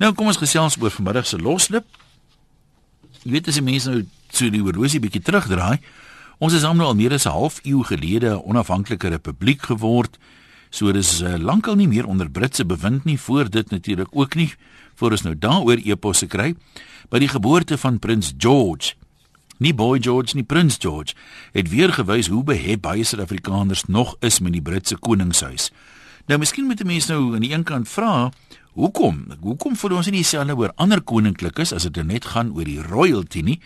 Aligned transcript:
Nou 0.00 0.14
kom 0.16 0.30
ons 0.30 0.40
gesels 0.40 0.78
oor 0.80 0.92
vanmiddag 0.94 1.26
se 1.28 1.36
loslip. 1.36 1.84
Jy 3.20 3.34
weet 3.34 3.50
as 3.52 3.58
die 3.60 3.64
mense 3.64 3.90
nou 3.92 4.04
so 4.32 4.48
die 4.48 4.62
horlosie 4.62 5.00
bietjie 5.02 5.20
terugdraai, 5.20 5.76
ons 6.40 6.54
is 6.56 6.64
nou 6.64 6.86
al 6.86 6.96
meer 6.96 7.12
as 7.12 7.26
'n 7.26 7.36
half 7.36 7.60
eeu 7.64 7.82
gelede 7.84 8.32
'n 8.32 8.42
onafhanklike 8.48 9.08
republiek 9.08 9.60
geword. 9.62 10.18
So 10.70 10.92
dis 10.92 11.20
uh, 11.20 11.36
lankal 11.36 11.74
nie 11.74 11.88
meer 11.88 12.06
onder 12.06 12.30
Britse 12.30 12.64
bewind 12.64 13.04
nie, 13.04 13.18
voor 13.18 13.50
dit 13.50 13.70
natuurlik 13.70 14.08
ook 14.12 14.34
nie, 14.34 14.54
voor 14.94 15.10
ons 15.10 15.22
nou 15.22 15.34
daaroor 15.38 15.76
eposse 15.84 16.26
kry. 16.26 16.54
By 17.10 17.18
die 17.18 17.28
geboorte 17.28 17.76
van 17.76 17.98
prins 17.98 18.32
George 18.38 18.94
Nie 19.60 19.74
boy 19.74 19.98
George 20.00 20.32
nie 20.34 20.44
prins 20.44 20.78
George 20.80 21.12
het 21.52 21.68
weer 21.68 21.92
gewys 21.92 22.30
hoe 22.32 22.44
behep 22.44 22.80
baie 22.80 23.04
Suid-Afrikaners 23.04 23.84
nog 23.84 24.16
is 24.20 24.40
met 24.40 24.52
die 24.52 24.62
Britse 24.62 24.96
koningshuis. 24.96 25.70
Nou 26.26 26.38
miskien 26.38 26.64
moet 26.64 26.80
'n 26.80 26.86
mens 26.86 27.06
nou 27.06 27.34
aan 27.34 27.40
die 27.40 27.52
een 27.52 27.62
kant 27.62 27.88
vra, 27.88 28.32
hoekom? 28.74 29.26
Hoekom 29.40 29.76
voel 29.76 29.96
ons 29.96 30.06
nie 30.06 30.20
dieselfde 30.20 30.56
oor 30.56 30.72
ander 30.76 31.00
koninklikes 31.00 31.72
as 31.72 31.82
dit 31.82 31.96
er 31.96 32.04
net 32.04 32.24
gaan 32.24 32.52
oor 32.56 32.64
die 32.64 32.82
royalty 32.82 33.42
nie? 33.42 33.60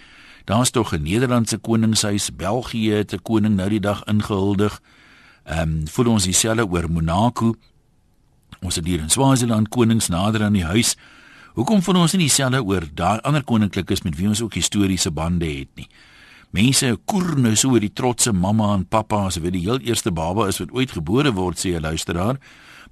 Daar's 0.44 0.70
tog 0.70 0.92
'n 0.92 1.02
Nederlandse 1.02 1.58
koningshuis, 1.58 2.30
België 2.36 2.90
het 2.90 3.12
'n 3.12 3.22
koning 3.22 3.56
nou 3.56 3.68
die 3.68 3.80
dag 3.80 4.04
ingehuldig. 4.04 4.80
Ehm 5.44 5.60
um, 5.60 5.88
voel 5.88 6.06
ons 6.06 6.24
dieselfde 6.24 6.66
oor 6.66 6.90
Monaco. 6.90 7.54
Ons 8.60 8.74
het 8.74 8.86
hier 8.86 9.00
in 9.00 9.10
Swaziland 9.10 9.68
konings 9.68 10.08
nader 10.08 10.42
aan 10.42 10.52
die 10.52 10.64
huis. 10.64 10.96
Hoekom 11.54 11.82
voel 11.82 11.96
ons 11.96 12.12
nie 12.12 12.20
dieselfde 12.26 12.64
oor 12.64 12.82
daai 12.94 13.20
ander 13.20 13.44
koninklikes 13.44 14.02
met 14.02 14.16
wie 14.16 14.28
ons 14.28 14.42
ook 14.42 14.54
historiese 14.54 15.10
bande 15.10 15.46
het 15.46 15.68
nie? 15.74 15.88
Mense 16.50 16.98
koer 17.04 17.38
nou 17.38 17.56
so 17.56 17.70
oor 17.74 17.82
die 17.82 17.92
trotse 17.92 18.32
mamma 18.32 18.74
en 18.74 18.86
pappa 18.86 19.24
as 19.26 19.40
wie 19.42 19.50
die 19.50 19.64
heel 19.64 19.78
eerste 19.78 20.12
baba 20.14 20.46
is 20.46 20.58
wat 20.58 20.70
ooit 20.70 20.92
gebore 20.94 21.32
word, 21.32 21.58
sê 21.58 21.74
'n 21.74 21.80
luisteraar. 21.80 22.38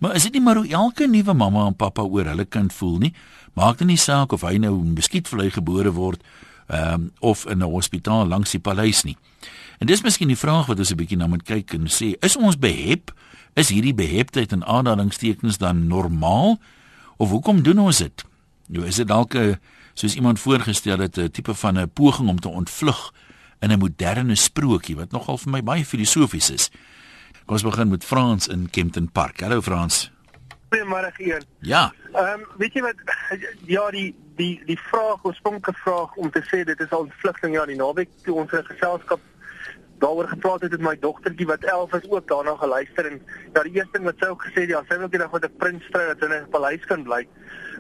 Maar 0.02 0.15
is 0.19 0.23
dit 0.27 0.33
nie 0.33 0.42
maar 0.42 0.59
hoe 0.59 0.69
elke 0.69 1.06
nuwe 1.06 1.33
mamma 1.33 1.66
en 1.66 1.77
pappa 1.79 2.02
oor 2.02 2.27
hulle 2.27 2.45
kind 2.45 2.73
voel 2.74 2.97
nie? 2.98 3.12
Maak 3.55 3.79
dit 3.79 3.87
nie 3.87 4.01
saak 4.01 4.33
of 4.34 4.42
hy 4.42 4.56
nou 4.59 4.73
in 4.80 4.97
beskietvrye 4.98 5.52
gebore 5.55 5.92
word 5.95 6.25
ehm 6.66 6.95
um, 6.95 7.05
of 7.20 7.44
in 7.47 7.62
'n 7.62 7.70
hospitaal 7.70 8.27
langs 8.27 8.50
die 8.50 8.61
paleis 8.61 9.03
nie. 9.03 9.17
En 9.78 9.86
dis 9.86 10.03
miskien 10.03 10.28
die 10.28 10.39
vraag 10.39 10.67
wat 10.67 10.78
ons 10.78 10.91
'n 10.91 10.97
bietjie 10.97 11.17
na 11.17 11.27
moet 11.27 11.42
kyk 11.42 11.75
en 11.75 11.86
sê, 11.86 12.14
is 12.20 12.36
ons 12.36 12.59
behep? 12.59 13.14
Is 13.55 13.69
hierdie 13.69 13.94
beheptheid 13.94 14.53
en 14.53 14.64
aanhalingstekens 14.64 15.59
dan 15.59 15.86
normaal 15.86 16.59
of 17.16 17.31
hoekom 17.31 17.62
doen 17.62 17.78
ons 17.78 17.98
dit? 17.98 18.25
Nou 18.66 18.87
is 18.87 18.97
dit 18.97 19.09
dalk 19.09 19.34
'n 19.34 19.59
soos 19.94 20.14
iemand 20.14 20.41
voorgestel 20.41 20.98
het 20.98 21.19
'n 21.19 21.31
tipe 21.31 21.55
van 21.55 21.78
'n 21.78 21.91
poging 21.91 22.28
om 22.28 22.41
te 22.41 22.48
ontvlug 22.48 23.12
in 23.61 23.70
'n 23.70 23.78
moderne 23.78 24.34
sprokie 24.34 24.97
wat 24.97 25.12
nogal 25.12 25.39
vir 25.39 25.50
my 25.50 25.62
baie 25.62 25.84
filosofies 25.84 26.50
is. 26.50 26.70
Kom 27.53 27.61
ons 27.61 27.75
begin 27.77 27.89
met 27.89 28.05
Frans 28.05 28.47
in 28.48 28.70
Kempton 28.70 29.11
Park. 29.12 29.42
Hallo 29.45 29.61
Frans. 29.61 30.11
Goeiemôre 30.72 31.11
hier. 31.19 31.42
Ja. 31.61 31.92
Ehm 32.14 32.41
um, 32.41 32.47
weet 32.56 32.78
jy 32.78 32.81
wat 32.81 33.03
ja 33.69 33.83
die 33.92 34.14
die 34.39 34.55
die 34.64 34.78
vraag 34.81 35.27
oorspronklike 35.28 35.75
vraag 35.83 36.14
om 36.17 36.31
te 36.33 36.41
sê 36.48 36.62
dit 36.64 36.81
is 36.81 36.94
al 36.97 37.11
vlugting 37.20 37.53
ja 37.53 37.67
die 37.69 37.77
naweek 37.77 38.09
toe 38.25 38.39
ons 38.41 38.55
'n 38.56 38.64
geselskap 38.70 39.20
daaroor 40.00 40.28
gepraat 40.28 40.64
het 40.64 40.70
met 40.70 40.86
my 40.86 40.97
dogtertjie 41.05 41.47
wat 41.47 41.69
11 41.75 41.92
is 42.00 42.09
ook 42.11 42.28
daarna 42.33 42.56
geluister 42.56 43.11
en 43.11 43.20
ja 43.53 43.62
die 43.69 43.75
eerste 43.77 43.98
ding 43.98 44.09
wat 44.09 44.25
sy 44.25 44.33
ook 44.33 44.48
gesê 44.48 44.64
het 44.64 44.72
ja 44.72 44.83
sy 44.89 44.97
wil 44.97 45.12
net 45.12 45.33
met 45.33 45.44
'n 45.44 45.56
prins 45.59 45.84
trou 45.91 46.06
dat 46.06 46.19
sy 46.19 46.33
in 46.33 46.34
'n 46.41 46.50
paleis 46.56 46.89
kan 46.89 47.03
bly. 47.03 47.22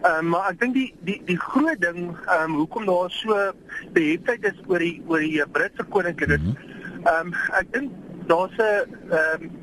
Ehm 0.02 0.18
um, 0.18 0.28
maar 0.28 0.50
ek 0.50 0.60
dink 0.60 0.74
die 0.74 0.94
die 1.00 1.20
die 1.24 1.40
groot 1.48 1.80
ding 1.80 2.12
ehm 2.28 2.44
um, 2.44 2.60
hoekom 2.60 2.84
daar 2.84 3.10
so 3.10 3.52
beheptheid 3.96 4.44
is 4.44 4.60
oor 4.68 4.78
die 4.78 5.00
oor 5.08 5.20
die 5.20 5.40
Britse 5.48 5.84
koninklik 5.84 6.28
is 6.28 6.44
ehm 6.44 7.32
um, 7.32 7.34
ek 7.56 7.72
dink 7.72 7.90
daar's 8.28 8.56
'n 8.58 8.84
ehm 9.08 9.42
um, 9.42 9.61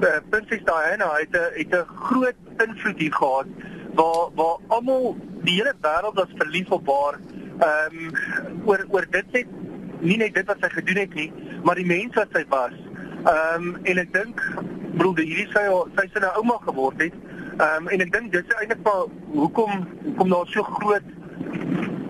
prinses 0.00 0.62
Diana 0.64 1.08
het 1.16 1.34
'n 1.34 1.50
het 1.60 1.74
'n 1.74 1.86
groot 2.08 2.38
invloed 2.66 2.98
hier 2.98 3.14
gehad 3.14 3.46
waar 3.94 4.28
waar 4.34 4.56
almal 4.68 5.16
die 5.42 5.54
hele 5.54 5.74
wêreld 5.80 6.14
was 6.14 6.32
verlief 6.36 6.70
op 6.70 6.86
haar 6.86 7.18
ehm 7.58 7.96
um, 7.96 8.10
oor 8.64 8.86
oor 8.90 9.06
dit 9.10 9.32
net 9.32 9.46
nie 10.00 10.16
net 10.16 10.34
dit 10.34 10.46
wat 10.46 10.60
sy 10.60 10.68
gedoen 10.68 10.96
het 10.96 11.14
nie 11.14 11.32
maar 11.66 11.74
die 11.74 11.86
mens 11.86 12.14
wat 12.14 12.28
sy 12.32 12.44
was. 12.48 12.74
Ehm 13.24 13.64
um, 13.64 13.78
en 13.82 13.98
ek 13.98 14.12
dink 14.12 14.42
broer 14.96 15.18
hierdie 15.18 15.48
sy 15.54 15.64
sy 15.96 16.06
sy 16.12 16.22
nou 16.22 16.32
ouma 16.40 16.58
geword 16.66 17.00
het. 17.02 17.16
Ehm 17.56 17.86
um, 17.86 17.88
en 17.88 18.04
ek 18.04 18.12
dink 18.12 18.32
dis 18.32 18.54
eintlik 18.60 18.82
maar 18.86 19.06
hoekom 19.32 19.86
hoekom 20.04 20.34
daar 20.34 20.52
so 20.52 20.62
groot 20.62 21.08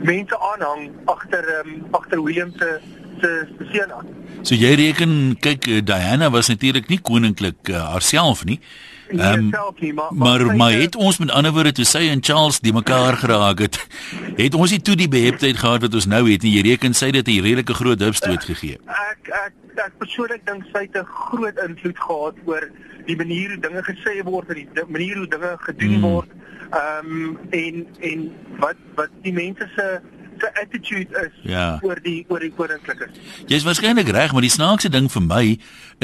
mense 0.06 0.38
aanhang 0.50 0.90
agter 1.04 1.48
ehm 1.54 1.72
um, 1.74 1.86
agter 1.90 2.22
William 2.22 2.52
se 2.58 2.80
se 3.20 3.46
seun 3.72 3.92
aan. 3.92 4.06
So 4.42 4.54
jy 4.54 4.74
reken 4.74 5.36
kyk 5.40 5.66
eh, 5.66 5.80
Diana 5.84 6.30
was 6.30 6.48
natuurlik 6.48 6.88
nie 6.88 7.00
koninklik 7.02 7.68
uh, 7.68 7.82
haarself 7.92 8.44
nie. 8.44 8.60
Ehm 9.08 9.20
um, 9.38 9.48
maar 9.50 9.94
maar, 9.94 10.12
maar, 10.14 10.56
maar 10.56 10.72
het 10.72 10.96
ons 10.96 11.18
met 11.18 11.30
ander 11.30 11.52
woorde 11.52 11.72
toe 11.72 11.84
sy 11.84 12.08
en 12.10 12.22
Charles 12.24 12.58
die 12.60 12.72
mekaar 12.72 13.16
geraak 13.16 13.58
het, 13.58 13.78
het 14.42 14.54
ons 14.54 14.70
nie 14.70 14.82
toe 14.82 14.96
die 14.98 15.08
beheptheid 15.08 15.56
gehad 15.56 15.86
wat 15.86 15.94
ons 15.94 16.06
nou 16.10 16.24
het 16.30 16.42
nie. 16.42 16.56
Jy 16.56 16.64
reken 16.70 16.94
sy 16.94 17.12
het 17.14 17.28
'n 17.28 17.42
redelike 17.42 17.74
groot 17.74 18.00
hupstoot 18.00 18.44
gegee. 18.44 18.78
Ek 18.86 19.30
ek 19.44 19.54
ek 19.86 19.92
persoonlik 19.98 20.42
dink 20.46 20.64
sy 20.72 20.88
het 20.88 20.96
'n 20.98 21.06
groot 21.06 21.58
invloed 21.68 21.98
gehad 21.98 22.34
oor 22.44 22.70
die 23.06 23.16
manier 23.16 23.48
hoe 23.54 23.60
dinge 23.60 23.82
gesê 23.82 24.22
word 24.24 24.48
en 24.50 24.54
die 24.54 24.68
manier 24.88 25.16
hoe 25.16 25.28
dinge 25.28 25.56
gedoen 25.58 25.94
hmm. 25.94 26.10
word. 26.10 26.30
Ehm 26.70 27.06
um, 27.06 27.38
en 27.50 27.86
en 28.00 28.32
wat 28.58 28.76
wat 28.94 29.10
die 29.22 29.32
mense 29.32 29.70
se 29.76 30.00
se 30.40 30.50
attitude 30.62 31.22
is 31.24 31.32
ja. 31.42 31.78
oor 31.82 32.00
die 32.02 32.24
oor 32.28 32.40
die 32.40 32.52
koninklike. 32.54 33.08
Jy's 33.50 33.64
waarskynlik 33.66 34.08
reg, 34.14 34.32
maar 34.32 34.44
die 34.44 34.52
snaakse 34.52 34.90
ding 34.92 35.08
vir 35.12 35.22
my 35.22 35.44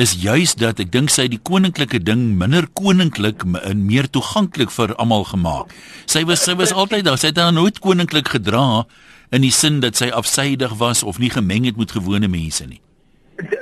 is 0.00 0.15
juis 0.22 0.54
dat 0.60 0.81
ek 0.81 0.93
dink 0.93 1.12
sy 1.12 1.28
die 1.28 1.41
koninklike 1.43 2.00
ding 2.03 2.38
minder 2.41 2.69
koninklik 2.78 3.44
en 3.62 3.87
meer 3.87 4.09
toeganklik 4.10 4.72
vir 4.75 4.94
almal 5.03 5.25
gemaak. 5.28 5.72
Sy 6.06 6.25
was 6.28 6.44
sy 6.47 6.56
was 6.59 6.72
altyd 6.72 7.04
daar, 7.09 7.19
sy 7.21 7.32
het 7.32 7.41
haar 7.42 7.53
nooit 7.53 7.78
koninklik 7.82 8.32
gedra 8.37 8.84
in 9.32 9.44
die 9.44 9.53
sin 9.53 9.81
dat 9.81 9.97
sy 9.97 10.10
afsydig 10.12 10.76
was 10.81 11.03
of 11.03 11.19
nie 11.19 11.31
gemeng 11.32 11.65
het 11.69 11.76
met 11.81 11.92
gewone 11.97 12.28
mense 12.28 12.66
nie. 12.69 12.81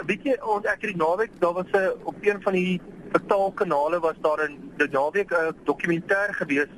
Weet 0.06 0.24
jy, 0.26 0.34
ons 0.42 0.66
ek 0.66 0.82
het 0.82 0.90
die 0.90 0.98
naweek, 0.98 1.30
daar 1.40 1.54
was 1.54 1.70
'n 1.72 1.94
op 2.04 2.16
een 2.20 2.42
van 2.42 2.52
die 2.52 2.80
betaalkanale 3.12 4.00
was 4.00 4.16
daar 4.22 4.42
'n 4.48 4.58
die 4.78 4.90
naweek 4.90 5.30
'n 5.30 5.54
dokumentêr 5.64 6.34
gewees 6.40 6.70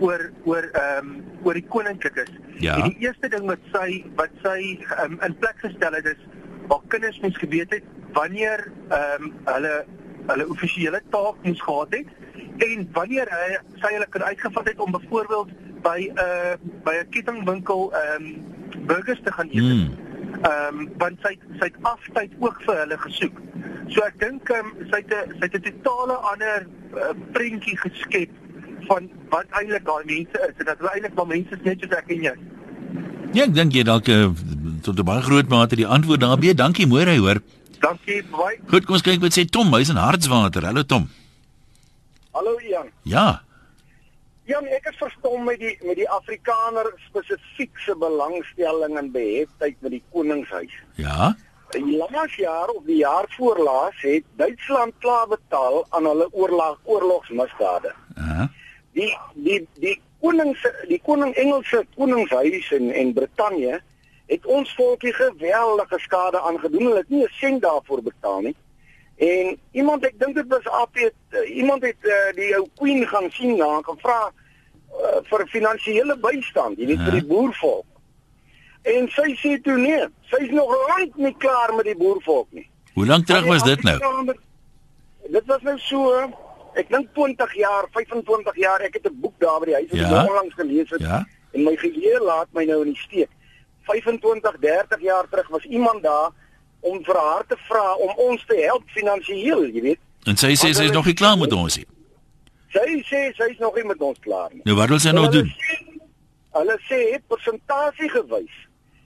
oor 0.00 0.30
oor 0.44 0.66
ehm 0.72 1.08
um, 1.08 1.24
oor 1.44 1.56
die 1.56 1.66
koninklikes. 1.68 2.30
Ja. 2.58 2.76
En 2.76 2.90
die 2.90 3.06
eerste 3.06 3.28
ding 3.28 3.46
wat 3.48 3.64
sy 3.72 4.02
wat 4.20 4.34
sy 4.44 4.60
um, 5.04 5.18
in 5.26 5.36
plek 5.42 5.58
gestel 5.64 5.96
het 5.98 6.12
is 6.12 6.20
waar 6.70 6.84
kinders 6.92 7.20
moes 7.20 7.38
geweet 7.40 7.72
het 7.78 7.88
wanneer 8.16 8.66
ehm 8.88 9.30
um, 9.30 9.32
hulle 9.44 9.74
hulle 10.30 10.48
offisiële 10.48 11.02
taak 11.14 11.40
moes 11.46 11.62
gehad 11.62 11.96
het 11.98 12.08
en 12.66 12.86
wanneer 12.92 13.30
hy 13.32 13.58
sy 13.82 13.92
hulle 13.94 14.08
kan 14.14 14.24
uitgevat 14.28 14.72
het 14.72 14.80
om 14.84 14.92
byvoorbeeld 14.96 15.52
by 15.84 15.98
'n 16.08 16.18
uh, 16.18 16.54
by 16.84 16.94
'n 17.00 17.08
kettingwinkel 17.16 17.92
ehm 17.92 18.24
um, 18.24 18.86
burgers 18.86 19.20
te 19.24 19.32
gaan 19.32 19.48
eet. 19.52 19.64
Hmm. 19.64 19.88
Ehm 20.42 20.78
um, 20.80 20.92
want 20.98 21.18
sy 21.22 21.36
sy 21.58 21.70
het 21.70 21.78
aftyd 21.82 22.32
ook 22.38 22.62
vir 22.66 22.76
hulle 22.84 22.98
gesoek. 22.98 23.40
So 23.88 24.04
ek 24.06 24.20
dink 24.20 24.48
um, 24.48 24.74
sy 24.90 25.02
het 25.04 25.14
'n 25.14 25.34
sy 25.40 25.48
het 25.48 25.56
'n 25.56 25.80
totale 25.82 26.16
ander 26.32 26.66
uh, 26.94 27.14
prentjie 27.32 27.76
geskep 27.76 28.30
van 28.90 29.06
wat 29.30 29.58
eintlik 29.60 29.84
daai 29.86 30.04
mense 30.08 30.40
is 30.48 30.56
en 30.58 30.68
dat 30.68 30.80
hulle 30.82 30.92
eintlik 30.94 31.14
maar 31.18 31.30
mense 31.30 31.58
is 31.58 31.66
net 31.66 31.82
soos 31.82 31.98
ek 31.98 32.10
en 32.14 32.24
jy. 32.26 32.34
Ja, 33.36 33.44
ek 33.46 33.52
dink 33.54 33.76
jy 33.76 33.84
dalk 33.86 34.10
uh, 34.10 34.32
tot 34.86 34.98
'n 34.98 35.06
baie 35.10 35.22
groot 35.26 35.52
mate 35.52 35.78
die 35.78 35.86
antwoord 35.96 36.24
daarbey. 36.24 36.54
Dankie, 36.58 36.88
môre 36.90 37.14
hoor. 37.18 37.42
Dankie, 37.84 38.22
baie. 38.32 38.58
Goed, 38.72 38.88
kom 38.88 38.98
ons 38.98 39.06
kyk 39.06 39.22
wat 39.22 39.36
sê 39.36 39.46
Tom, 39.46 39.70
hy's 39.76 39.92
in 39.94 40.00
Hartswater. 40.00 40.66
Hallo 40.66 40.82
Tom. 40.82 41.06
Hallo 42.34 42.56
Jan. 42.66 42.90
Ja. 43.04 43.42
Jan, 44.50 44.66
ek 44.66 44.90
is 44.90 44.98
verstom 44.98 45.46
met 45.46 45.62
die 45.62 45.76
met 45.86 45.96
die 46.00 46.10
Afrikaner 46.10 46.90
spesifieke 47.06 47.94
belangstelling 47.94 48.98
en 48.98 49.14
beheptheid 49.14 49.78
met 49.86 49.98
die 49.98 50.04
koningshuis. 50.10 50.74
Ja. 50.98 51.36
Laas 51.78 52.34
jaar 52.34 52.72
of 52.74 52.82
die 52.86 52.98
jaar 53.06 53.30
voorlaas 53.36 53.94
het 54.02 54.24
Duitsland 54.36 54.98
klaar 54.98 55.28
betaal 55.30 55.84
aan 55.94 56.08
hulle 56.10 56.26
oorlog 56.32 56.80
oorlogsmisdade. 56.84 57.94
Ja. 58.16 58.24
Uh 58.24 58.38
-huh 58.38 58.48
die 58.92 59.12
die 59.34 59.60
die 59.82 59.96
koning 60.20 60.56
se 60.56 60.72
die 60.88 61.00
koning 61.04 61.34
Engelse 61.34 61.84
koningshuis 61.96 62.70
in 62.76 62.90
en 62.92 63.12
Brittanje 63.12 63.80
het 64.30 64.46
ons 64.46 64.74
volkie 64.74 65.12
geweldige 65.12 65.98
skade 65.98 66.40
aangedoen. 66.40 66.84
Hulle 66.90 67.02
het 67.02 67.08
nie 67.08 67.24
'n 67.24 67.32
sent 67.40 67.62
daarvoor 67.62 68.02
betaal 68.02 68.40
nie. 68.40 68.56
En 69.16 69.58
iemand 69.72 70.04
ek 70.04 70.18
dink 70.18 70.34
dit 70.34 70.48
was 70.48 70.66
AP 70.66 70.96
iemand 71.46 71.82
het 71.82 71.96
uh, 72.02 72.32
die 72.34 72.54
ou 72.56 72.68
queen 72.76 73.06
gaan 73.06 73.30
sien 73.30 73.56
na 73.56 73.76
en 73.76 73.84
gevra 73.84 74.20
uh, 74.30 75.20
vir 75.22 75.46
finansiële 75.48 76.16
bystand, 76.16 76.78
jy 76.78 76.86
weet 76.86 77.02
vir 77.04 77.18
die 77.18 77.26
boervolk. 77.26 77.86
En 78.82 79.08
sy 79.12 79.34
sê 79.36 79.58
toe 79.60 79.76
nee, 79.76 80.06
sy's 80.32 80.50
nog 80.50 80.72
lank 80.88 81.16
nie 81.16 81.34
klaar 81.36 81.74
met 81.74 81.84
die 81.84 81.96
boervolk 81.96 82.48
nie. 82.56 82.68
Hoe 82.94 83.06
lank 83.06 83.26
terug 83.26 83.46
was 83.46 83.62
dit 83.62 83.82
nou? 83.82 83.98
Dit 85.28 85.46
was 85.46 85.62
nou 85.62 85.78
so 85.78 86.30
ek 86.74 86.88
dink 86.88 87.08
20 87.14 87.54
jaar, 87.54 87.88
25 87.92 88.56
jaar, 88.56 88.80
ek 88.80 88.94
het 88.94 89.06
'n 89.06 89.20
boek 89.20 89.34
daar 89.38 89.60
by 89.60 89.66
die 89.66 89.74
huis 89.74 89.90
wat 89.90 90.00
ja? 90.00 90.22
ek 90.22 90.28
onlangs 90.28 90.54
gelees 90.54 90.90
het. 90.90 91.00
Ja. 91.00 91.26
En 91.52 91.64
my 91.64 91.76
geheue 91.76 92.20
laat 92.24 92.48
my 92.52 92.64
nou 92.64 92.82
in 92.84 92.92
die 92.92 93.02
steek. 93.02 93.30
25, 93.88 94.56
30 94.60 95.00
jaar 95.00 95.26
terug 95.30 95.48
was 95.48 95.64
iemand 95.64 96.02
daar 96.02 96.30
om 96.80 97.04
vir 97.04 97.16
haar 97.16 97.44
te 97.46 97.56
vra 97.68 97.94
om 97.94 98.10
ons 98.16 98.44
te 98.46 98.56
help 98.56 98.82
finansiëel, 98.86 99.64
jy 99.64 99.82
weet. 99.82 99.98
En 100.24 100.36
sy 100.36 100.54
sê 100.54 100.72
sy 100.72 100.84
is 100.84 100.96
nog 100.96 101.06
nie 101.06 101.14
klaar 101.14 101.38
met 101.38 101.52
ons 101.52 101.76
nie. 101.76 101.86
Sy 102.70 103.02
sê 103.08 103.32
sy 103.34 103.50
is 103.50 103.58
nog 103.58 103.74
nie 103.74 103.84
met 103.84 104.00
ons 104.00 104.18
klaar 104.20 104.50
nie. 104.52 104.62
Nou 104.64 104.76
wat 104.76 104.88
wil 104.88 104.98
sy 104.98 105.10
nou 105.10 105.28
doen? 105.28 105.50
hulle 106.56 106.76
sê 106.88 107.00
persentasie 107.30 108.10
gewys 108.10 108.56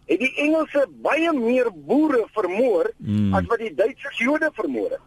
het 0.09 0.21
die 0.21 0.33
Engelse 0.45 0.85
baie 1.05 1.33
meer 1.33 1.71
boere 1.89 2.25
vermoor 2.37 2.91
mm. 2.99 3.33
as 3.37 3.47
wat 3.49 3.63
die 3.63 3.73
Duitsers 3.77 4.19
Jode 4.21 4.51
vermoor 4.57 4.91
het. 4.93 5.05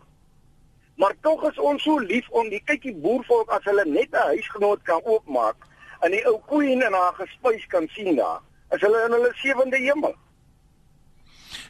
Maar 0.98 1.14
tog 1.22 1.44
is 1.50 1.60
ons 1.62 1.84
so 1.84 2.00
lief 2.02 2.30
om 2.30 2.50
die 2.50 2.62
kykie 2.66 2.96
boervolk 3.02 3.52
as 3.54 3.66
hulle 3.70 3.86
net 3.86 4.10
'n 4.12 4.30
huisgenoot 4.34 4.82
kan 4.84 5.02
oopmaak 5.04 5.68
en 6.02 6.12
die 6.12 6.26
ou 6.26 6.40
koeie 6.46 6.72
in 6.72 6.94
haar 6.94 7.14
gespuis 7.18 7.66
kan 7.68 7.88
sien 7.94 8.16
daar. 8.16 8.42
As 8.70 8.82
hulle 8.82 9.06
in 9.06 9.12
hulle 9.12 9.32
sewende 9.36 9.78
hemel. 9.78 10.16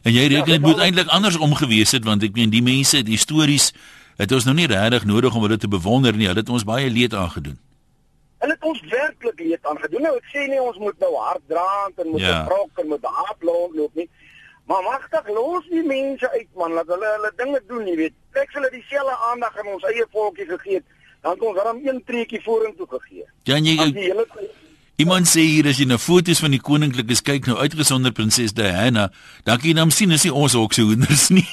En 0.02 0.12
jy 0.12 0.26
reken 0.26 0.52
dit 0.52 0.60
ja, 0.60 0.66
moet 0.66 0.78
eintlik 0.78 1.08
anders 1.08 1.36
omgewees 1.36 1.90
het 1.90 2.04
want 2.04 2.22
ek 2.22 2.32
meen 2.32 2.50
die 2.50 2.62
mense, 2.62 3.02
die 3.02 3.18
stories, 3.18 3.72
het 4.16 4.32
ons 4.32 4.44
nou 4.44 4.54
nie 4.56 4.66
regtig 4.66 5.04
nodig 5.04 5.34
om 5.34 5.42
hulle 5.46 5.56
te 5.56 5.68
bewonder 5.68 6.16
nie. 6.16 6.26
Hulle 6.26 6.40
het 6.40 6.48
ons 6.48 6.64
baie 6.64 6.90
leed 6.90 7.14
aangedoen. 7.14 7.58
Hulle 8.38 8.54
het 8.54 8.64
ons 8.64 8.80
werklik 8.90 9.40
leed 9.40 9.66
aangedoen. 9.66 10.02
Nou 10.02 10.16
ek 10.16 10.30
sê 10.32 10.46
nie 10.50 10.60
ons 10.62 10.78
moet 10.78 10.98
nou 11.04 11.12
hard 11.16 11.44
dra 11.50 11.68
en 11.96 12.10
moet 12.10 12.24
ja. 12.24 12.44
brok 12.48 12.82
en 12.82 12.88
moet 12.94 13.04
hard 13.04 13.42
loop 13.50 13.94
nie. 13.94 14.08
Maar 14.68 14.82
magtig 14.84 15.28
los 15.32 15.64
die 15.72 15.82
mense 15.82 16.30
uit 16.30 16.48
man, 16.60 16.76
laat 16.76 16.90
hulle 16.92 17.10
hulle 17.16 17.32
dinge 17.40 17.60
doen, 17.70 17.86
jy 17.88 17.96
weet. 18.04 18.16
Sê 18.36 18.44
hulle 18.52 18.68
dieselfde 18.74 19.16
aandag 19.30 19.56
aan 19.56 19.74
ons 19.74 19.86
eie 19.88 20.04
volkie 20.12 20.44
gegee 20.48 20.80
het, 20.82 20.96
dan 21.24 21.38
kon 21.40 21.54
ons 21.54 21.62
dan 21.64 21.80
een 21.86 22.02
treetjie 22.04 22.42
vorentoe 22.44 22.88
gegee. 22.96 23.24
Ja, 23.48 23.56
jy 23.56 23.78
hele 23.96 24.26
Iemand 24.98 25.28
sê 25.30 25.44
hier 25.46 25.68
as 25.70 25.78
jy 25.78 25.84
na 25.86 25.94
foto's 26.02 26.40
van 26.42 26.50
die 26.50 26.58
koninklikes 26.58 27.20
kyk 27.22 27.46
nou 27.46 27.54
uitgesonder 27.62 28.10
prinses 28.10 28.50
Diana, 28.50 29.04
dan 29.46 29.60
kan 29.60 29.68
jy 29.70 29.74
nou 29.78 29.84
sien 29.94 30.10
as 30.16 30.24
jy 30.26 30.32
ons 30.34 30.56
ook 30.58 30.74
so 30.74 30.88
hoenders 30.88 31.28
nie. 31.30 31.46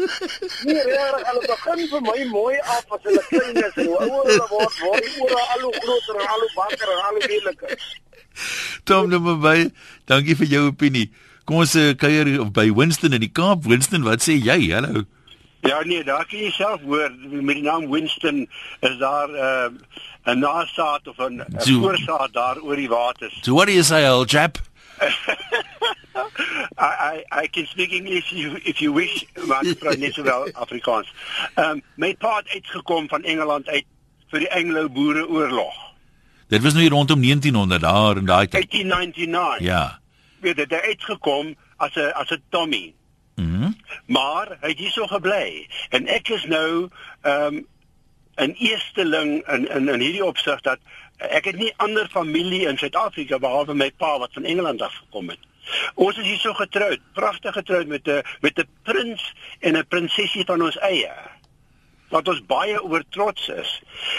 nee, 0.68 0.82
reg, 0.90 1.22
hulle 1.30 1.46
begin 1.48 1.80
vir 1.94 2.04
my 2.04 2.18
mooi 2.28 2.58
af 2.60 2.92
as 2.92 3.06
hulle 3.08 3.22
klein 3.30 3.62
is 3.62 3.78
en 3.80 3.88
hoe 3.88 4.02
ouer 4.04 4.28
hulle 4.28 4.48
word, 4.50 4.76
word 4.84 5.08
die 5.08 5.24
ore 5.24 5.46
al 5.56 5.64
hoe 5.64 5.72
groter 5.80 6.20
en 6.20 6.34
al 6.36 6.44
hoe 6.44 6.52
bakker 6.58 6.92
en 6.92 7.00
al 7.08 7.16
hoe 7.16 7.30
leliker. 7.32 7.88
Tom, 8.84 9.08
nou 9.08 9.38
by, 9.48 9.56
dankie 10.12 10.36
vir 10.44 10.52
jou 10.52 10.66
opinie. 10.68 11.08
Kom 11.44 11.60
ons 11.60 11.74
uh, 11.76 11.92
kuier 12.00 12.28
by 12.56 12.70
Winston 12.72 13.12
in 13.12 13.20
die 13.20 13.32
Kaap. 13.32 13.66
Winston, 13.68 14.04
wat 14.06 14.24
sê 14.24 14.38
jy? 14.40 14.72
Hallo. 14.72 15.04
Ja 15.64 15.80
nee, 15.84 16.04
daar 16.04 16.26
kan 16.28 16.38
jy 16.38 16.50
self 16.52 16.82
hoor 16.84 17.12
met 17.32 17.56
die 17.56 17.64
naam 17.64 17.86
Winston 17.88 18.42
is 18.84 18.96
daar 19.00 19.30
uh, 19.32 19.68
'n 20.28 20.38
nasaat 20.38 21.08
of 21.08 21.16
'n 21.18 21.40
voorsaat 21.64 22.32
daar 22.32 22.60
oor 22.60 22.76
die 22.76 22.88
waters. 22.88 23.38
So 23.40 23.54
what 23.54 23.66
do 23.66 23.72
you 23.72 23.82
say, 23.82 24.08
old 24.08 24.30
chap? 24.30 24.58
I 26.78 26.90
I 27.12 27.42
I 27.42 27.48
can 27.48 27.66
speak 27.66 27.92
English 27.92 28.32
if 28.32 28.38
you, 28.38 28.60
if 28.64 28.78
you 28.80 28.92
wish, 28.92 29.24
maar 29.46 29.64
ek 29.64 29.78
praat 29.78 29.98
net 29.98 30.14
sowel 30.14 30.48
Afrikaans. 30.64 31.12
Ehm 31.54 31.70
um, 31.70 31.82
my 31.94 32.14
pa 32.14 32.36
het 32.36 32.48
uitgekom 32.48 33.08
van 33.08 33.22
Engeland 33.22 33.68
uit 33.68 33.84
vir 34.30 34.38
die 34.38 34.52
Anglo-Boereoorlog. 34.52 35.74
Dit 36.48 36.62
was 36.62 36.74
nou 36.74 36.88
rondom 36.88 37.20
1900 37.20 37.80
daar 37.80 38.16
in 38.16 38.24
daai 38.24 38.48
tyd. 38.48 38.70
1899. 38.70 39.66
Ja. 39.66 40.00
Weet 40.44 40.56
dit 40.56 40.70
het 40.70 40.82
uitgekom 40.82 41.54
as 41.76 41.94
'n 41.94 42.12
as 42.12 42.30
'n 42.30 42.42
Tommy. 42.50 42.94
Mhm. 43.34 43.48
Mm 43.48 43.76
maar 44.06 44.56
hy 44.60 44.68
het 44.68 44.78
hierso 44.78 45.06
gebly 45.06 45.68
en 45.88 46.06
ek 46.06 46.28
is 46.28 46.44
nou 46.44 46.88
ehm 47.22 47.54
um, 47.54 47.66
'n 48.36 48.54
eersteling 48.58 49.46
in 49.46 49.68
in 49.68 49.88
in 49.88 50.00
hierdie 50.00 50.24
opsig 50.24 50.60
dat 50.60 50.78
ek 51.16 51.44
het 51.44 51.56
nie 51.56 51.72
ander 51.76 52.08
familie 52.10 52.66
in 52.66 52.78
Suid-Afrika 52.78 53.38
behalwe 53.38 53.74
my 53.74 53.90
pa 53.90 54.18
wat 54.18 54.32
van 54.32 54.44
Engeland 54.44 54.82
af 54.82 54.94
gekom 54.94 55.28
het. 55.28 55.38
Ons 55.94 56.18
is 56.18 56.26
hierso 56.26 56.52
getroud, 56.52 57.00
pragtig 57.12 57.52
getroud 57.52 57.86
met 57.86 58.08
'n 58.08 58.22
met 58.40 58.58
'n 58.58 58.68
prins 58.82 59.34
en 59.60 59.76
'n 59.76 59.86
prinsesie 59.86 60.44
van 60.44 60.62
ons 60.62 60.78
eie. 60.78 61.12
Wat 62.08 62.28
ons 62.28 62.42
baie 62.46 62.82
oor 62.82 63.04
trots 63.10 63.48
is. 63.48 63.70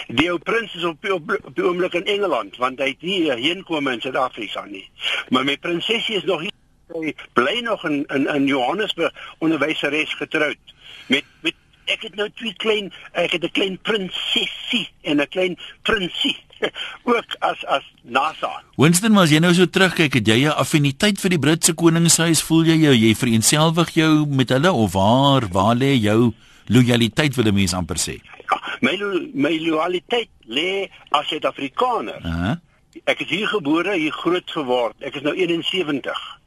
Die 0.07 0.29
ou 0.31 0.37
prins 0.37 0.75
is 0.75 0.83
op 0.83 1.05
op, 1.11 1.31
op 1.43 1.55
die 1.55 1.65
oomblik 1.65 1.93
in 1.93 2.05
Engeland 2.05 2.57
want 2.57 2.79
hy 2.79 2.93
het 2.93 3.01
nie 3.01 3.31
heenkom 3.31 3.87
in 3.87 4.01
Suid-Afrika 4.01 4.65
nie. 4.65 4.89
Maar 5.29 5.43
my 5.43 5.57
prinsesie 5.57 6.15
is 6.15 6.23
nog 6.23 6.41
hier 6.41 6.53
sy 6.93 7.13
bly 7.33 7.59
nog 7.65 7.85
in 7.85 8.03
in 8.13 8.27
in 8.27 8.47
Johannesburg 8.47 9.13
onderwyseres 9.39 10.13
getroud 10.13 10.73
met 11.07 11.23
met 11.41 11.55
ek 11.85 12.01
het 12.07 12.15
nou 12.15 12.29
twee 12.33 12.53
klein 12.61 12.91
ek 13.13 13.37
het 13.37 13.43
'n 13.43 13.51
klein 13.51 13.77
prinsesie 13.81 14.89
en 15.01 15.21
'n 15.21 15.27
klein 15.27 15.57
prinsie 15.83 16.37
ook 17.03 17.35
as 17.39 17.65
as 17.65 17.83
NASA. 18.01 18.63
Winston, 18.77 19.17
as 19.17 19.29
jy 19.29 19.39
nou 19.39 19.53
so 19.53 19.65
terugkyk, 19.65 20.13
het 20.13 20.27
jy 20.27 20.45
'n 20.45 20.55
affiniteit 20.55 21.19
vir 21.19 21.29
die 21.29 21.39
Britse 21.39 21.73
koningshuis? 21.73 22.41
Voel 22.41 22.65
jy 22.65 22.77
jou 22.87 22.95
jy 22.95 23.15
vereenselwig 23.15 23.89
jou 23.93 24.25
met 24.25 24.49
hulle 24.49 24.71
of 24.71 24.93
waar 24.93 25.47
waar 25.51 25.75
lê 25.75 25.95
jou 25.99 26.33
lojaliteit 26.65 27.35
wil 27.35 27.45
'n 27.45 27.53
mens 27.53 27.73
amper 27.73 27.97
sê? 27.97 28.15
Ja, 28.49 28.61
my 28.81 28.97
my 29.33 29.59
lojaliteit 29.59 30.29
lê 30.47 30.89
as 31.09 31.27
Suid-Afrikaner. 31.27 32.21
Uh 32.25 32.41
-huh. 32.41 32.55
Ek 33.03 33.19
is 33.19 33.29
hier 33.29 33.47
gebore, 33.47 33.97
hier 33.97 34.11
groot 34.11 34.51
geword. 34.51 34.95
Ek 34.99 35.15
is 35.15 35.21
nou 35.21 35.35
71. 35.35 36.39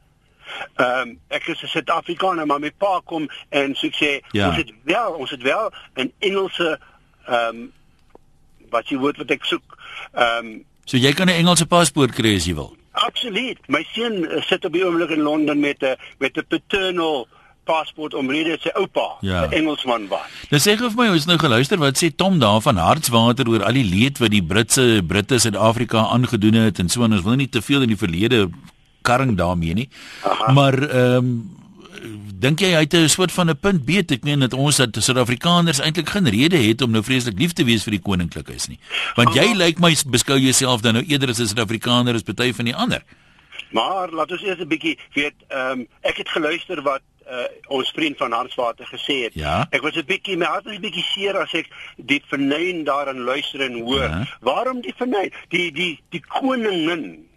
Ehm 0.75 1.09
um, 1.09 1.19
ek 1.27 1.47
is 1.47 1.61
'n 1.63 1.67
Suid-Afrikaner, 1.67 2.45
maar 2.45 2.59
my 2.59 2.71
pa 2.71 3.01
kom 3.05 3.29
en 3.49 3.75
so 3.75 3.87
ek 3.87 3.95
sê 3.95 4.11
ja. 4.31 4.47
ons 4.47 4.57
het 4.57 4.71
wel, 4.83 5.11
ons 5.13 5.29
het 5.29 5.41
wel 5.41 5.71
'n 5.95 6.11
Engelse 6.19 6.79
ehm 7.25 7.55
um, 7.55 7.71
wat 8.69 8.89
jy 8.89 8.97
word 8.97 9.17
wat 9.17 9.31
ek 9.31 9.45
soek. 9.45 9.77
Ehm 10.13 10.45
um, 10.45 10.65
so 10.85 10.97
jy 10.97 11.13
kan 11.13 11.27
'n 11.27 11.39
Engelse 11.41 11.65
paspoort 11.65 12.11
kry 12.11 12.35
as 12.35 12.45
jy 12.45 12.55
wil. 12.55 12.75
Absoluut. 12.91 13.59
My 13.67 13.85
seun 13.93 14.23
uh, 14.23 14.41
sit 14.41 14.65
op 14.65 14.73
die 14.73 14.85
oomblik 14.85 15.09
in 15.09 15.21
Londen 15.21 15.59
met 15.59 15.83
'n 15.83 15.95
met 16.17 16.37
'n 16.37 16.45
paternal 16.47 17.27
paspoort 17.69 18.17
omrede 18.17 18.57
sy 18.61 18.71
oupa, 18.73 19.07
'n 19.21 19.27
ja. 19.27 19.43
Engelsman 19.49 20.07
was. 20.09 20.25
Dis 20.49 20.65
sê 20.67 20.77
vir 20.77 20.95
my 20.95 21.09
ons 21.13 21.27
nou 21.29 21.37
geluister 21.37 21.77
wat 21.77 22.01
sê 22.01 22.09
Tom 22.15 22.39
daar 22.39 22.61
van 22.61 22.81
Hartswater 22.81 23.49
oor 23.49 23.63
al 23.63 23.77
die 23.77 23.85
leed 23.85 24.17
wat 24.17 24.31
die 24.31 24.43
Britse 24.43 25.03
Britte 25.05 25.39
Suid-Afrika 25.39 26.07
aangedoen 26.15 26.53
het 26.65 26.79
en 26.79 26.89
so 26.89 27.03
en 27.03 27.13
ons 27.13 27.23
wil 27.23 27.35
nie 27.35 27.49
te 27.49 27.61
veel 27.61 27.85
in 27.85 27.93
die 27.93 28.03
verlede 28.05 28.49
karring 29.01 29.37
daarmee 29.37 29.73
nie. 29.73 29.89
Aha. 30.23 30.51
Maar 30.51 30.77
ehm 30.89 31.15
um, 31.17 31.57
dink 32.39 32.61
jy 32.63 32.69
hy 32.71 32.83
het 32.85 32.93
'n 32.95 33.09
soort 33.09 33.31
van 33.31 33.49
'n 33.49 33.59
punt 33.59 33.85
beet 33.85 34.11
ek 34.11 34.23
meen 34.23 34.39
dat 34.39 34.53
ons 34.53 34.77
dat 34.77 34.95
Suid-Afrikaners 34.95 35.79
eintlik 35.79 36.09
geen 36.09 36.29
rede 36.29 36.57
het 36.57 36.81
om 36.81 36.91
nou 36.91 37.03
vreeslik 37.03 37.37
lief 37.37 37.53
te 37.53 37.63
wees 37.63 37.83
vir 37.83 37.91
die 37.91 38.01
koninklikes 38.01 38.67
nie. 38.67 38.79
Want 39.15 39.35
jy 39.35 39.53
lyk 39.53 39.79
my 39.79 39.95
beskou 40.05 40.39
jouself 40.39 40.81
dan 40.81 40.93
nou 40.93 41.05
eerder 41.05 41.29
as 41.29 41.39
'n 41.39 41.47
Suid-Afrikaner 41.47 42.15
as 42.15 42.23
party 42.23 42.53
van 42.53 42.65
die 42.65 42.75
ander. 42.75 43.03
Maar 43.71 44.09
laat 44.11 44.31
ons 44.31 44.41
eers 44.41 44.59
'n 44.59 44.67
bietjie 44.67 44.97
weet 45.13 45.35
ehm 45.47 45.71
um, 45.71 45.87
ek 46.01 46.17
het 46.17 46.29
geluister 46.29 46.81
wat 46.81 47.01
uh, 47.29 47.45
ons 47.67 47.91
vriend 47.95 48.17
van 48.17 48.31
Hanswater 48.31 48.87
gesê 48.87 49.23
het. 49.23 49.33
Ja? 49.33 49.67
Ek 49.69 49.81
was 49.81 49.95
'n 49.95 50.05
bietjie 50.05 50.37
my 50.37 50.45
hart 50.45 50.65
is 50.65 50.77
'n 50.77 50.81
bietjie 50.81 51.03
seer 51.03 51.37
as 51.37 51.53
ek 51.53 51.67
die 51.97 52.21
vernuin 52.27 52.83
daarin 52.83 53.19
luister 53.19 53.61
en 53.61 53.79
hoor. 53.79 54.09
Ja? 54.09 54.25
Waarom 54.41 54.81
die 54.81 54.93
vernuin? 54.97 55.33
Die 55.49 55.71
die 55.71 55.99
die 56.09 56.23
koningin 56.27 57.27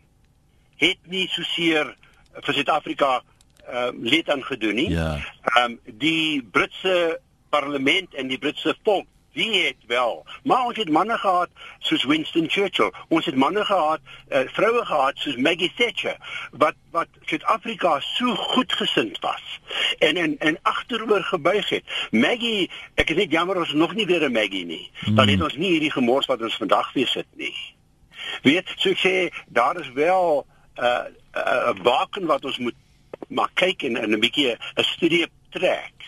het 0.77 0.99
nie 1.07 1.29
so 1.29 1.43
seer 1.43 1.95
vir 2.43 2.55
Suid-Afrika 2.55 3.23
ehm 3.69 4.03
uh, 4.03 4.11
leed 4.11 4.31
aangedoen 4.31 4.75
nie. 4.75 4.91
Ja. 4.91 5.21
Ehm 5.55 5.73
um, 5.73 5.81
die 5.85 6.43
Britse 6.43 7.21
parlement 7.51 8.15
en 8.15 8.29
die 8.29 8.39
Britse 8.39 8.75
volk 8.83 9.07
wie 9.33 9.67
het 9.67 9.77
wel? 9.87 10.27
Maar 10.43 10.65
ons 10.65 10.77
het 10.77 10.89
manne 10.89 11.19
gehad 11.19 11.49
soos 11.79 12.05
Winston 12.05 12.51
Churchill. 12.51 12.93
Ons 13.09 13.25
het 13.25 13.35
manne 13.35 13.65
gehad 13.65 14.01
uh, 14.29 14.39
vroue 14.47 14.85
gehad 14.85 15.19
soos 15.19 15.37
Maggie 15.37 15.73
Thatcher 15.77 16.17
wat 16.51 16.75
wat 16.91 17.09
Suid-Afrika 17.25 18.01
so 18.01 18.35
goed 18.35 18.73
gesind 18.73 19.19
was 19.21 19.61
en 19.99 20.17
en 20.17 20.39
en 20.39 20.59
agteroor 20.63 21.23
gebuig 21.23 21.69
het. 21.69 21.85
Maggie 22.11 22.71
ek 22.95 23.11
is 23.11 23.17
net 23.17 23.31
jammer 23.31 23.57
ons 23.57 23.73
nog 23.73 23.95
nie 23.95 24.07
weer 24.07 24.29
'n 24.29 24.33
Maggie 24.33 24.65
nie. 24.67 24.91
Mm. 25.07 25.15
dan 25.15 25.29
het 25.29 25.43
ons 25.43 25.57
nie 25.57 25.71
hierdie 25.71 25.93
gemors 25.93 26.27
wat 26.27 26.43
ons 26.43 26.57
vandag 26.57 26.93
weer 26.93 27.09
sit 27.09 27.27
nie. 27.37 27.57
Weet 28.43 28.75
so 28.77 28.91
ek 28.91 28.99
sê 28.99 29.45
daar 29.49 29.81
is 29.81 29.93
wel 29.93 30.47
'n 30.77 30.85
uh, 30.85 31.05
'n 31.35 31.39
uh, 31.39 31.83
waken 31.83 32.27
wat 32.27 32.45
ons 32.45 32.59
moet 32.59 32.75
maar 33.29 33.51
kyk 33.55 33.83
en 33.83 34.11
'n 34.11 34.21
bietjie 34.21 34.57
'n 34.77 34.85
studie 34.85 35.27
trek. 35.53 36.07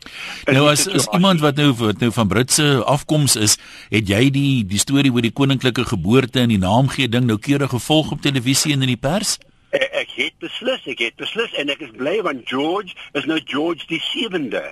Nou 0.53 0.67
as, 0.69 0.85
as 0.89 1.09
iemand 1.17 1.41
wat 1.41 1.57
nou 1.57 1.71
wat 1.79 2.03
nou 2.03 2.11
van 2.13 2.29
Britse 2.29 2.67
afkoms 2.85 3.37
is, 3.37 3.57
het 3.93 4.09
jy 4.09 4.29
die 4.35 4.65
die 4.69 4.81
storie 4.83 5.13
oor 5.13 5.25
die 5.25 5.33
koninklike 5.33 5.87
geboorte 5.89 6.43
en 6.45 6.53
die 6.53 6.61
naamgee 6.61 7.09
ding 7.09 7.29
nou 7.29 7.39
keurig 7.39 7.73
gevolg 7.73 8.13
op 8.13 8.25
televisie 8.25 8.75
en 8.77 8.85
in 8.85 8.95
die 8.95 9.01
pers? 9.01 9.39
Ek, 9.75 9.89
ek 10.05 10.15
het 10.19 10.39
beslis, 10.45 10.85
ek 10.93 11.01
het 11.07 11.17
beslis 11.21 11.55
en 11.61 11.73
ek 11.73 11.83
is 11.87 11.93
bly 11.97 12.19
want 12.27 12.49
George 12.51 12.95
is 13.19 13.29
nou 13.31 13.41
George 13.49 13.89
die 13.91 14.03
7de 14.13 14.65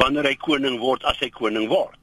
wanneer 0.00 0.26
hy 0.30 0.36
koning 0.40 0.78
word 0.82 1.04
as 1.06 1.18
hy 1.22 1.30
koning 1.34 1.68
word. 1.70 1.98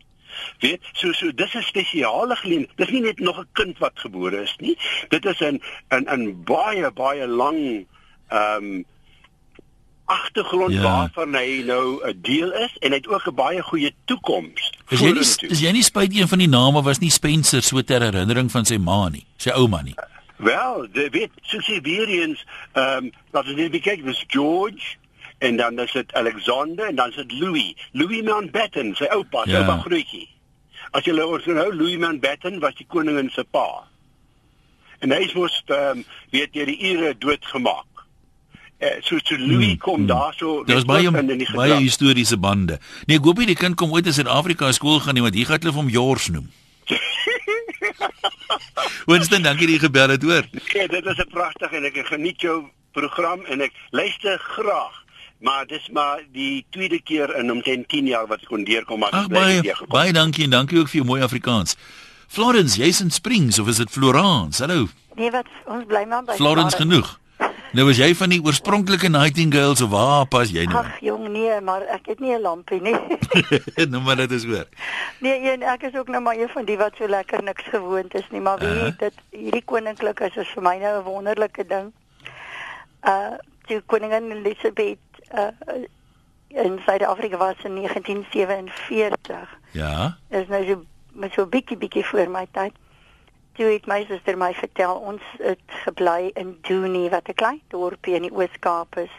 Weet, 0.63 0.81
so 0.97 1.13
so 1.13 1.31
dis 1.31 1.55
'n 1.55 1.63
spesiale 1.63 2.35
geleentheid. 2.35 2.77
Dis 2.77 2.89
nie 2.89 3.01
net 3.01 3.19
nog 3.19 3.39
'n 3.39 3.47
kind 3.53 3.77
wat 3.77 3.99
gebore 3.99 4.43
is 4.43 4.55
nie. 4.59 4.77
Dit 5.09 5.25
is 5.25 5.39
'n 5.41 5.61
'n 5.91 6.05
'n 6.09 6.43
baie 6.43 6.91
baie 6.91 7.27
lang 7.27 7.85
ehm 8.29 8.63
um, 8.63 8.85
agtergrond 10.05 10.73
ja. 10.73 10.81
waarvan 10.81 11.35
hy 11.35 11.63
nou 11.65 11.99
'n 12.07 12.19
deel 12.21 12.51
is 12.53 12.77
en 12.79 12.91
hy 12.91 12.97
het 12.97 13.07
ook 13.07 13.27
'n 13.27 13.35
baie 13.35 13.61
goeie 13.61 13.93
toekoms. 14.05 14.71
Is 14.89 14.99
jy 14.99 15.11
nie 15.11 15.51
is 15.51 15.59
jy 15.59 15.71
nie 15.71 15.83
spyt 15.83 16.15
een 16.15 16.27
van 16.27 16.37
die 16.37 16.47
name 16.47 16.81
was 16.81 16.99
nie 16.99 17.09
Spencer 17.09 17.61
so 17.61 17.81
ter 17.81 18.01
herinnering 18.01 18.51
van 18.51 18.65
sy 18.65 18.77
ma 18.77 19.09
nie, 19.09 19.25
sy 19.37 19.49
ouma 19.49 19.81
nie. 19.81 19.95
Wel, 20.35 20.87
dit 20.91 21.11
weet 21.11 21.31
Siberians 21.41 22.45
ehm 22.73 23.05
um, 23.05 23.11
wat 23.31 23.45
is 23.45 23.55
dit 23.55 23.81
kyk, 23.81 24.05
dis 24.05 24.23
George 24.27 24.95
en 25.37 25.55
dan 25.57 25.79
is 25.79 25.91
dit 25.91 26.13
Alexander 26.13 26.87
en 26.87 26.95
dan 26.95 27.09
is 27.09 27.15
dit 27.15 27.31
Louis. 27.31 27.75
Louis 27.91 28.21
Mountbatten, 28.21 28.95
sy 28.95 29.05
oupa, 29.05 29.41
ja. 29.45 29.59
oupa 29.59 29.77
grootjie. 29.77 30.29
As 30.91 31.03
jy 31.03 31.11
nou 31.13 31.33
onthou 31.33 31.73
Louis 31.73 31.97
Mountbatten 31.97 32.59
was 32.59 32.75
die 32.75 32.85
koningin 32.87 33.29
se 33.29 33.43
pa. 33.43 33.87
en 35.03 35.11
hy 35.11 35.23
is 35.27 35.35
mos 35.37 35.55
ehm 35.67 35.99
um, 35.99 36.05
weet 36.33 36.55
jy 36.55 36.65
die 36.69 36.79
ure 36.93 37.11
doodgemaak. 37.19 37.92
Eh 38.83 38.99
so 39.01 39.19
so 39.23 39.37
Louis 39.37 39.65
hmm, 39.65 39.77
kom 39.77 39.95
hmm. 39.95 40.07
daarso. 40.07 40.63
Daar 40.67 40.77
is 40.81 40.85
baie 40.85 41.11
baie 41.55 41.75
historiese 41.79 42.37
bande. 42.37 42.79
Nee, 43.05 43.17
ek 43.17 43.23
hoop 43.29 43.39
nie 43.39 43.47
die 43.53 43.59
kind 43.59 43.77
kom 43.79 43.93
ooit 43.95 44.09
in 44.09 44.15
Suid-Afrika 44.15 44.71
skool 44.75 44.99
gaan 45.03 45.15
nie 45.15 45.23
want 45.23 45.37
hier 45.37 45.47
gaan 45.47 45.63
hulle 45.63 45.75
hom 45.77 45.91
Jors 45.93 46.27
noem. 46.33 46.49
Winston, 49.09 49.43
dankie 49.43 49.67
dat 49.67 49.75
jy 49.75 49.79
gebel 49.85 50.09
het, 50.15 50.23
hoor. 50.23 50.49
Nee, 50.73 50.87
dit 50.87 51.05
is 51.05 51.21
'n 51.23 51.29
pragtig 51.31 51.71
en 51.71 51.87
ek 51.87 52.01
geniet 52.11 52.41
jou 52.41 52.57
program 52.91 53.45
en 53.45 53.61
ek 53.61 53.71
luister 53.91 54.39
graag. 54.39 54.99
Maar 55.43 55.65
dis 55.67 55.89
maar 55.91 56.23
die 56.31 56.65
tweede 56.69 57.01
keer 57.01 57.35
in 57.35 57.51
omtrent 57.51 57.87
10 57.87 58.07
jaar 58.07 58.27
wat 58.27 58.41
ek 58.41 58.47
kon 58.47 58.63
deurkom 58.63 58.99
maar 58.99 59.11
Ach, 59.11 59.27
baie, 59.27 59.75
baie 59.87 60.11
dankie 60.11 60.43
en 60.43 60.49
dankie 60.49 60.79
ook 60.79 60.87
vir 60.87 61.01
jou 61.01 61.07
mooi 61.07 61.21
Afrikaans. 61.21 61.75
Florence, 62.27 62.79
jy's 62.79 62.99
in 62.99 63.11
Springs 63.11 63.59
of 63.59 63.67
is 63.67 63.77
dit 63.77 63.89
Florence? 63.89 64.63
Hallo. 64.63 64.87
Nee, 65.15 65.31
wat 65.31 65.47
ons 65.65 65.85
bly 65.85 66.05
maar 66.07 66.23
by 66.23 66.35
Florence 66.35 66.75
genoeg. 66.75 67.19
Nou 67.73 67.85
was 67.87 67.97
jy 67.97 68.11
van 68.15 68.29
die 68.29 68.41
oorspronklike 68.43 69.09
Nightingales 69.09 69.81
of 69.81 69.89
waar 69.89 70.27
pas 70.29 70.51
jy 70.53 70.65
nou? 70.69 70.83
Ag 70.83 70.99
jong 71.01 71.29
nee, 71.33 71.55
maar 71.65 71.81
ek 71.95 72.05
het 72.11 72.19
nie 72.19 72.35
'n 72.35 72.41
lampie 72.41 72.81
nie. 72.81 72.93
nou 73.91 74.01
maar 74.01 74.15
dit 74.15 74.31
is 74.31 74.45
hoor. 74.45 74.67
Nee, 75.19 75.51
een, 75.51 75.63
ek 75.63 75.83
is 75.89 75.95
ook 75.95 76.07
nou 76.07 76.21
maar 76.21 76.37
een 76.37 76.49
van 76.49 76.65
die 76.65 76.77
wat 76.77 76.93
so 76.97 77.07
lekker 77.07 77.43
niks 77.43 77.63
gewoond 77.63 78.13
is 78.13 78.29
nie, 78.29 78.41
maar 78.41 78.59
wie 78.59 78.69
uh 78.69 78.81
-huh. 78.81 78.97
dit 78.97 79.13
hierdie 79.29 79.65
koninklik 79.65 80.19
is 80.19 80.35
is 80.35 80.53
vir 80.53 80.63
my 80.63 80.77
nou 80.77 80.99
'n 80.99 81.03
wonderlike 81.03 81.65
ding. 81.65 81.91
Uh 83.01 83.33
die 83.65 83.81
koningin 83.85 84.31
Elizabeth 84.31 84.99
uh 85.33 85.49
in 86.47 86.79
Suid-Afrika 86.85 87.37
was 87.37 87.55
in 87.63 87.75
1947. 87.75 89.57
Ja. 89.71 90.17
Is 90.29 90.47
nou 90.47 90.65
so 90.65 90.83
met 91.11 91.33
so 91.33 91.41
'n 91.41 91.49
bietjie 91.49 91.77
bietjie 91.77 92.05
voor 92.05 92.29
my 92.29 92.47
tyd 92.51 92.73
toe 93.57 93.65
het 93.65 93.85
my 93.87 94.05
suster 94.09 94.37
my 94.37 94.53
vertel 94.57 94.95
ons 94.95 95.21
het 95.37 95.77
gebly 95.85 96.31
in 96.39 96.57
Dooney 96.67 97.09
wat 97.09 97.29
'n 97.29 97.39
klein 97.41 97.61
dorpie 97.67 98.15
in 98.15 98.27
die 98.27 98.33
Oos-Kaap 98.33 98.97
is 98.97 99.13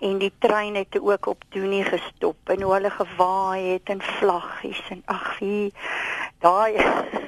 en 0.00 0.18
die 0.18 0.32
trein 0.38 0.74
het 0.74 0.96
ook 1.00 1.26
op 1.26 1.44
Dooney 1.48 1.84
gestop 1.84 2.36
en 2.44 2.62
hoe 2.62 2.72
hulle 2.72 2.90
gewaai 2.90 3.72
het 3.72 3.92
en 3.92 4.00
vlaggies 4.02 4.82
en 4.90 5.02
ag 5.04 5.38
wie 5.38 5.72
daai 6.40 6.72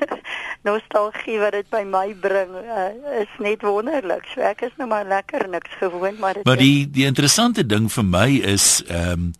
nostalgie 0.68 1.38
wat 1.42 1.52
dit 1.52 1.68
by 1.70 1.82
my 1.84 2.14
bring 2.14 2.54
uh, 2.54 2.90
is 3.20 3.32
net 3.38 3.62
wonderlik. 3.66 4.24
So 4.32 4.40
ek 4.46 4.62
is 4.68 4.76
nou 4.78 4.88
maar 4.88 5.04
lekker 5.04 5.48
niks 5.48 5.74
gewoond 5.80 6.18
maar 6.18 6.38
Maar 6.42 6.56
die 6.56 6.90
die 6.90 7.06
interessante 7.06 7.66
ding 7.66 7.90
vir 7.92 8.04
my 8.04 8.28
is 8.54 8.84
ehm 8.88 9.12
um, 9.12 9.32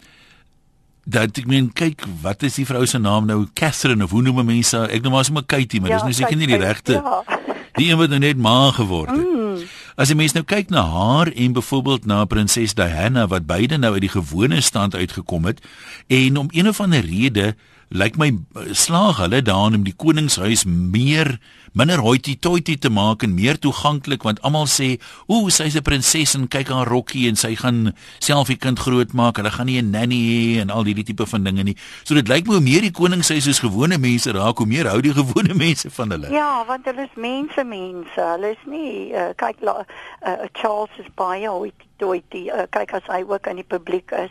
dat 1.05 1.39
ek 1.39 1.47
meen 1.51 1.71
kyk 1.75 2.05
wat 2.23 2.45
is 2.47 2.61
die 2.61 2.67
vrou 2.67 2.85
se 2.87 2.99
naam 3.03 3.27
nou 3.27 3.47
Catherine 3.59 4.05
of 4.05 4.13
hoe 4.15 4.23
noem 4.23 4.45
mense 4.47 4.79
ek 4.87 5.03
noem 5.03 5.19
haar 5.19 5.27
sommer 5.27 5.47
Katie 5.47 5.81
maar 5.81 5.91
ja, 5.91 5.99
dis 5.99 6.11
nou 6.13 6.19
seker 6.21 6.39
nie 6.39 6.51
die 6.51 6.61
regte 6.63 7.01
ja. 7.01 7.23
die 7.79 7.91
een 7.91 7.99
wat 7.99 8.13
nou 8.13 8.21
net 8.23 8.39
ma 8.39 8.71
geword 8.77 9.11
het 9.11 9.27
mm. 9.27 9.67
as 9.99 10.13
jy 10.13 10.19
mense 10.21 10.39
nou 10.39 10.47
kyk 10.47 10.71
na 10.71 10.85
haar 10.87 11.33
en 11.35 11.57
byvoorbeeld 11.59 12.07
na 12.07 12.23
prinses 12.31 12.77
Diana 12.79 13.27
wat 13.33 13.49
beide 13.51 13.81
nou 13.83 13.95
uit 13.97 14.07
die 14.07 14.15
gewone 14.15 14.61
stand 14.63 14.95
uitgekom 14.95 15.51
het 15.51 15.63
en 16.07 16.39
om 16.45 16.53
een 16.55 16.71
of 16.71 16.81
ander 16.81 17.03
rede 17.03 17.53
lyk 17.93 18.17
my 18.17 18.31
slaag 18.73 19.19
hulle 19.21 19.43
daarin 19.45 19.81
om 19.81 19.85
die 19.85 19.97
koningshuis 19.97 20.65
meer 20.69 21.35
minder 21.73 22.03
hoity-toity 22.05 22.77
te 22.77 22.91
maak 22.93 23.23
en 23.25 23.35
meer 23.35 23.57
toeganklik 23.59 24.25
want 24.27 24.41
almal 24.45 24.67
sê 24.69 24.99
ooh 25.27 25.49
sy's 25.49 25.77
'n 25.77 25.83
prinses 25.83 26.35
en 26.37 26.49
kyk 26.49 26.69
haar 26.69 26.89
rokkie 26.89 27.29
en 27.29 27.37
sy 27.37 27.55
gaan 27.57 27.95
self 28.19 28.49
die 28.49 28.57
kind 28.57 28.79
grootmaak. 28.79 29.37
Hulle 29.37 29.51
gaan 29.51 29.67
nie 29.67 29.81
'n 29.81 29.91
nanny 29.91 30.21
hê 30.21 30.61
en 30.61 30.71
al 30.71 30.85
hierdie 30.85 31.05
tipe 31.05 31.27
van 31.27 31.45
dinge 31.45 31.63
nie. 31.65 31.77
So 32.05 32.15
dit 32.15 32.29
lyk 32.29 32.47
my 32.47 32.55
hoe 32.55 32.61
meer 32.61 32.81
die 32.81 32.91
koningshuis 32.91 33.45
soos 33.45 33.61
gewone 33.61 33.99
mense 33.99 34.33
raak 34.33 34.59
hoe 34.59 34.67
meer 34.67 34.87
hou 34.87 35.01
die 35.01 35.15
gewone 35.21 35.55
mense 35.55 35.91
van 35.91 36.11
hulle. 36.11 36.31
Ja 36.31 36.65
want 36.67 36.85
hulle 36.85 37.03
is 37.03 37.17
mense 37.17 37.65
mense. 37.65 38.21
Hulle 38.21 38.51
is 38.51 38.65
nie 38.67 39.13
uh, 39.13 39.33
kyk 39.37 39.57
uh, 39.63 40.47
Charles 40.53 40.91
is 40.99 41.09
baie 41.15 41.49
hoity-toity. 41.49 42.51
Uh, 42.53 42.67
kyk 42.71 42.93
as 42.93 43.07
hy 43.09 43.25
ook 43.25 43.49
aan 43.49 43.57
die 43.57 43.69
publiek 43.69 44.11
is. 44.13 44.31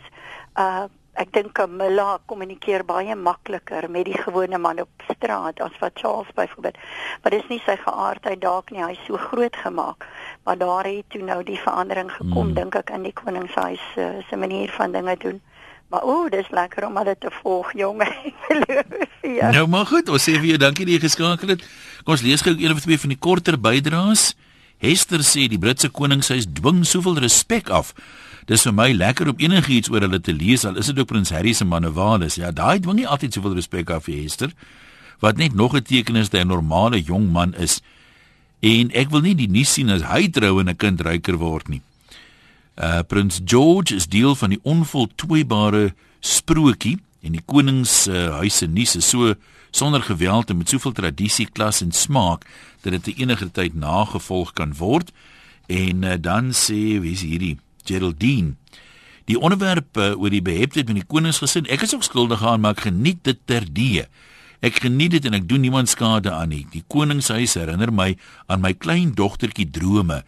Uh, 0.54 0.86
ek 1.20 1.32
dink 1.34 1.52
Camilla 1.56 2.16
kommunikeer 2.30 2.84
baie 2.88 3.14
makliker 3.16 3.88
met 3.92 4.06
die 4.08 4.16
gewone 4.16 4.58
man 4.58 4.80
op 4.80 5.04
straat 5.10 5.60
as 5.60 5.74
wat 5.80 5.98
Charles 6.00 6.32
byvoorbeeld. 6.34 6.78
Maar 7.22 7.34
dis 7.36 7.48
nie 7.50 7.60
sy 7.66 7.76
geaardheid 7.84 8.40
dalk 8.40 8.72
nie, 8.72 8.80
hy's 8.80 9.00
so 9.06 9.20
groot 9.20 9.56
gemaak. 9.64 10.06
Maar 10.48 10.58
daar 10.58 10.88
het 10.88 11.10
toe 11.12 11.22
nou 11.22 11.42
die 11.44 11.60
verandering 11.60 12.10
gekom 12.16 12.52
hmm. 12.52 12.54
dink 12.56 12.78
ek 12.80 12.94
in 12.96 13.04
die 13.04 13.12
koningshuis 13.12 13.84
uh, 14.00 14.14
se 14.28 14.36
manier 14.40 14.72
van 14.78 14.96
dinge 14.96 15.16
doen. 15.20 15.42
Maar 15.92 16.06
o, 16.08 16.28
dis 16.32 16.48
lekker 16.48 16.86
om 16.86 16.96
dit 17.04 17.20
te 17.20 17.30
volg, 17.42 17.74
jonge. 17.76 18.08
nou 19.56 19.66
maar 19.68 19.86
goed, 19.86 20.08
ons 20.08 20.24
sê 20.24 20.38
vir 20.38 20.54
jou 20.54 20.60
dankie 20.64 20.88
dat 20.88 20.96
jy 20.96 21.02
geskakel 21.04 21.52
het. 21.52 21.66
Kom 22.06 22.16
ons 22.16 22.24
lees 22.24 22.40
gou 22.40 22.56
een 22.56 22.72
of 22.72 22.80
twee 22.80 22.96
van 22.98 23.12
die 23.12 23.20
korter 23.20 23.60
bydraes. 23.60 24.30
Hester 24.80 25.20
sê 25.20 25.44
die 25.52 25.60
Britse 25.60 25.92
koningshuis 25.92 26.48
dwing 26.48 26.80
soveel 26.88 27.20
respek 27.20 27.68
af 27.68 27.92
dis 28.46 28.62
vir 28.62 28.72
my 28.72 28.92
lekker 28.92 29.28
om 29.28 29.38
enigiets 29.38 29.90
oor 29.90 30.00
hulle 30.00 30.20
te 30.20 30.32
lees 30.32 30.64
al 30.64 30.76
is 30.76 30.86
dit 30.86 30.98
ook 30.98 31.08
prins 31.08 31.30
Harry 31.30 31.52
se 31.52 31.64
manewales 31.64 32.34
ja 32.34 32.50
daai 32.50 32.80
dwing 32.80 32.96
nie 32.96 33.08
altyd 33.08 33.32
soveel 33.32 33.54
respek 33.54 33.90
af 33.90 34.04
vir 34.04 34.22
Hester 34.22 34.50
wat 35.22 35.36
net 35.36 35.54
nog 35.54 35.74
'n 35.74 35.82
teken 35.82 36.16
is 36.16 36.28
dat 36.28 36.40
hy 36.40 36.44
'n 36.44 36.48
normale 36.48 37.02
jong 37.02 37.30
man 37.30 37.54
is. 37.54 37.80
En 38.60 38.90
ek 38.90 39.10
wil 39.10 39.20
nie 39.20 39.34
die 39.34 39.48
nuus 39.48 39.72
sien 39.72 39.90
as 39.90 40.02
hy 40.02 40.28
trou 40.28 40.60
en 40.60 40.68
'n 40.68 40.76
kind 40.76 41.00
ryker 41.00 41.36
word 41.36 41.68
nie. 41.68 41.82
Uh 42.76 43.02
prins 43.02 43.40
George 43.44 43.94
is 43.94 44.06
deel 44.06 44.34
van 44.34 44.50
die 44.50 44.60
onvoltooibare 44.62 45.94
sprokie 46.20 46.98
en 47.22 47.32
die 47.32 47.42
konings 47.44 48.06
uh, 48.08 48.38
huis 48.38 48.56
se 48.56 48.66
nuus 48.66 48.96
is 48.96 49.08
so 49.08 49.34
sonder 49.70 50.02
geweld 50.02 50.50
en 50.50 50.56
met 50.56 50.68
soveel 50.68 50.92
tradisie 50.92 51.46
klas 51.46 51.80
en 51.80 51.92
smaak 51.92 52.46
dat 52.80 52.92
dit 52.92 53.18
enige 53.18 53.50
tyd 53.50 53.74
nagevolg 53.74 54.52
kan 54.52 54.74
word. 54.74 55.12
En 55.66 56.02
uh, 56.02 56.14
dan 56.20 56.50
sê 56.50 57.00
wie 57.00 57.12
is 57.12 57.22
hierdie 57.22 57.58
Geraldine. 57.84 58.56
Die 59.30 59.38
onderwerp 59.38 59.96
uh, 59.96 60.12
oor 60.18 60.32
die 60.34 60.42
beheptheid 60.42 60.88
van 60.90 60.98
die 60.98 61.06
koningsgesin, 61.06 61.68
ek 61.70 61.86
is 61.86 61.94
ook 61.94 62.06
skuldig 62.06 62.42
aan, 62.44 62.62
maar 62.62 62.76
ek 62.76 62.88
geniet 62.88 63.22
dit 63.26 63.38
terdee. 63.46 64.06
Ek 64.62 64.78
geniet 64.82 65.16
dit 65.16 65.24
en 65.26 65.34
ek 65.34 65.48
doen 65.50 65.62
niemand 65.62 65.90
skade 65.90 66.30
aan 66.30 66.52
nie. 66.54 66.64
Die 66.70 66.84
koningshuis 66.90 67.56
herinner 67.58 67.90
my 67.94 68.12
aan 68.46 68.62
my 68.62 68.74
klein 68.74 69.14
dogtertjie 69.18 69.66
drome. 69.74 70.22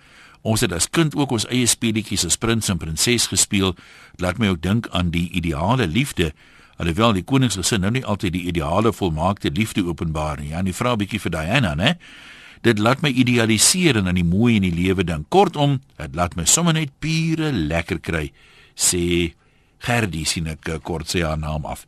Ons 0.44 0.64
het 0.66 0.74
as 0.76 0.90
kind 0.90 1.14
ook 1.16 1.32
ons 1.32 1.46
eie 1.48 1.66
speletjies 1.70 2.26
as 2.26 2.36
prins 2.36 2.68
en 2.68 2.80
prinses 2.82 3.28
gespeel. 3.30 3.76
Laat 4.20 4.42
my 4.42 4.50
ook 4.52 4.60
dink 4.62 4.90
aan 4.92 5.12
die 5.14 5.28
ideale 5.32 5.86
liefde. 5.86 6.32
Alhoewel 6.82 7.14
die 7.14 7.24
koningsgesin 7.24 7.84
nou 7.86 7.92
nie 7.94 8.04
altyd 8.04 8.34
die 8.34 8.46
ideale 8.50 8.92
volmaakte 8.92 9.52
liefde 9.54 9.86
openbaar 9.86 10.42
nie. 10.42 10.50
Ja, 10.50 10.60
en 10.60 10.68
die 10.68 10.74
vrou 10.74 10.96
bietjie 10.98 11.22
vir 11.22 11.36
Diana, 11.36 11.74
né? 11.78 11.94
Dit 12.64 12.78
laat 12.80 13.02
my 13.04 13.10
idealiseer 13.12 13.98
en 14.00 14.08
aan 14.08 14.16
die 14.16 14.24
mooi 14.24 14.54
in 14.56 14.64
die 14.64 14.72
lewe 14.72 15.04
dink. 15.04 15.28
Kortom, 15.28 15.82
dit 16.00 16.14
laat 16.16 16.36
my 16.38 16.46
sommer 16.48 16.72
net 16.72 16.94
pure 16.98 17.50
lekker 17.52 18.00
kry, 18.00 18.30
sê 18.74 19.34
Gerdie 19.84 20.24
sien 20.24 20.46
ek 20.48 20.70
eh, 20.72 20.80
kort 20.80 21.10
sê 21.12 21.20
haar 21.26 21.36
naam 21.36 21.66
af. 21.68 21.82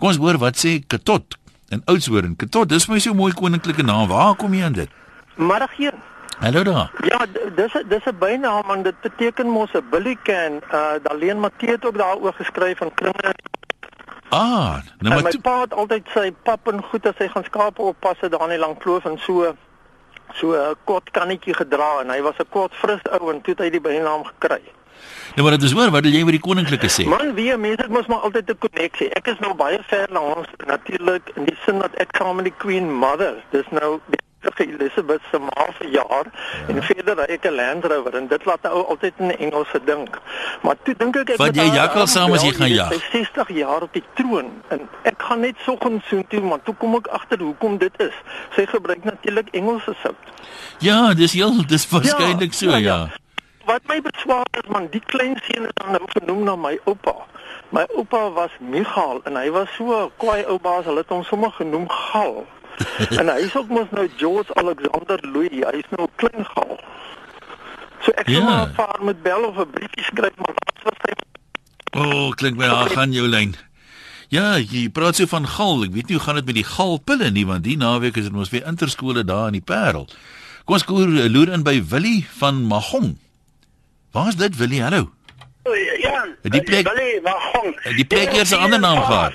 Kom 0.00 0.10
ons 0.10 0.18
hoor 0.18 0.40
wat 0.42 0.58
sê 0.58 0.80
Katot 0.82 1.36
in 1.70 1.84
Oudtshoorn. 1.86 2.34
Katot, 2.40 2.66
dis 2.72 2.88
my 2.90 2.98
so 2.98 3.14
mooi 3.14 3.30
koninklike 3.38 3.86
naam. 3.86 4.08
Waar 4.10 4.34
kom 4.40 4.54
jy 4.56 4.64
aan 4.66 4.74
dit? 4.74 4.90
Middag 5.38 5.76
hier. 5.78 5.94
Hallo 6.42 6.64
daar. 6.66 6.90
Ja, 7.06 7.22
dis 7.54 7.76
dis 7.88 8.04
'n 8.04 8.18
bynaam 8.18 8.70
en 8.70 8.82
dit 8.82 9.00
beteken 9.00 9.46
mos 9.46 9.70
'n 9.72 9.86
billy 9.90 10.16
can. 10.22 10.60
Uh 10.72 10.98
Daleen 11.02 11.40
Matthee 11.40 11.70
het 11.70 11.86
ook 11.86 11.98
daaroor 11.98 12.34
geskryf 12.34 12.78
van 12.78 12.94
kringe. 12.94 13.34
Ah, 14.28 14.82
nou 14.98 15.14
maar 15.14 15.22
my 15.22 15.38
pa 15.42 15.60
het 15.60 15.74
altyd 15.74 16.08
sy 16.14 16.32
pap 16.42 16.68
en 16.68 16.82
goed 16.82 17.06
as 17.06 17.18
hy 17.18 17.28
gaan 17.28 17.44
skape 17.44 17.82
oppas 17.82 18.20
het 18.20 18.30
daar 18.30 18.42
in 18.42 18.48
die 18.48 18.58
lang 18.58 18.78
kloof 18.78 19.04
en 19.04 19.18
so 19.18 19.54
so 20.34 20.52
'n 20.52 20.74
kort 20.84 21.10
kannetjie 21.10 21.54
gedra 21.54 22.00
en 22.00 22.10
hy 22.10 22.20
was 22.22 22.38
'n 22.38 22.50
kort 22.50 22.74
fris 22.74 23.02
ou 23.20 23.30
en 23.30 23.40
toe 23.40 23.54
het 23.54 23.64
hy 23.64 23.70
die 23.70 23.80
bynaam 23.80 24.24
gekry. 24.24 24.62
Nou 25.34 25.42
maar 25.42 25.58
dit 25.58 25.62
is 25.62 25.72
hoor, 25.72 25.90
wat 25.90 26.02
wil 26.02 26.12
jy 26.12 26.22
oor 26.24 26.36
die 26.36 26.40
koninklike 26.40 26.88
sê? 26.88 27.04
Man, 27.04 27.34
wie 27.34 27.56
mense 27.56 27.82
dit 27.82 27.92
mos 27.92 28.06
maar 28.06 28.24
altyd 28.24 28.50
'n 28.50 28.58
koneksie. 28.58 29.08
Ek 29.14 29.26
is 29.26 29.38
nou 29.38 29.54
baie 29.54 29.78
ver 29.82 30.08
na 30.10 30.20
ons 30.20 30.48
natuurlik 30.66 31.30
in 31.34 31.44
die 31.44 31.56
sin 31.64 31.78
dat 31.78 31.94
ek 31.94 32.16
saam 32.16 32.36
met 32.36 32.44
die 32.44 32.54
Queen 32.56 32.92
Mother, 32.92 33.34
dis 33.50 33.68
nou 33.70 34.00
die 34.06 34.24
vir 34.54 34.66
Elizabeth 34.74 35.22
se 35.30 35.38
ma 35.38 35.66
se 35.78 35.88
jaar 35.90 36.26
ja. 36.30 36.68
en 36.68 36.82
verder 36.82 37.22
hy 37.26 37.38
'n 37.42 37.54
Land 37.54 37.84
Rover 37.84 38.14
en 38.14 38.26
dit 38.28 38.44
laat 38.44 38.68
ou 38.70 38.84
altyd 38.86 39.12
in 39.18 39.36
Engels 39.38 39.68
se 39.70 39.80
dink. 39.84 40.18
Maar 40.62 40.76
toe 40.82 40.94
dink 40.98 41.16
ek 41.16 41.30
ek 41.30 41.38
Wat 41.38 41.56
jy 41.56 41.68
jakkal 41.74 42.06
saam 42.06 42.32
as 42.32 42.42
jy 42.42 42.52
gaan 42.52 42.74
jag. 42.74 42.92
Sy 42.92 43.18
60 43.18 43.48
jaar 43.56 43.82
op 43.82 43.92
die 43.92 44.04
troon 44.14 44.50
en 44.68 44.88
ek 45.02 45.22
gaan 45.22 45.40
net 45.40 45.56
soggens 45.64 46.08
so 46.08 46.22
toe 46.28 46.40
maar 46.40 46.62
toe 46.62 46.74
kom 46.74 46.94
ek 46.94 47.06
agter 47.06 47.38
hoekom 47.38 47.78
dit 47.78 48.00
is. 48.00 48.14
Sy 48.56 48.66
gebruik 48.66 49.04
natuurlik 49.04 49.48
Engelse 49.50 49.94
sout. 50.02 50.34
Ja, 50.78 51.14
dis 51.14 51.32
heel 51.32 51.66
dis 51.66 51.88
waarskynlik 51.88 52.52
ja, 52.52 52.58
so 52.58 52.70
ja. 52.70 52.78
ja. 52.78 52.98
Wat 53.66 53.82
my 53.88 54.00
beswaar 54.00 54.46
is 54.62 54.68
man, 54.70 54.86
die 54.90 55.02
klein 55.10 55.34
seun 55.42 55.64
is 55.66 55.74
dan 55.74 55.96
nou 55.96 56.06
genoem 56.06 56.44
na 56.44 56.54
my 56.56 56.78
oupa. 56.84 57.14
My 57.74 57.82
oupa 57.96 58.30
was 58.30 58.50
Michael 58.60 59.20
en 59.26 59.34
hy 59.34 59.50
was 59.50 59.72
so 59.74 60.06
kwaai 60.22 60.44
ou 60.46 60.58
baas, 60.62 60.84
hulle 60.86 61.02
het 61.02 61.10
hom 61.10 61.24
sommer 61.26 61.50
genoem 61.58 61.88
Gal. 61.90 62.44
en 63.20 63.28
hy 63.28 63.38
is 63.46 63.54
ook 63.56 63.68
mos 63.68 63.90
nou 63.90 64.08
George 64.16 64.54
Alexander 64.54 65.18
Louis, 65.32 65.50
hy 65.64 65.78
is 65.80 65.90
nou 65.96 66.08
klein 66.16 66.44
gal. 66.54 66.76
So 68.04 68.12
ek 68.16 68.28
sou 68.28 68.40
ja. 68.40 68.44
maar 68.44 68.72
vaar 68.76 69.04
met 69.04 69.22
bel 69.22 69.44
of 69.48 69.56
'n 69.56 69.70
briefie 69.70 70.04
skryf 70.04 70.36
maar 70.36 70.54
wat 70.54 70.82
was 70.88 71.00
hy? 71.08 71.14
O, 71.96 72.02
oh, 72.02 72.30
klink 72.36 72.56
my 72.56 72.66
daar 72.68 72.90
gaan 72.90 73.12
jou 73.12 73.26
lyn. 73.28 73.54
Ja, 74.28 74.56
jy 74.58 74.88
praat 74.90 75.16
so 75.16 75.26
van 75.26 75.46
gal. 75.46 75.84
Ek 75.86 75.92
weet 75.94 76.08
nie 76.08 76.16
hoe 76.16 76.24
gaan 76.24 76.34
dit 76.34 76.46
met 76.46 76.58
die 76.58 76.66
galpille 76.66 77.30
nie 77.30 77.46
want 77.46 77.64
die 77.64 77.76
naweek 77.76 78.16
is 78.16 78.26
dit 78.28 78.32
mos 78.32 78.50
weer 78.50 78.66
interskole 78.66 79.24
daar 79.24 79.46
in 79.46 79.60
die 79.60 79.64
Parel. 79.64 80.08
Kom 80.66 80.74
ons 80.74 80.84
koer 80.84 81.06
loer 81.30 81.52
in 81.54 81.62
by 81.62 81.78
Willie 81.88 82.26
van 82.38 82.64
Magong. 82.66 83.16
Waar 84.12 84.28
is 84.28 84.36
dit 84.36 84.56
Willie? 84.56 84.82
Hallo. 84.82 85.12
Ja. 86.02 86.26
Die 86.42 86.62
plek- 86.62 86.88
Willie, 86.88 87.20
maar 87.22 87.40
gong. 87.52 87.74
Die 87.96 88.04
plek 88.04 88.32
eers 88.32 88.50
'n 88.50 88.62
ander 88.66 88.80
naam 88.80 89.02
gehad. 89.02 89.32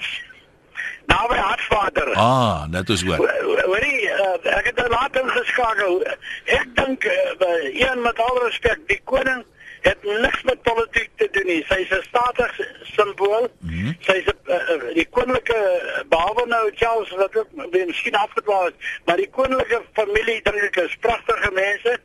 Nou 1.11 1.27
by 1.27 1.39
Hartswater. 1.43 2.13
Ah, 2.15 2.67
net 2.71 2.89
is 2.89 3.03
hoor. 3.03 3.23
Hoorie, 3.67 4.03
uh, 4.07 4.57
ek 4.57 4.71
het 4.71 4.77
nou 4.79 4.89
laat 4.89 5.17
ingeskakel. 5.19 6.03
Ek 6.57 6.69
dink 6.79 7.07
uh, 7.07 7.55
een 7.71 8.01
met 8.01 8.19
al 8.19 8.43
respek, 8.45 8.79
die 8.87 9.01
koning 9.11 9.43
het 9.81 10.03
niks 10.03 10.43
met 10.43 10.61
politiek 10.61 11.09
te 11.15 11.27
doen 11.31 11.45
nie. 11.45 11.63
Sy's 11.67 11.89
'n 11.89 12.03
statig 12.07 12.59
simbool. 12.83 13.49
Mm 13.59 13.69
-hmm. 13.69 13.95
Sy's 13.99 14.25
'n 14.25 14.37
uh, 14.51 14.93
die 14.93 15.07
koninklike 15.09 15.59
behalwe 16.09 16.45
nou 16.47 16.71
Charles 16.75 17.09
wat 17.09 17.35
ook 17.35 17.47
miskien 17.71 18.15
afgedwaal 18.15 18.65
het, 18.65 18.75
maar 19.05 19.17
die 19.17 19.29
koninklike 19.29 19.81
familie 19.93 20.41
dink 20.43 20.61
ek 20.61 20.75
is 20.75 20.97
pragtige 20.99 21.51
mense. 21.51 21.99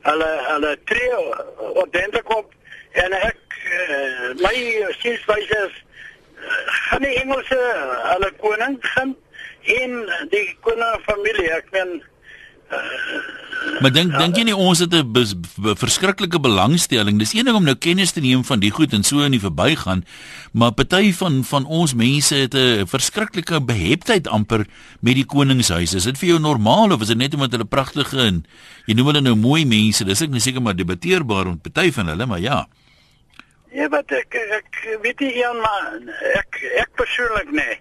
Hulle 0.00 0.30
hulle 0.46 0.78
tree 0.84 1.16
ordentlik 1.58 2.36
op 2.36 2.52
en 2.92 3.12
ek 3.12 3.40
uh, 3.64 4.34
my 4.44 4.86
sienswyse 4.98 5.58
is 5.68 5.74
uh, 5.74 5.84
gaan 6.66 7.02
die 7.02 7.14
Engelse 7.22 7.60
hulle 8.02 8.32
koning 8.40 8.76
gaan 8.80 9.16
en 9.62 9.92
die 10.30 10.56
koning 10.60 11.02
familie 11.04 11.50
ek 11.52 11.70
meen 11.70 12.02
Maar 13.80 13.92
dink 13.94 14.10
dink 14.18 14.36
jy 14.36 14.44
nie 14.48 14.56
ons 14.56 14.78
het 14.82 14.92
'n 14.94 15.12
bes- 15.12 15.34
b- 15.34 15.74
verskriklike 15.78 16.40
belangstelling. 16.40 17.18
Dis 17.18 17.32
een 17.34 17.44
ding 17.44 17.56
om 17.56 17.64
nou 17.64 17.74
kennis 17.76 18.10
te 18.12 18.20
neem 18.20 18.44
van 18.44 18.58
die 18.60 18.70
goed 18.70 18.92
en 18.92 19.02
so 19.04 19.20
in 19.20 19.30
die 19.32 19.40
verbygaan, 19.40 20.04
maar 20.52 20.72
party 20.72 21.12
van 21.12 21.44
van 21.44 21.64
ons 21.66 21.94
mense 21.94 22.34
het 22.34 22.54
'n 22.54 22.86
verskriklike 22.86 23.60
beheptheid 23.64 24.26
amper 24.28 24.66
met 25.00 25.14
die 25.14 25.24
koningshuis. 25.24 25.94
Is 25.94 26.04
dit 26.04 26.18
vir 26.18 26.28
jou 26.28 26.38
normaal 26.40 26.92
of 26.92 27.00
is 27.00 27.08
dit 27.08 27.16
net 27.16 27.34
omdat 27.34 27.52
hulle 27.52 27.64
pragtige 27.64 28.18
en 28.18 28.44
jy 28.86 28.94
noem 28.94 29.06
hulle 29.06 29.20
nou 29.20 29.34
mooi 29.36 29.64
mense? 29.64 30.04
Dis 30.04 30.20
ek 30.22 30.30
nie 30.30 30.40
seker 30.40 30.62
maar 30.62 30.74
debatteerbaar 30.76 31.46
om 31.46 31.60
party 31.60 31.92
van 31.92 32.06
hulle, 32.08 32.26
maar 32.26 32.40
ja. 32.40 32.66
Ja, 33.70 33.88
wat 33.92 34.10
ek 34.16 34.32
ek 34.34 34.76
weet 35.02 35.20
nie 35.20 35.34
Jan, 35.36 35.58
maar 35.60 35.98
ek 36.38 36.56
ek 36.80 36.94
persoonlik 36.96 37.50
nee. 37.52 37.74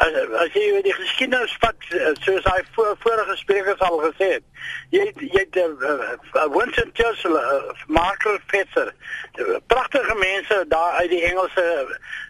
As 0.00 0.14
as 0.40 0.54
jy 0.56 0.80
die 0.86 0.94
geskiedenis 0.96 1.52
vat 1.60 1.88
soos 2.24 2.46
hy 2.48 2.62
voor, 2.76 2.94
vorige 3.02 3.36
sprekers 3.36 3.84
al 3.84 3.98
gesê 4.06 4.30
het. 4.38 4.46
Jy 4.94 5.02
het, 5.10 5.20
jy 5.20 5.42
het 5.42 5.58
uh, 5.60 5.66
uh, 5.84 6.46
Winston 6.54 6.90
Churchill, 6.96 7.36
uh, 7.36 8.38
Thatcher, 8.48 8.94
uh, 9.38 9.56
pragtige 9.66 10.14
mense 10.14 10.64
daar 10.68 10.92
uit 11.02 11.10
die 11.10 11.22
Engelse 11.28 11.64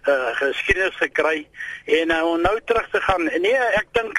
uh, 0.09 0.35
geskiedenis 0.41 0.97
gekry 0.97 1.47
en 1.85 2.11
uh, 2.11 2.23
om 2.27 2.41
nou 2.41 2.59
terug 2.65 2.89
te 2.91 3.01
gaan. 3.01 3.25
Nee, 3.25 3.57
ek 3.79 3.87
dink 3.93 4.19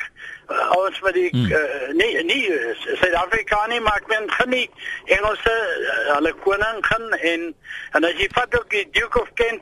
ons 0.77 0.99
met 1.01 1.13
die 1.13 1.29
Hmm. 1.33 1.51
uh, 1.51 1.93
nee 1.97 2.23
nee 2.23 2.49
Suid-Afrika 3.01 3.65
nie, 3.67 3.79
maar 3.81 3.97
ek 4.01 4.07
meen 4.11 4.27
gaan 4.31 4.49
nie 4.49 4.69
Engelse 5.05 5.53
uh, 5.53 6.15
hulle 6.15 6.33
koning 6.43 6.81
gaan 6.85 7.05
en 7.31 7.47
en 7.97 8.03
as 8.09 8.19
jy 8.19 8.27
vat 8.33 8.55
ook 8.59 8.69
die 8.69 8.85
Duke 8.91 9.21
of 9.21 9.29
Kent 9.33 9.61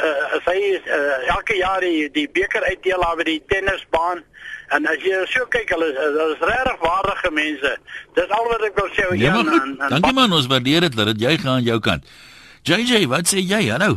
uh, 0.00 0.36
as 0.36 0.44
hy 0.44 0.58
uh, 0.76 1.34
elke 1.34 1.56
jaar 1.56 1.80
die 1.80 2.08
die 2.12 2.26
beker 2.28 2.62
uitdeel 2.68 3.00
daar 3.02 3.16
by 3.16 3.24
die 3.30 3.42
tennisbaan 3.48 4.22
en 4.76 4.86
as 4.86 5.00
jy 5.02 5.22
so 5.32 5.46
kyk 5.48 5.70
hulle 5.72 5.88
is- 5.94 6.42
regtig 6.44 6.78
waardige 6.84 7.30
mense. 7.32 7.72
Dis 8.14 8.28
al 8.36 8.48
wat 8.52 8.62
ek 8.68 8.76
wil 8.76 8.90
sê 8.92 9.06
Ja, 9.16 9.32
Jan, 9.32 9.48
goed. 9.48 9.90
Dankie 9.90 10.12
man, 10.12 10.32
ons 10.32 10.46
waardeer 10.46 10.80
dit 10.86 10.96
dat 10.96 11.20
jy 11.20 11.38
gaan 11.38 11.54
aan 11.58 11.62
jou 11.64 11.78
kant. 11.80 12.04
JJ, 12.68 13.06
wat 13.08 13.24
sê 13.32 13.40
jy? 13.40 13.70
Hallo. 13.72 13.96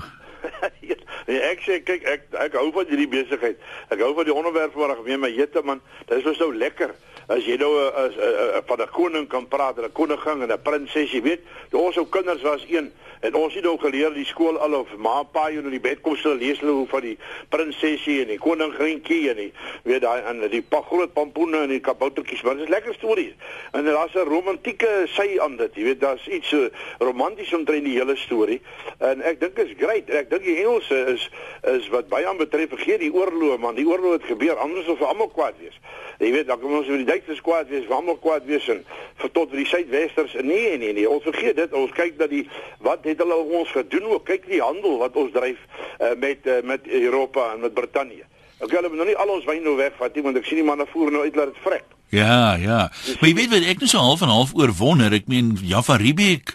Nee, 1.32 1.40
ek 1.48 1.62
sê 1.64 1.78
kyk 1.80 2.04
ek 2.12 2.24
ek 2.44 2.56
hou 2.60 2.66
van 2.76 2.90
hierdie 2.92 3.08
besigheid. 3.08 3.60
Ek 3.88 4.02
hou 4.04 4.10
van 4.18 4.28
die 4.28 4.34
onderwerp 4.36 4.74
ek 4.92 5.00
mee 5.06 5.20
my 5.22 5.30
jette 5.32 5.62
man. 5.64 5.80
Dit 6.10 6.26
is 6.28 6.36
so 6.36 6.52
lekker. 6.52 6.92
As 7.28 7.46
jy 7.46 7.58
nou 7.62 7.72
uh, 7.78 7.88
as, 8.06 8.16
uh, 8.18 8.32
uh, 8.58 8.62
van 8.66 8.82
'n 8.82 8.90
koning 8.92 9.28
kan 9.28 9.48
praat, 9.48 9.78
'n 9.78 9.92
koningin 9.92 10.42
en 10.42 10.52
'n 10.52 10.62
prinses, 10.62 11.12
jy 11.12 11.22
weet, 11.22 11.42
ons 11.72 11.98
ou 11.98 12.06
kinders 12.06 12.42
was 12.42 12.66
een 12.68 12.92
en 13.22 13.36
ons 13.36 13.54
het 13.54 13.64
nou 13.64 13.78
geleer 13.78 14.14
die 14.14 14.26
skool 14.26 14.58
al 14.58 14.74
of 14.74 14.96
ma 14.98 15.22
pa 15.24 15.50
jy 15.50 15.62
in 15.62 15.70
die 15.70 15.80
bed 15.80 16.02
kom 16.02 16.16
stel 16.18 16.40
lees 16.42 16.60
hulle 16.60 16.72
hoe 16.72 16.88
van 16.90 17.04
die 17.06 17.18
prinsesie 17.54 18.22
en 18.24 18.32
die 18.34 18.40
koningintjie 18.42 19.30
en 19.30 19.36
die 19.36 19.52
weet 19.84 20.02
daai 20.02 20.24
en 20.32 20.42
die 20.50 20.62
pa 20.62 20.82
groot 20.88 21.14
pampoene 21.14 21.62
en 21.68 21.70
die 21.70 21.84
kaboutertjies, 21.86 22.42
maar 22.42 22.58
dit 22.58 22.64
is 22.64 22.74
lekker 22.74 22.94
stories. 22.98 23.34
En 23.78 23.86
daar's 23.86 24.16
'n 24.16 24.26
romantieke 24.26 25.06
sy 25.06 25.38
aan 25.40 25.58
dit, 25.58 25.76
jy 25.76 25.84
weet, 25.84 26.00
daar's 26.00 26.28
iets 26.28 26.50
so 26.50 26.70
romanties 27.00 27.54
omtrent 27.54 27.86
die 27.86 27.98
hele 27.98 28.16
storie. 28.16 28.62
En 28.98 29.22
ek 29.22 29.40
dink 29.40 29.58
is 29.58 29.74
great. 29.78 30.10
Ek 30.10 30.30
dink 30.30 30.44
die 30.44 30.58
Engelse 30.58 31.06
is 31.14 31.30
is 31.62 31.90
wat 31.90 32.10
baie 32.10 32.28
aan 32.28 32.38
betref 32.38 32.70
vergeet 32.70 33.00
die 33.00 33.14
oorlog 33.14 33.60
man. 33.60 33.76
Die 33.76 33.88
oorlog 33.88 34.12
het 34.12 34.24
gebeur 34.24 34.58
anders 34.58 34.88
of 34.88 35.02
almal 35.02 35.28
kwaad 35.28 35.54
wees. 35.60 35.78
Jy 36.22 36.30
weet, 36.36 36.48
dan 36.52 36.60
kom 36.62 36.76
ons 36.78 36.90
oor 36.90 37.00
die 37.02 37.08
Duitsers 37.08 37.42
kwaad 37.42 37.70
wees, 37.72 37.88
vir 37.88 37.96
almal 37.98 38.18
kwaad 38.22 38.46
wees 38.46 38.68
en 38.70 38.84
vir 39.22 39.32
tot 39.34 39.50
vir 39.50 39.64
die 39.64 39.70
suidwesters. 39.72 40.36
Nee, 40.46 40.76
nee, 40.78 40.94
nee. 40.94 41.08
Ons 41.10 41.26
vergeet 41.26 41.58
dit. 41.58 41.74
Ons 41.78 41.94
kyk 41.98 42.20
dat 42.20 42.30
die 42.30 42.44
wat 42.86 43.08
het 43.10 43.24
hulle 43.24 43.40
ons 43.42 43.72
gedoen 43.74 44.06
ook. 44.12 44.28
Kyk 44.30 44.46
die 44.52 44.62
handel 44.62 45.00
wat 45.02 45.18
ons 45.18 45.34
dryf 45.34 45.58
uh, 45.58 46.14
met 46.22 46.46
uh, 46.46 46.60
met 46.68 46.86
Europa 46.86 47.48
en 47.56 47.66
met 47.66 47.74
Brittanje. 47.74 48.28
Ek 48.62 48.70
wil 48.70 48.86
nou 48.94 49.08
nie 49.10 49.18
al 49.18 49.34
ons 49.34 49.48
wyn 49.50 49.64
nou 49.66 49.74
wegvat 49.80 50.14
nie 50.14 50.26
want 50.28 50.38
ek 50.38 50.46
sien 50.46 50.62
die 50.62 50.68
manne 50.68 50.86
voer 50.92 51.10
nou 51.16 51.26
uit 51.26 51.40
laat 51.40 51.56
dit 51.56 51.64
vrek. 51.66 51.88
Ja, 52.14 52.58
ja. 52.62 52.82
Maar 53.18 53.30
jy 53.32 53.36
weet 53.40 53.54
wat 53.56 53.70
ek 53.74 53.82
nou 53.82 53.90
so 53.90 54.04
half 54.04 54.22
en 54.22 54.30
half 54.30 54.54
oor 54.60 54.74
wonder. 54.78 55.14
Ek 55.18 55.32
meen 55.32 55.56
Java 55.66 55.98
Riebeek 55.98 56.54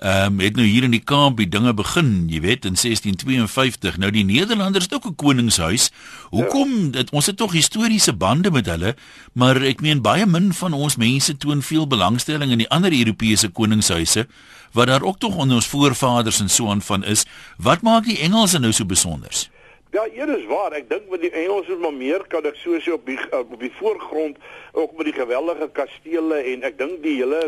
ehm 0.00 0.32
um, 0.32 0.38
het 0.40 0.56
nou 0.56 0.64
hier 0.64 0.86
in 0.86 0.94
die 0.94 1.02
Kaap 1.04 1.36
die 1.36 1.48
dinge 1.48 1.74
begin, 1.76 2.24
jy 2.32 2.40
weet, 2.40 2.64
in 2.64 2.72
1652. 2.72 3.98
Nou 4.00 4.08
die 4.10 4.24
Nederlanders 4.24 4.88
het 4.88 4.94
ook 4.94 5.06
'n 5.06 5.14
koningshuis. 5.14 5.90
Hoekom? 6.30 6.90
Dit 6.90 7.10
ons 7.10 7.26
het 7.26 7.36
tog 7.36 7.52
historiese 7.52 8.12
bande 8.12 8.50
met 8.50 8.66
hulle, 8.66 8.96
maar 9.32 9.60
ek 9.62 9.80
meen 9.80 10.00
baie 10.00 10.26
min 10.26 10.52
van 10.52 10.72
ons 10.72 10.96
mense 10.96 11.36
toon 11.36 11.62
veel 11.62 11.86
belangstelling 11.86 12.50
in 12.50 12.58
die 12.58 12.70
ander 12.70 12.92
Europese 12.92 13.48
koningshuise 13.48 14.26
wat 14.72 14.86
daar 14.86 15.02
ook 15.02 15.18
tog 15.18 15.36
onder 15.36 15.56
ons 15.56 15.66
voorvaders 15.66 16.40
en 16.40 16.50
so 16.50 16.70
aan 16.70 16.82
van 16.82 17.04
is. 17.04 17.24
Wat 17.56 17.82
maak 17.82 18.04
die 18.04 18.18
Engelse 18.18 18.58
nou 18.58 18.72
so 18.72 18.84
besonders? 18.84 19.50
Ja, 19.92 20.04
hier 20.12 20.28
is 20.38 20.44
waar. 20.46 20.70
Ek 20.78 20.84
dink 20.86 21.08
met 21.10 21.24
die 21.24 21.32
Engelse 21.34 21.74
maar 21.82 21.90
meer 21.90 22.22
kan 22.30 22.44
ek 22.46 22.54
so 22.60 22.78
so 22.78 22.94
op 22.94 23.08
die 23.10 23.16
op 23.34 23.56
die 23.58 23.72
voorgrond 23.74 24.36
ook 24.78 24.92
met 24.94 25.08
die 25.08 25.14
geweldige 25.16 25.66
kastele 25.74 26.38
en 26.52 26.62
ek 26.68 26.76
dink 26.78 27.00
die 27.02 27.16
hele 27.16 27.40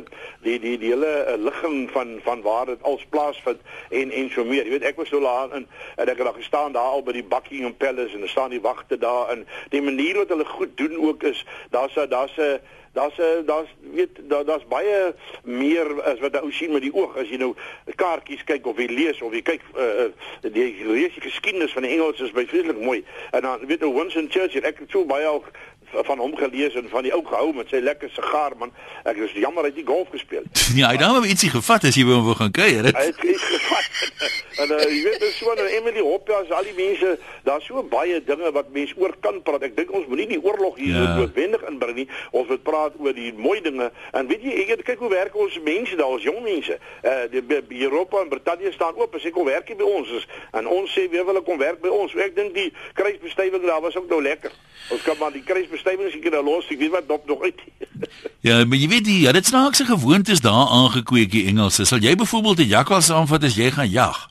die 0.43 0.57
die 0.59 0.73
die 0.83 0.91
hele 0.91 1.13
uh, 1.21 1.37
ligging 1.39 1.87
van 1.95 2.17
van 2.27 2.43
waar 2.43 2.67
dit 2.73 2.83
als 2.83 3.07
plaasvind 3.15 3.63
en 3.95 4.11
en 4.11 4.35
so 4.35 4.43
meer. 4.43 4.67
Jy 4.67 4.75
weet 4.75 4.89
ek 4.91 4.99
was 4.99 5.15
so 5.15 5.23
laat 5.23 5.55
in 5.55 5.69
en 5.95 6.11
ek 6.11 6.19
het 6.19 6.27
daar 6.27 6.41
gestaan 6.41 6.75
daar 6.75 6.99
al 6.99 7.07
by 7.07 7.15
die 7.15 7.23
Buckingham 7.23 7.79
Palace 7.79 8.19
en 8.19 8.27
daar 8.27 8.35
staan 8.35 8.51
die 8.51 8.65
wagte 8.67 8.99
daar 8.99 9.31
en 9.37 9.47
die 9.71 9.85
manier 9.87 10.19
wat 10.25 10.35
hulle 10.35 10.51
goed 10.59 10.75
doen 10.83 10.99
ook 10.99 11.23
is 11.31 11.47
daar's 11.71 11.95
daar's 11.95 12.35
'n 12.43 12.59
daar's 12.93 13.19
'n 13.19 13.45
daar's 13.47 13.69
weet 13.93 14.11
daar 14.29 14.45
daar's 14.45 14.67
baie 14.67 15.15
meer 15.43 16.03
as 16.03 16.19
wat 16.19 16.41
ou 16.41 16.53
sien 16.53 16.73
met 16.73 16.83
die 16.83 16.95
oog 16.95 17.17
as 17.17 17.29
jy 17.29 17.37
nou 17.37 17.55
kaartjies 17.95 18.45
kyk 18.45 18.67
of 18.67 18.79
jy 18.79 18.87
lees 18.87 19.23
of 19.23 19.33
jy 19.33 19.43
kyk 19.43 19.63
uh, 19.77 20.11
die 20.41 20.85
lees 20.85 21.15
die 21.15 21.29
geskiedenis 21.29 21.73
van 21.73 21.83
die 21.83 21.91
Engels 21.91 22.21
is 22.21 22.31
baie 22.31 22.47
vreeslik 22.47 22.79
mooi. 22.79 23.05
En 23.31 23.41
dan 23.41 23.67
weet 23.67 23.83
ou 23.83 23.95
Winston 23.95 24.31
Churchill 24.31 24.65
ek 24.65 24.79
het 24.79 24.91
so 24.91 25.05
baie 25.05 25.27
ook 25.27 25.51
van 25.93 26.19
hom 26.19 26.37
gelees 26.37 26.75
en 26.75 26.89
van 26.89 27.03
die 27.03 27.13
ou 27.15 27.23
gehou 27.27 27.53
met 27.55 27.69
sy 27.69 27.81
lekker 27.85 28.11
sigaar 28.15 28.57
man. 28.59 28.73
Ek 29.05 29.17
is 29.17 29.35
jammer 29.37 29.67
hy 29.67 29.73
het 29.73 29.81
nie 29.81 29.87
golf 29.87 30.09
gespeel 30.13 30.45
Ja, 30.79 30.89
hy 30.93 30.97
het 30.97 31.05
nou 31.05 31.25
ietsie 31.27 31.51
gevat 31.53 31.85
as 31.89 31.99
jy 31.99 32.07
by 32.09 32.17
hom 32.17 32.25
wil 32.31 32.39
gaan 32.39 32.55
kuier. 32.55 32.89
hy 32.93 33.07
het 33.11 33.25
iets 33.25 33.43
gevat. 33.43 33.91
En 34.63 34.69
uh, 34.69 34.83
jy 34.85 34.99
weet 35.07 35.23
dis 35.23 35.37
so 35.41 35.53
nou 35.57 35.65
Emily 35.67 36.03
Hoppas 36.05 36.51
al 36.53 36.67
die 36.69 36.75
mense 36.77 37.15
daar's 37.47 37.65
so 37.67 37.81
baie 37.89 38.19
dinge 38.25 38.51
wat 38.53 38.69
mense 38.75 38.95
oor 39.01 39.15
kan 39.25 39.39
praat. 39.43 39.65
Ek 39.65 39.77
dink 39.79 39.91
ons 39.97 40.05
moenie 40.11 40.27
die 40.35 40.41
oorlog 40.45 40.77
hier 40.77 40.93
Ja. 40.93 41.03
ja. 41.03 41.15
noodwendig 41.17 41.63
inbring 41.71 41.97
nie. 42.03 42.07
Ons 42.37 42.51
moet 42.53 42.63
praat 42.63 42.99
oor 43.01 43.17
die 43.17 43.33
mooi 43.33 43.63
dinge. 43.65 43.89
En 44.13 44.29
weet 44.29 44.45
jy 44.45 44.67
ek 44.77 44.85
kyk 44.85 45.01
hoe 45.01 45.11
werk 45.11 45.39
ons 45.41 45.57
mense 45.65 45.97
daar 45.97 46.13
ons 46.13 46.27
jong 46.27 46.43
mense. 46.45 46.77
Uh, 47.01 47.25
die, 47.33 47.81
Europa 47.89 48.21
en 48.21 48.29
Brittanje 48.29 48.75
staan 48.77 49.01
oop 49.01 49.17
as 49.17 49.25
ek 49.25 49.35
kom 49.35 49.49
werk 49.49 49.73
hier 49.73 49.81
by 49.81 49.89
ons. 49.89 50.13
Is, 50.21 50.29
en 50.53 50.69
ons 50.69 50.93
sê 50.93 51.09
weer 51.11 51.25
wil 51.27 51.41
kom 51.43 51.59
werk 51.63 51.81
by 51.83 51.89
ons. 51.89 52.13
Ek 52.21 52.37
dink 52.37 52.53
die 52.55 52.69
kruisbestuiving 52.99 53.65
daar 53.67 53.81
was 53.81 53.97
ook 53.97 54.11
nou 54.13 54.21
lekker. 54.23 54.53
Ons 54.93 55.03
kan 55.07 55.17
maar 55.19 55.33
die 55.33 55.43
kruisbestuiving 55.47 55.82
seker 55.85 56.31
nou 56.31 56.45
los 56.45 56.69
ek 56.71 56.79
weet 56.79 56.91
wat 56.91 57.09
dop 57.09 57.27
nog 57.27 57.43
uit 57.43 57.61
Ja, 58.49 58.65
maar 58.65 58.79
jy 58.79 58.89
weet 58.89 59.05
die 59.05 59.21
ja, 59.23 59.33
dit 59.33 59.47
snaakse 59.47 59.85
gewoontes 59.85 60.41
daar 60.41 60.67
aangekweek 60.67 61.31
die 61.31 61.47
Engelse. 61.47 61.85
Sal 61.85 61.99
jy 62.03 62.15
byvoorbeeld 62.17 62.59
'n 62.59 62.75
jakkals 62.75 63.07
saamvat 63.07 63.45
as 63.45 63.55
jy 63.55 63.71
gaan 63.71 63.91
jag? 63.91 64.29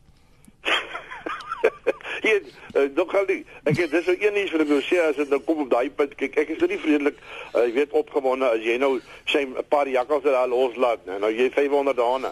Hier, 2.25 2.41
uh, 2.75 2.89
nog 2.95 3.11
gaan 3.11 3.25
die, 3.25 3.45
ek 3.63 3.77
het 3.77 3.91
dis 3.91 4.05
nou 4.05 4.17
een 4.19 4.37
iets 4.43 4.51
wat 4.51 4.61
ek 4.61 4.67
wil 4.67 4.83
sê 4.83 4.99
as 5.03 5.15
dit 5.15 5.29
nou 5.29 5.39
kom 5.39 5.63
op 5.63 5.71
daai 5.71 5.89
punt 5.89 6.15
kyk 6.15 6.37
ek 6.43 6.53
is 6.55 6.59
nou 6.59 6.69
nie 6.71 6.79
vredelik 6.79 7.17
uh, 7.53 7.65
jy 7.65 7.73
weet 7.79 7.97
opgewonde 7.97 8.47
as 8.47 8.63
jy 8.63 8.77
nou 8.81 8.99
sê 9.25 9.43
'n 9.45 9.65
paar 9.69 9.87
jakkals 9.87 10.23
daar 10.23 10.47
loslaat 10.47 11.05
nee, 11.05 11.19
nou 11.19 11.31
jy 11.31 11.49
500 11.51 11.97
dane 11.97 12.31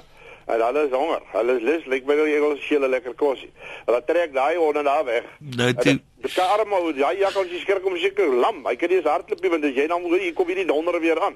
en 0.50 0.62
hulle 0.68 0.86
is 0.88 0.94
honger 0.96 1.22
hulle 1.34 1.58
is 1.60 1.64
lus 1.70 1.86
lyk 1.94 2.06
my 2.10 2.16
nou 2.20 2.28
jy 2.30 2.40
wil 2.44 2.58
hulle 2.70 2.90
lekker 2.96 3.14
kos 3.20 3.40
hulle 3.88 4.02
trek 4.08 4.34
daai 4.34 4.56
honde 4.58 4.84
daar 4.84 5.06
weg 5.06 5.24
Nou, 5.40 5.68
En 5.70 5.76
toe- 5.76 5.84
dit- 5.94 6.02
dit 6.24 6.34
kan 6.34 7.48
jy 7.54 7.60
skrik 7.62 7.86
om 7.86 7.98
seker 7.98 8.28
lam 8.46 8.66
hy 8.66 8.76
kan 8.76 8.90
nie 8.90 8.98
eens 8.98 9.06
hardloop 9.14 9.42
nie 9.42 9.50
want 9.56 9.64
as 9.66 9.76
jy 9.76 9.88
dan 9.88 10.02
hier 10.20 10.34
kom 10.34 10.48
hierdie 10.48 10.66
donder 10.68 11.00
weer 11.00 11.22
aan 11.22 11.36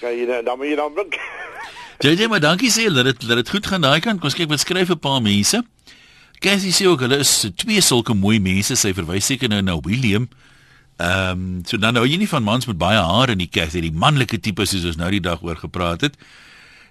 kan 0.00 0.16
jy 0.16 0.26
dan 0.42 0.58
moet 0.58 0.66
jy 0.72 0.76
dan 0.76 0.92
blink 0.94 1.18
JJ, 2.04 2.26
maar 2.28 2.40
dankie 2.42 2.70
sê 2.70 2.88
dat 2.92 3.04
dit 3.06 3.20
dat 3.28 3.36
dit 3.38 3.48
goed 3.50 3.66
gaan 3.66 3.80
daai 3.80 4.00
kant. 4.02 4.18
Kom 4.20 4.26
ons 4.28 4.34
kyk 4.34 4.48
wat 4.50 4.60
skryf 4.60 4.90
'n 4.90 4.98
paar 4.98 5.22
mense. 5.22 5.62
Cassie 6.42 6.72
sê 6.74 6.86
ook 6.90 7.00
hulle 7.00 7.18
is 7.22 7.46
twee 7.56 7.80
sulke 7.80 8.14
mooi 8.14 8.40
mense. 8.40 8.76
Sy 8.76 8.92
verwys 8.92 9.26
seker 9.26 9.48
nou 9.48 9.62
na 9.62 9.78
William. 9.80 10.28
Ehm, 10.98 11.30
um, 11.30 11.62
so 11.64 11.76
dan 11.76 11.94
nou 11.94 12.04
jy 12.06 12.16
nie 12.16 12.28
van 12.28 12.42
mans 12.42 12.66
met 12.66 12.78
baie 12.78 12.98
hare 12.98 13.34
nie, 13.34 13.48
Cassie, 13.48 13.80
die 13.80 13.92
manlike 13.92 14.40
tipe 14.40 14.66
soos 14.66 14.84
ons 14.84 14.96
nou 14.96 15.10
die 15.10 15.20
dag 15.20 15.42
oor 15.42 15.56
gepraat 15.56 16.00
het. 16.00 16.14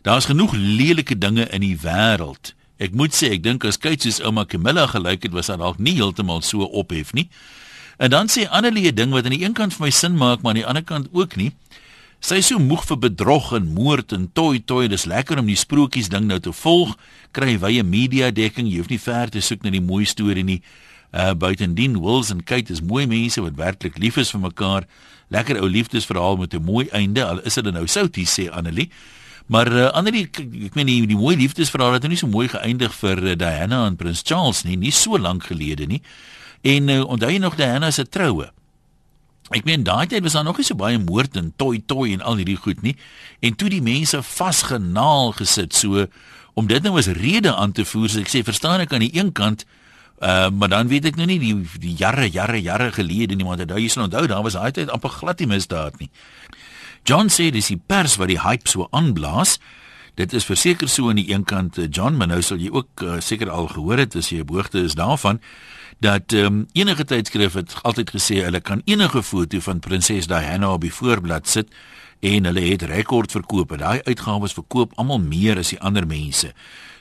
Daar's 0.04 0.26
genoeg 0.28 0.52
lelike 0.54 1.18
dinge 1.18 1.48
in 1.48 1.64
die 1.64 1.78
wêreld. 1.80 2.52
Ek 2.84 2.92
moet 2.92 3.16
sê, 3.16 3.30
ek 3.38 3.44
dink 3.46 3.64
as 3.64 3.80
kyk 3.80 4.02
soos 4.04 4.20
ouma 4.20 4.44
Camilla 4.44 4.84
gelyk 4.92 5.24
het, 5.24 5.32
was 5.32 5.48
dit 5.48 5.62
dalk 5.62 5.80
nie 5.80 5.96
heeltemal 5.96 6.42
so 6.44 6.68
ophef 6.68 7.14
nie. 7.16 7.30
En 8.04 8.12
dan 8.12 8.28
sê 8.28 8.44
Annelie 8.50 8.92
'n 8.92 8.96
ding 8.96 9.12
wat 9.16 9.24
aan 9.24 9.38
die 9.38 9.46
een 9.46 9.54
kant 9.54 9.74
vir 9.74 9.86
my 9.86 9.90
sin 9.90 10.18
maak, 10.18 10.42
maar 10.42 10.52
aan 10.52 10.60
die 10.60 10.68
ander 10.68 10.84
kant 10.84 11.08
ook 11.12 11.36
nie. 11.36 11.54
Sy 12.20 12.36
is 12.36 12.48
so 12.48 12.60
moeg 12.60 12.84
vir 12.88 12.98
bedrog 12.98 13.54
en 13.54 13.74
moord 13.74 14.12
en 14.12 14.30
toi 14.34 14.60
toi. 14.60 14.88
Dis 14.88 15.06
lekker 15.06 15.40
om 15.40 15.46
die 15.46 15.56
sprokies 15.56 16.10
ding 16.10 16.28
nou 16.28 16.40
te 16.40 16.52
volg. 16.52 16.98
Kry 17.32 17.58
wye 17.60 17.84
media 17.84 18.32
dekking. 18.32 18.68
Jy 18.68 18.78
hoef 18.78 18.90
nie 18.90 19.00
ver 19.00 19.30
te 19.30 19.42
soek 19.42 19.64
na 19.64 19.70
die 19.70 19.82
mooi 19.82 20.06
storie 20.06 20.44
nie. 20.44 20.62
Uh 21.12 21.34
buitendien 21.34 22.00
Wills 22.02 22.30
en 22.30 22.44
Kate 22.44 22.72
is 22.72 22.82
mooi 22.82 23.08
mense 23.08 23.42
wat 23.42 23.56
werklik 23.56 23.98
lief 23.98 24.18
is 24.18 24.32
vir 24.32 24.40
mekaar. 24.40 24.88
Lekker 25.30 25.60
ou 25.60 25.70
liefdesverhaal 25.70 26.38
met 26.38 26.54
'n 26.54 26.64
mooi 26.64 26.88
einde. 26.92 27.26
Al 27.26 27.42
is 27.42 27.54
dit 27.54 27.74
nou 27.74 27.88
soutie 27.88 28.26
sê 28.26 28.50
Annelie. 28.50 28.90
Maar 29.52 29.72
uh, 29.72 29.88
Annelie 29.92 30.28
ek 30.30 30.76
meen 30.78 30.88
die, 30.88 31.00
die 31.08 31.20
mooi 31.20 31.36
liefdesverhaal 31.40 31.98
het 31.98 32.06
nou 32.06 32.14
nie 32.14 32.20
so 32.20 32.32
mooi 32.32 32.48
geëindig 32.52 32.94
vir 33.02 33.24
uh, 33.24 33.36
Diana 33.40 33.84
en 33.90 33.98
Prins 34.00 34.24
Charles 34.26 34.64
nie, 34.68 34.78
nie 34.80 34.94
so 34.96 35.20
lank 35.20 35.50
gelede 35.52 35.88
nie. 35.90 36.02
En 36.64 36.90
uh, 36.90 37.02
onthou 37.04 37.32
jy 37.32 37.42
nog 37.44 37.58
Diana 37.60 37.92
se 37.92 38.08
troue? 38.08 38.50
Ek 39.54 39.68
meen 39.68 39.84
daai 39.84 40.08
tyd 40.08 40.24
was 40.24 40.38
daar 40.38 40.48
nog 40.48 40.58
nie 40.58 40.66
so 40.66 40.80
baie 40.80 40.98
moord 41.02 41.36
en 41.38 41.52
toi 41.60 41.76
toi 41.86 42.08
en 42.14 42.24
al 42.24 42.40
hierdie 42.40 42.58
goed 42.58 42.82
nie. 42.82 42.96
En 43.44 43.58
toe 43.60 43.70
die 43.70 43.84
mense 43.84 44.22
vasgenaal 44.24 45.36
gesit 45.38 45.76
so 45.76 46.08
om 46.54 46.68
dit 46.70 46.86
nou 46.86 46.96
as 47.02 47.10
rede 47.18 47.52
aan 47.52 47.74
te 47.76 47.84
voer, 47.86 48.10
so 48.14 48.22
ek 48.22 48.32
sê 48.32 48.44
verstaan 48.46 48.86
ek 48.86 48.94
aan 48.96 49.04
die 49.06 49.16
een 49.18 49.34
kant 49.36 49.66
Uh, 50.24 50.50
maar 50.50 50.70
dan 50.70 50.88
weet 50.88 51.06
ek 51.10 51.18
nou 51.20 51.26
nie 51.28 51.40
die 51.42 51.56
die 51.84 51.96
jare 52.00 52.30
jare 52.32 52.62
jare 52.62 52.92
gelede 52.96 53.36
niemand 53.36 53.60
het 53.60 53.68
daai 53.68 53.90
sal 53.92 54.06
onthou 54.06 54.22
daar 54.32 54.44
was 54.46 54.56
altyd 54.56 54.88
amper 54.94 55.12
glad 55.12 55.42
nie 55.42 55.50
misdaad 55.52 55.98
nie. 56.00 56.08
John 57.04 57.28
sê 57.28 57.50
dis 57.52 57.68
die 57.68 57.80
pers 57.80 58.16
wat 58.16 58.32
die 58.32 58.40
hype 58.40 58.70
so 58.70 58.88
aanblaas. 58.92 59.58
Dit 60.16 60.34
is 60.34 60.46
verseker 60.46 60.90
so 60.90 61.10
aan 61.10 61.20
die 61.20 61.32
een 61.32 61.44
kant 61.44 61.80
John, 61.90 62.16
maar 62.18 62.30
nou 62.30 62.42
sal 62.42 62.62
jy 62.62 62.70
ook 62.72 63.02
uh, 63.04 63.20
seker 63.20 63.50
al 63.50 63.68
gehoor 63.68 63.98
het 63.98 64.16
as 64.16 64.30
jy 64.30 64.44
op 64.46 64.54
hoogte 64.54 64.84
is 64.86 64.96
daarvan 64.96 65.42
dat 66.04 66.34
um, 66.34 66.66
enige 66.74 67.06
tydskrif 67.06 67.54
het 67.54 67.76
altyd 67.88 68.12
gesê 68.12 68.42
hulle 68.44 68.60
kan 68.60 68.82
enige 68.86 69.24
foto 69.24 69.60
van 69.64 69.80
prinses 69.80 70.28
Diana 70.28 70.74
op 70.74 70.82
die 70.84 70.94
voorblad 70.94 71.48
sit 71.48 71.70
en 72.20 72.46
hulle 72.46 72.62
het 72.62 72.82
rekordverkope. 72.82 73.78
Daai 73.78 74.02
uitgawes 74.04 74.54
verkoop 74.54 74.94
almal 74.96 75.20
meer 75.20 75.58
as 75.58 75.74
die 75.74 75.80
ander 75.80 76.08
mense. 76.08 76.54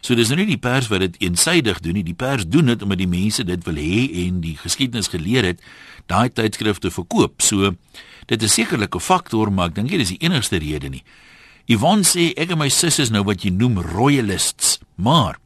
So 0.03 0.16
dis 0.18 0.33
nou 0.33 0.40
nie 0.40 0.48
die 0.55 0.61
pers 0.61 0.88
wat 0.90 1.05
dit 1.05 1.18
eensydig 1.22 1.81
doen 1.81 1.94
nie. 1.94 2.07
Die 2.07 2.16
pers 2.18 2.46
doen 2.46 2.72
dit 2.72 2.83
omdat 2.83 2.98
die 2.98 3.11
mense 3.11 3.44
dit 3.46 3.66
wil 3.68 3.79
hê 3.79 4.07
en 4.27 4.40
die 4.42 4.57
geskiedenis 4.59 5.12
geleer 5.12 5.46
het 5.46 5.61
daai 6.11 6.29
tydskrifte 6.31 6.90
verkoop. 6.90 7.42
So 7.42 7.75
dit 8.27 8.42
is 8.42 8.55
sekerlik 8.55 8.94
'n 8.96 9.01
faktor, 9.01 9.53
maar 9.53 9.68
ek 9.68 9.75
dink 9.75 9.90
nie 9.90 9.98
dis 9.98 10.16
die 10.16 10.22
enigste 10.27 10.59
rede 10.59 10.88
nie. 10.88 11.05
Yvonne 11.66 12.03
sê 12.03 12.33
ek 12.37 12.51
en 12.51 12.59
my 12.59 12.68
susses 12.68 13.11
nou 13.11 13.22
wat 13.22 13.44
jy 13.44 13.51
noem 13.51 13.79
royalists, 13.79 14.81
maar 14.96 15.38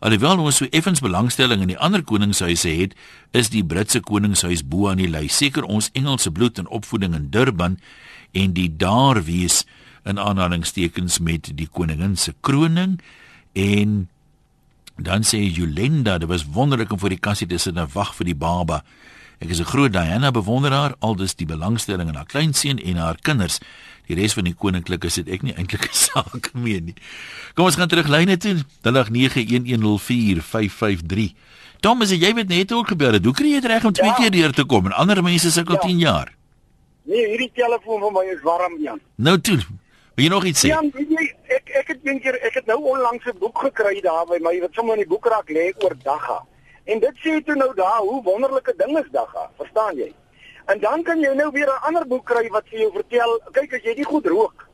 Alhoewel 0.00 0.38
ons 0.40 0.56
so 0.56 0.66
effens 0.72 1.02
belangstelling 1.04 1.60
in 1.60 1.74
die 1.74 1.78
ander 1.78 2.00
koningshuise 2.00 2.70
het, 2.72 2.94
is 3.36 3.50
die 3.52 3.60
Britse 3.60 4.00
koningshuis 4.00 4.62
bo 4.64 4.88
aan 4.88 4.96
die 4.96 5.08
lys. 5.12 5.36
Seker 5.36 5.66
ons 5.68 5.90
Engelse 5.92 6.32
bloed 6.32 6.56
en 6.58 6.70
opvoeding 6.72 7.12
in 7.18 7.26
Durban 7.28 7.76
en 8.32 8.52
die 8.52 8.76
daar 8.76 9.24
wees 9.24 9.64
in 10.04 10.18
aanhalingstekens 10.18 11.18
met 11.18 11.50
die 11.54 11.68
koningin 11.68 12.16
se 12.16 12.34
kroning 12.40 13.00
en 13.52 14.08
dan 15.00 15.24
sê 15.24 15.48
Jolenda, 15.48 16.18
dit 16.18 16.28
was 16.28 16.44
wonderlik 16.44 16.92
om 16.92 16.98
vir 17.00 17.08
die 17.16 17.20
kassie 17.20 17.48
te 17.48 17.58
sit 17.58 17.76
en 17.76 17.88
wag 17.92 18.14
vir 18.18 18.26
die 18.30 18.36
baba. 18.36 18.84
Ek 19.40 19.48
is 19.48 19.60
'n 19.60 19.64
groot 19.64 19.92
Diana 19.92 20.30
bewonderaar, 20.30 20.94
aldus 21.00 21.34
die 21.34 21.46
belangstelling 21.46 22.08
in 22.08 22.14
haar 22.14 22.26
kleinseun 22.26 22.78
en 22.78 22.96
haar 22.96 23.16
kinders. 23.20 23.58
Die 24.06 24.16
res 24.16 24.32
van 24.32 24.44
die 24.44 24.54
koninklikes 24.54 25.16
het 25.16 25.28
ek 25.28 25.42
nie 25.42 25.54
eintlik 25.54 25.88
'n 25.88 25.94
saak 25.94 26.54
mee 26.64 26.80
nie. 26.80 26.94
Kom 27.54 27.64
ons 27.64 27.76
gaan 27.76 27.88
terug 27.88 28.08
lyne 28.08 28.36
toe. 28.36 28.56
0891104553. 28.82 31.34
Thomas, 31.80 32.10
jy 32.10 32.34
weet 32.34 32.48
net 32.48 32.70
hoe 32.70 32.86
gebeur 32.86 33.12
dit. 33.12 33.24
Hoe 33.24 33.34
kry 33.34 33.46
jy 33.46 33.60
dit 33.60 33.70
reg 33.70 33.84
om 33.84 33.92
twee 33.92 34.10
ja. 34.10 34.14
keer 34.14 34.30
deur 34.30 34.52
te 34.52 34.64
kom 34.64 34.86
en 34.86 34.92
ander 34.92 35.22
mense 35.22 35.50
sukkel 35.50 35.74
ja. 35.74 35.80
10 35.80 35.98
jaar? 35.98 36.39
Nee, 37.02 37.26
hierdie 37.28 37.50
telefoon 37.54 38.00
van 38.00 38.12
my 38.12 38.24
is 38.32 38.42
warm, 38.42 38.76
Jan. 38.82 39.00
Nou 39.16 39.40
toe. 39.40 39.58
Wil 40.14 40.24
jy 40.24 40.30
nog 40.30 40.44
iets 40.44 40.64
sê? 40.64 40.68
Jan, 40.68 40.90
jy, 40.94 41.26
ek 41.56 41.70
ek 41.80 41.92
het 41.94 42.00
eendag 42.04 42.36
ek 42.44 42.54
het 42.60 42.66
nou 42.66 42.78
onlangs 42.92 43.24
'n 43.26 43.38
boek 43.38 43.58
gekry 43.58 44.00
daar 44.00 44.26
by 44.26 44.38
my 44.40 44.60
wat 44.60 44.72
sommer 44.72 44.94
in 44.98 45.04
die 45.04 45.08
boekrak 45.08 45.48
lê 45.48 45.72
oor 45.82 45.94
dagga. 46.02 46.44
En 46.84 47.00
dit 47.00 47.16
sê 47.24 47.40
toe 47.44 47.54
nou 47.54 47.74
daar 47.74 48.00
hoe 48.00 48.22
wonderlike 48.22 48.74
ding 48.76 48.98
is 48.98 49.10
dagga. 49.10 49.50
Verstaan 49.56 49.96
jy? 49.96 50.12
En 50.66 50.80
dan 50.80 51.02
kan 51.02 51.20
jy 51.20 51.32
nou 51.34 51.50
weer 51.50 51.66
'n 51.66 51.82
ander 51.86 52.06
boek 52.06 52.26
kry 52.26 52.48
wat 52.48 52.68
vir 52.68 52.78
jou 52.78 52.92
vertel, 52.92 53.40
kyk 53.52 53.74
as 53.74 53.82
jy 53.82 53.94
nie 53.96 54.04
goed 54.04 54.26
rook, 54.26 54.68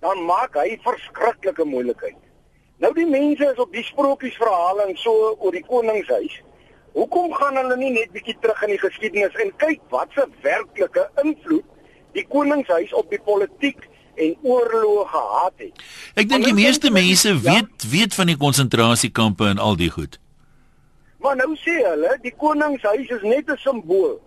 dan 0.00 0.24
maak 0.24 0.54
hy 0.54 0.78
verskriklike 0.82 1.64
moeilikheid. 1.64 2.16
Nou 2.78 2.92
die 2.94 3.06
mense 3.06 3.44
is 3.52 3.58
op 3.58 3.72
die 3.72 3.82
sprokiesverhale 3.82 4.82
en 4.88 4.96
so 4.96 5.36
oor 5.38 5.52
die 5.52 5.64
koningshuis. 5.64 6.42
Hoekom 6.98 7.32
gaan 7.38 7.54
hulle 7.60 7.76
nie 7.78 7.92
net 7.94 8.10
bietjie 8.10 8.34
terug 8.42 8.62
in 8.66 8.72
die 8.74 8.80
geskiedenis 8.82 9.36
en 9.42 9.52
kyk 9.62 9.82
wat 9.94 10.10
se 10.16 10.24
werklike 10.42 11.04
invloed 11.22 11.66
die 12.16 12.24
koningshuis 12.26 12.94
op 12.98 13.12
die 13.12 13.20
politiek 13.22 13.84
en 14.18 14.32
oorloë 14.42 15.04
gehad 15.12 15.62
het? 15.62 15.84
Ek 16.18 16.26
dink 16.26 16.48
die 16.48 16.54
nou 16.56 16.58
meeste 16.58 16.90
mense 16.90 17.36
ja, 17.36 17.38
weet 17.44 17.86
weet 17.92 18.16
van 18.18 18.32
die 18.32 18.38
konsentrasiekampe 18.40 19.46
en 19.52 19.62
al 19.62 19.78
die 19.78 19.92
goed. 19.94 20.18
Maar 21.22 21.38
nou 21.38 21.52
sê 21.62 21.76
hulle 21.84 22.16
die 22.24 22.34
koningshuis 22.34 23.14
is 23.18 23.22
net 23.22 23.46
'n 23.46 23.62
simbool. 23.62 24.18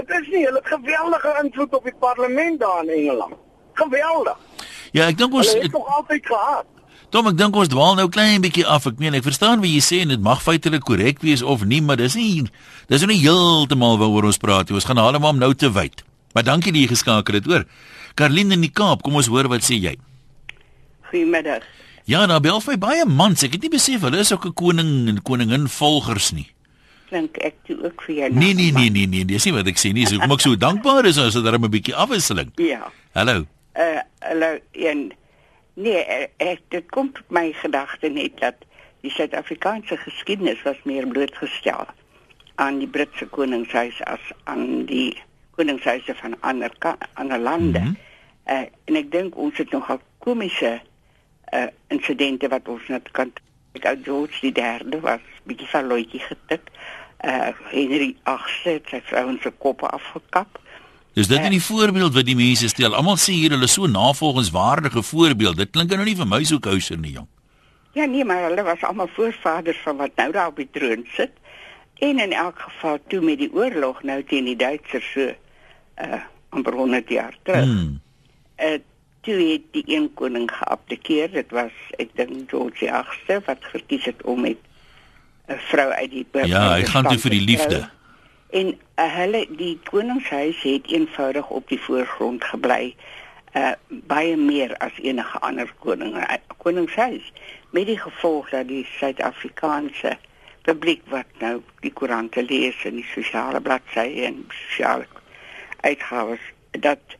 Dit 0.00 0.08
is 0.08 0.32
nie 0.32 0.46
hulle 0.46 0.64
geweldige 0.64 1.36
invloed 1.44 1.74
op 1.74 1.84
die 1.84 1.98
parlement 1.98 2.60
daar 2.60 2.84
in 2.84 2.90
Engeland. 2.90 3.36
Geweldig. 3.72 4.38
Ja, 4.92 5.08
ek 5.12 5.18
dink 5.18 5.34
ons 5.34 5.52
het 5.52 5.72
nog 5.72 5.96
altyd 5.96 6.26
gehad. 6.26 6.77
Tom, 7.08 7.30
ek 7.30 7.38
dink 7.40 7.56
ons 7.56 7.70
dwaal 7.72 7.94
nou 7.96 8.04
klein 8.12 8.42
bietjie 8.44 8.66
af. 8.68 8.84
Ek 8.90 8.98
meen, 9.00 9.14
ek 9.16 9.24
verstaan 9.24 9.62
wat 9.62 9.70
jy 9.70 9.80
sê 9.80 10.02
en 10.04 10.12
dit 10.12 10.20
mag 10.20 10.42
feitelik 10.44 10.84
korrek 10.84 11.22
wees 11.24 11.40
of 11.40 11.64
nie, 11.64 11.80
maar 11.80 11.96
dis 11.96 12.18
nie 12.18 12.44
dis 12.90 13.06
nie 13.08 13.16
heeltemal 13.22 13.96
waaroor 14.00 14.28
ons 14.28 14.40
praat 14.42 14.68
nie. 14.68 14.76
Ons 14.76 14.88
gaan 14.88 15.00
almal 15.00 15.32
om 15.32 15.40
nou 15.40 15.54
te 15.56 15.70
wyd. 15.72 16.04
Maar 16.36 16.44
dankie 16.44 16.74
dat 16.74 16.82
jy 16.84 16.90
geskakel 16.92 17.40
het, 17.40 17.48
hoor. 17.48 17.64
Karline 18.18 18.58
in 18.58 18.66
die 18.66 18.72
Kaap, 18.72 19.00
kom 19.06 19.16
ons 19.16 19.30
hoor 19.32 19.48
wat 19.48 19.64
sê 19.64 19.80
jy. 19.80 19.94
Goeiemiddag. 21.08 21.64
Ja, 22.08 22.26
nou 22.28 22.40
bel 22.44 22.60
vir 22.60 22.76
baie 22.80 23.08
mans. 23.08 23.40
Ek 23.44 23.56
het 23.56 23.64
nie 23.64 23.72
besef 23.72 24.04
hulle 24.04 24.20
is 24.20 24.32
ook 24.32 24.44
'n 24.44 24.54
koning 24.54 25.08
en 25.08 25.22
koningin 25.22 25.68
volgers 25.68 26.32
nie 26.32 26.48
klink 27.08 27.38
ek 27.44 27.54
toe 27.64 27.76
ook 27.84 28.02
vir 28.06 28.14
jou. 28.14 28.28
Nee 28.36 28.54
nee 28.54 28.72
nee 28.72 28.90
nee 28.90 29.06
nee, 29.06 29.24
dis 29.24 29.44
nie 29.48 29.54
wat 29.56 29.68
ek 29.70 29.80
sê 29.80 29.92
nie. 29.96 30.06
So 30.06 30.20
kom 30.20 30.32
ek 30.32 30.44
so 30.44 30.56
dankbaar 30.56 31.08
is 31.08 31.18
as 31.18 31.34
dit 31.34 31.44
darem 31.44 31.64
'n 31.64 31.70
bietjie 31.70 31.94
afwisseling. 31.96 32.52
Ja. 32.56 32.92
Hallo. 33.14 33.46
Uh 33.76 34.00
hallo 34.20 34.58
en 34.72 35.12
nee, 35.78 36.02
ek, 36.02 36.30
eh, 36.36 36.50
eh, 36.50 36.58
dit 36.74 36.90
kom 36.90 37.12
tot 37.12 37.30
my 37.30 37.52
gedagte 37.52 38.10
net 38.10 38.40
dat 38.42 38.66
die 39.06 39.10
Suid-Afrikaanse 39.14 39.96
geskiedenis 39.96 40.62
was 40.66 40.80
meer 40.82 41.06
blootgestel 41.06 41.86
aan 42.58 42.78
die 42.82 42.88
Britse 42.90 43.26
koningshuis 43.30 44.00
as 44.10 44.32
aan 44.50 44.84
die 44.90 45.14
koningshuise 45.54 46.14
van 46.18 46.34
ander 46.40 46.72
ander 47.14 47.38
lande. 47.38 47.78
Mm 47.78 47.84
-hmm. 47.84 47.96
uh, 48.46 48.66
en 48.84 48.96
ek 48.96 49.10
dink 49.10 49.36
ons 49.36 49.58
het 49.58 49.70
nogal 49.70 50.00
komiese 50.18 50.80
uh 51.52 51.66
insidente 51.88 52.48
wat 52.48 52.68
ons 52.68 52.88
net 52.88 53.10
kan 53.10 53.32
ek 53.72 53.84
ou 53.84 53.96
George 54.02 54.40
die 54.40 54.52
derde 54.52 55.00
was 55.00 55.22
bietjie 55.48 55.68
van 55.68 55.86
loetjie 55.86 56.20
getik 56.20 56.68
uh 57.24 57.50
Henry 57.70 58.16
VIII 58.24 58.74
het 58.74 58.90
sy 58.90 59.00
vrouens 59.00 59.42
se 59.42 59.50
koppe 59.50 59.86
afgekap. 59.86 60.58
Dis 61.18 61.26
dit 61.26 61.38
uh, 61.38 61.48
in 61.48 61.56
die 61.56 61.62
voorbeeld 61.62 62.14
wat 62.14 62.26
die 62.28 62.36
mense 62.38 62.68
stel. 62.70 62.94
Almal 62.94 63.18
sê 63.18 63.34
hier 63.34 63.50
hulle 63.56 63.66
so 63.66 63.88
navolgingswaardige 63.90 65.02
voorbeeld. 65.02 65.58
Dit 65.58 65.72
klink 65.74 65.90
nou 65.90 66.06
nie 66.06 66.14
vir 66.18 66.28
my 66.30 66.44
so 66.46 66.62
kouser 66.62 67.00
nie, 67.00 67.16
jong. 67.16 67.26
Ja 67.96 68.06
nee, 68.06 68.24
maar 68.24 68.44
hulle 68.46 68.62
was 68.62 68.84
almal 68.86 69.10
voorvaders 69.16 69.80
van 69.82 69.98
wat 69.98 70.14
nou 70.20 70.28
daar 70.36 70.52
op 70.52 70.60
die 70.62 70.68
troon 70.70 71.02
sit. 71.16 71.34
En 71.98 72.20
in 72.22 72.32
elk 72.32 72.60
geval 72.68 73.00
toe 73.10 73.20
met 73.24 73.42
die 73.42 73.50
oorlog 73.50 74.04
nou 74.06 74.20
teen 74.30 74.46
die 74.46 74.58
Duitsers 74.58 75.08
so 75.16 75.32
uh 76.04 76.20
amper 76.54 76.78
100 76.78 77.10
jaar 77.12 77.34
terug. 77.42 77.66
Hmm. 77.66 77.98
Uh 78.62 78.78
toe 79.26 79.34
het 79.34 79.66
die 79.74 79.84
een 79.90 80.06
koning 80.14 80.46
geabdikeer. 80.54 81.32
Dit 81.34 81.50
was 81.50 81.74
ek 81.98 82.14
dink 82.14 82.46
George 82.50 82.86
VIII 82.86 83.42
wat 83.50 83.66
verkies 83.74 84.06
het 84.06 84.22
om 84.22 84.46
met 84.46 84.62
'n 85.50 85.58
vrou 85.66 85.90
uit 85.90 86.10
die 86.10 86.26
Ja, 86.46 86.78
hy 86.78 86.84
gaan 86.84 87.10
toe 87.10 87.18
vir 87.18 87.30
die 87.30 87.44
liefde. 87.44 87.88
En 88.50 88.66
uh, 88.72 89.14
hulle 89.14 89.46
die 89.50 89.78
koningshuis 89.90 90.62
het 90.62 90.86
eenvoudig 90.92 91.48
op 91.50 91.68
die 91.68 91.80
voorgrond 91.80 92.44
gebly 92.44 92.96
uh 93.56 93.72
baie 93.88 94.36
meer 94.36 94.76
as 94.84 94.96
enige 95.00 95.38
ander 95.40 95.68
koning 95.80 96.16
uh, 96.16 96.36
koningshuis 96.56 97.32
met 97.70 97.86
die 97.88 97.98
gevolg 97.98 98.50
dat 98.50 98.68
die 98.68 98.84
Suid-Afrikaanse 98.98 100.16
publiek 100.68 101.02
wat 101.12 101.40
nou 101.40 101.62
die 101.80 101.92
koerante 101.92 102.42
lees 102.44 102.84
en 102.84 102.98
die 103.00 103.08
sosiale 103.14 103.60
bladsye 103.60 104.24
en 104.28 104.44
sosiale 104.52 105.06
uitgawes 105.80 106.44
dat 106.84 107.16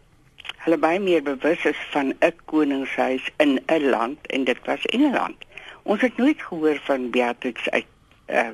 hulle 0.64 0.78
baie 0.84 1.00
meer 1.00 1.22
bewus 1.24 1.64
is 1.64 1.80
van 1.92 2.12
'n 2.20 2.32
koningshuis 2.44 3.28
in 3.36 3.60
'n 3.66 3.88
land 3.90 4.26
en 4.26 4.44
dit 4.44 4.58
was 4.64 4.86
Engeland. 4.86 5.36
Ons 5.82 6.00
het 6.00 6.16
nooit 6.16 6.42
gehoor 6.42 6.80
van 6.84 7.10
Beatrix 7.10 7.70
uit 7.70 7.86
uh, 8.26 8.48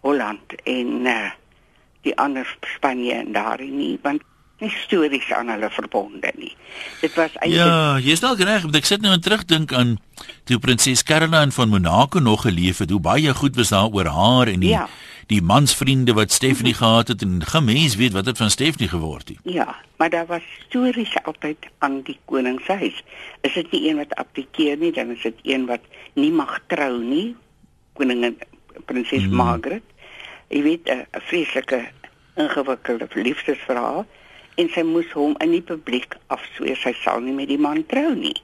Holland 0.00 0.54
en 0.64 0.88
uh, 1.06 1.30
die 2.02 2.16
ander 2.16 2.56
Spanje 2.76 3.12
en 3.12 3.32
daar 3.32 3.62
nie 3.62 3.98
want 4.02 4.22
nie 4.58 4.70
stories 4.74 5.30
aan 5.32 5.50
hulle 5.52 5.70
verbonde 5.70 6.30
nie. 6.34 6.54
Dit 7.00 7.14
was 7.14 7.34
eintlik 7.38 7.60
Ja, 7.60 7.98
jy's 8.02 8.22
dalk 8.24 8.40
reg, 8.42 8.64
want 8.66 8.78
ek 8.78 8.88
sit 8.88 9.04
nou 9.04 9.12
en 9.14 9.22
terugdink 9.22 9.72
aan 9.72 9.98
toe 10.50 10.58
prinses 10.58 11.04
Caroline 11.06 11.54
van 11.54 11.70
Monaco 11.70 12.18
nog 12.18 12.42
geleef 12.42 12.82
het. 12.82 12.90
Hoe 12.90 13.00
baie 13.00 13.34
goed 13.34 13.56
was 13.56 13.70
daar 13.74 13.92
oor 13.94 14.10
haar 14.10 14.50
en 14.50 14.60
die 14.60 14.74
Ja. 14.74 14.88
die 15.28 15.42
mansvriende 15.42 16.14
wat 16.16 16.32
Stephanie 16.32 16.74
gehad 16.74 17.08
het 17.08 17.22
en 17.22 17.44
gemens 17.44 17.96
weet 17.96 18.12
wat 18.12 18.26
het 18.26 18.36
van 18.36 18.50
Stephanie 18.50 18.88
geword 18.88 19.28
het. 19.28 19.38
Ja, 19.44 19.76
maar 19.96 20.10
daar 20.10 20.26
was 20.26 20.42
stories 20.68 21.14
altyd 21.22 21.68
aan 21.78 22.02
die 22.02 22.18
koningshuis. 22.24 23.02
Is 23.40 23.52
dit 23.52 23.70
nie 23.70 23.90
een 23.90 23.96
wat 23.96 24.14
abdikeer 24.14 24.76
nie, 24.76 24.92
dan 24.92 25.10
is 25.10 25.22
dit 25.22 25.34
een 25.42 25.66
wat 25.66 25.84
nie 26.14 26.32
mag 26.32 26.58
trou 26.66 27.04
nie. 27.04 27.36
Koningin 27.92 28.38
prinses 28.86 29.22
hmm. 29.22 29.34
Margaret. 29.34 29.82
Jy 30.48 30.62
weet 30.62 30.88
'n 30.88 31.06
vreeslike 31.12 31.88
ingewikkelde 32.36 33.08
liefdesverhaal 33.14 34.06
en 34.54 34.68
sy 34.68 34.82
moes 34.82 35.10
hom 35.12 35.34
in 35.44 35.50
die 35.50 35.62
publiek 35.62 36.16
afsweer 36.26 36.76
sy 36.76 36.92
sal 37.02 37.20
nie 37.20 37.34
met 37.34 37.48
die 37.48 37.58
man 37.58 37.86
trou 37.86 38.14
nie. 38.14 38.36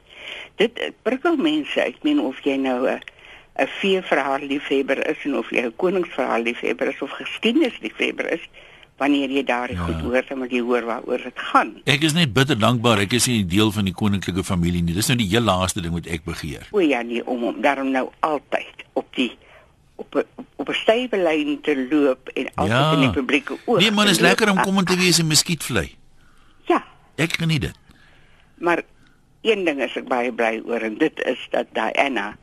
Dit 0.56 0.78
eh, 0.78 0.92
prikkel 1.02 1.36
mense. 1.36 1.80
Ek 1.80 2.02
meen 2.02 2.20
of 2.20 2.40
jy 2.44 2.56
nou 2.56 2.86
'n 2.88 3.00
'n 3.54 3.66
veeverhaal 3.80 4.46
liefhebber 4.50 4.98
is 5.06 5.24
en 5.24 5.36
of 5.38 5.50
jy 5.50 5.62
'n 5.62 5.76
koningsverhaal 5.76 6.42
liefhebber 6.42 6.88
is 6.88 7.02
of 7.02 7.10
geskiedenis 7.10 7.78
liefhebber 7.80 8.32
is, 8.32 8.42
wanneer 8.96 9.30
jy 9.30 9.44
daar 9.44 9.72
ja. 9.72 9.78
goed 9.78 10.00
hoor, 10.00 10.24
dan 10.28 10.38
moet 10.38 10.50
jy 10.50 10.60
hoor 10.60 10.84
waaroor 10.84 11.22
dit 11.22 11.38
gaan. 11.50 11.70
Ek 11.84 12.02
is 12.02 12.14
net 12.14 12.32
bitter 12.32 12.58
dankbaar 12.58 12.98
ek 13.06 13.12
is 13.12 13.26
nie 13.26 13.46
deel 13.46 13.70
van 13.74 13.84
die 13.84 13.94
koninklike 13.94 14.44
familie 14.44 14.82
nie. 14.82 14.94
Dis 14.94 15.10
nou 15.10 15.18
die 15.18 15.30
heel 15.30 15.42
laaste 15.46 15.80
ding 15.80 15.94
wat 15.94 16.06
ek 16.06 16.26
begeer. 16.26 16.66
O 16.70 16.82
ja, 16.82 17.02
nee, 17.02 17.22
om 17.26 17.42
hom 17.42 17.60
daarom 17.62 17.90
nou 17.90 18.10
altyd 18.20 18.86
op 18.92 19.06
die 19.14 19.32
op 19.96 20.14
'n 20.14 20.24
op 20.56 20.68
'n 20.68 20.72
stywe 20.74 21.16
lyn 21.16 21.60
te 21.60 21.86
loop 21.90 22.28
en 22.28 22.48
altyd 22.54 22.72
Ja. 22.76 22.92
in 22.92 23.00
die 23.00 23.10
publieke 23.10 23.56
oog. 23.64 23.78
Nee 23.80 23.90
man, 23.90 24.08
is 24.08 24.18
lekker 24.18 24.50
om 24.50 24.58
Ah, 24.58 24.62
kom 24.62 24.84
te 24.84 24.96
wees 24.96 25.18
in 25.18 25.26
Muskietvlei. 25.26 25.94
Ja, 26.64 26.84
Ek 27.16 27.32
geniet 27.32 27.60
dit. 27.60 27.74
maar 28.58 28.82
een 29.42 29.64
ding 29.64 29.82
is 29.82 29.96
ek 29.96 30.08
baie 30.08 30.32
bly 30.32 30.62
oor 30.66 30.80
en 30.80 30.98
dit 30.98 31.20
is 31.24 31.46
dat 31.50 31.66
Diana 31.72 32.36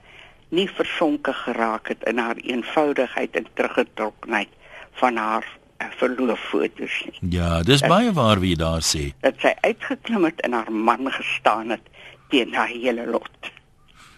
nie 0.49 0.69
versonke 0.69 1.33
geraak 1.33 1.87
het 1.87 2.03
in 2.03 2.17
haar 2.17 2.35
eenvoudigheid 2.35 3.35
en 3.35 3.45
teruggetrokkenheid 3.53 4.47
van 4.91 5.15
haar 5.15 5.45
uh, 5.81 5.87
verlooffoto's 5.97 7.03
nie. 7.05 7.31
Ja, 7.31 7.61
dis 7.63 7.81
baie 7.81 8.11
waar 8.13 8.39
wie 8.39 8.55
daar 8.55 8.81
sê. 8.81 9.13
Dat 9.21 9.33
sy 9.39 9.53
uitgeklim 9.61 10.23
het 10.23 10.41
en 10.41 10.51
haar 10.53 10.71
man 10.71 11.11
gestaan 11.11 11.69
het 11.69 11.81
teen 12.29 12.53
haar 12.53 12.67
hele 12.67 13.07
lot. 13.07 13.29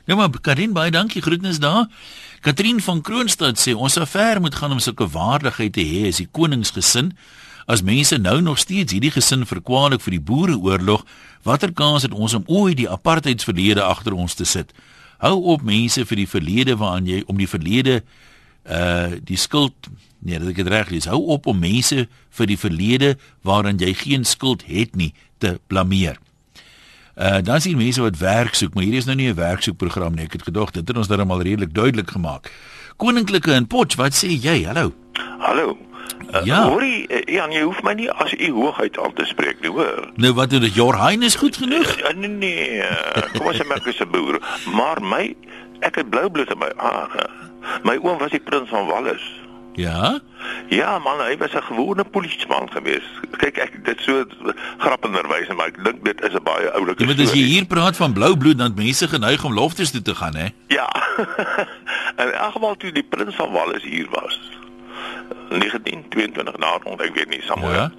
Ja 0.05 0.15
maar 0.15 0.29
Karin 0.41 0.73
baie 0.73 0.91
dankie 0.91 1.21
groetnis 1.21 1.59
daar. 1.59 1.87
Katrien 2.41 2.81
van 2.81 3.01
Kroonstad 3.01 3.59
sê 3.59 3.71
ons 3.71 3.95
ver 4.11 4.41
moet 4.41 4.55
gaan 4.55 4.71
om 4.71 4.79
sulke 4.79 5.07
waardigheid 5.07 5.73
te 5.73 5.85
hê 5.87 6.07
as 6.09 6.19
die 6.19 6.27
koningsgesin. 6.27 7.13
As 7.65 7.81
mense 7.81 8.17
nou 8.17 8.41
nog 8.41 8.59
steeds 8.59 8.91
hierdie 8.91 9.13
gesin 9.15 9.45
verkwalik 9.47 10.01
vir 10.03 10.17
die 10.17 10.25
boereoorlog, 10.27 11.05
watter 11.47 11.71
kans 11.71 12.03
het 12.03 12.11
ons 12.11 12.35
om 12.35 12.43
ooit 12.51 12.77
die 12.81 12.89
apartheidsverlede 12.89 13.83
agter 13.83 14.13
ons 14.13 14.35
te 14.35 14.43
sit? 14.43 14.73
Hou 15.23 15.37
op 15.55 15.63
mense 15.63 16.03
vir 16.05 16.19
die 16.19 16.27
verlede 16.27 16.75
waaraan 16.75 17.07
jy 17.07 17.23
om 17.27 17.39
die 17.39 17.47
verlede 17.47 18.01
uh 18.63 19.15
die 19.23 19.39
skuld 19.39 19.87
nee, 20.19 20.39
dat 20.39 20.51
ek 20.51 20.59
dit 20.59 20.67
reg 20.67 20.91
lees. 20.91 21.07
Hou 21.07 21.21
op 21.31 21.47
om 21.47 21.59
mense 21.59 22.09
vir 22.35 22.51
die 22.51 22.59
verlede 22.59 23.15
waaraan 23.47 23.79
jy 23.79 23.93
geen 24.03 24.27
skuld 24.27 24.67
het 24.67 24.99
nie 24.99 25.13
te 25.39 25.55
blameer. 25.71 26.19
Uh 27.15 27.37
dan 27.41 27.61
sien 27.61 27.77
mense 27.77 28.01
wat 28.01 28.17
werk 28.17 28.53
soek, 28.57 28.73
maar 28.73 28.83
hier 28.83 28.97
is 28.97 29.05
nou 29.05 29.15
nie 29.15 29.29
'n 29.29 29.35
werksoekprogram 29.35 30.15
nie. 30.15 30.23
Ek 30.25 30.31
het 30.31 30.43
gedog 30.43 30.71
dit 30.71 30.87
het 30.87 30.97
ons 30.97 31.07
darem 31.07 31.31
al 31.31 31.41
redelik 31.41 31.73
duidelik 31.73 32.09
gemaak. 32.11 32.51
Koninklike 32.97 33.51
in 33.53 33.67
Potch, 33.67 33.95
wat 33.95 34.13
sê 34.13 34.27
jy? 34.41 34.63
Hallo. 34.65 34.93
Hallo. 35.39 35.77
Uh, 36.33 36.45
Ja. 36.45 36.67
Hoorie, 36.69 37.07
uh, 37.07 37.33
Jan, 37.35 37.51
jy 37.51 37.61
hoef 37.61 37.81
my 37.83 37.93
nie 37.93 38.09
as 38.11 38.33
u 38.33 38.51
hoogheid 38.51 38.97
aan 38.99 39.13
te 39.13 39.25
spreek 39.25 39.61
nie, 39.61 39.69
hoor. 39.69 40.09
Nou 40.15 40.33
wat 40.33 40.49
doen 40.49 40.61
dit? 40.61 40.73
Your 40.73 40.97
Highness 41.07 41.35
goed 41.35 41.57
genoeg? 41.57 41.99
Uh, 42.01 42.09
nee, 42.15 42.29
nee. 42.29 42.81
Kom 43.37 43.47
ons 43.47 43.57
sê 43.57 43.65
maar 43.67 43.77
ek 43.77 43.85
is 43.93 43.99
'n 44.01 44.09
boer, 44.09 44.39
maar 44.73 45.01
my 45.01 45.35
ek 45.81 45.95
het 45.95 46.09
blou 46.09 46.29
bloed 46.29 46.49
in 46.51 46.57
my 46.57 46.71
aard. 46.77 47.29
My 47.83 47.97
oom 48.01 48.17
was 48.17 48.31
die 48.31 48.39
prins 48.39 48.69
van 48.69 48.85
Wallis. 48.87 49.21
Ja. 49.75 50.19
Ja 50.69 50.99
man, 50.99 51.19
hy 51.19 51.37
was 51.37 51.53
'n 51.53 51.61
gewone 51.61 52.03
polisieman 52.03 52.69
geweest. 52.71 53.09
Kyk 53.37 53.57
ek 53.57 53.85
dit 53.85 53.99
so 54.01 54.25
grappenderwys, 54.77 55.47
maar 55.55 55.67
ek 55.67 55.83
dink 55.83 56.03
dit 56.05 56.21
is 56.23 56.33
'n 56.33 56.43
baie 56.43 56.69
oulike 56.71 56.99
Jy 57.01 57.07
weet 57.07 57.19
as 57.19 57.23
jy 57.23 57.27
storie. 57.27 57.53
hier 57.53 57.65
praat 57.65 57.95
van 57.97 58.13
blou 58.13 58.37
bloed 58.37 58.57
dan 58.57 58.73
mense 58.75 59.07
geneig 59.07 59.43
om 59.43 59.53
loftes 59.53 59.91
toe 59.91 60.01
te 60.01 60.15
gaan, 60.15 60.35
hè? 60.35 60.47
Ja. 60.67 60.89
en 62.15 62.27
in 62.31 62.33
elk 62.33 62.51
geval 62.53 62.75
toe 62.75 62.91
die 62.91 63.03
prins 63.03 63.35
van 63.35 63.51
Wallis 63.51 63.83
hier 63.83 64.07
was. 64.09 64.39
1922 65.49 66.57
na 66.57 66.77
rond, 66.83 67.01
ek 67.01 67.13
weet 67.15 67.29
nie 67.29 67.41
somewhere. 67.41 67.91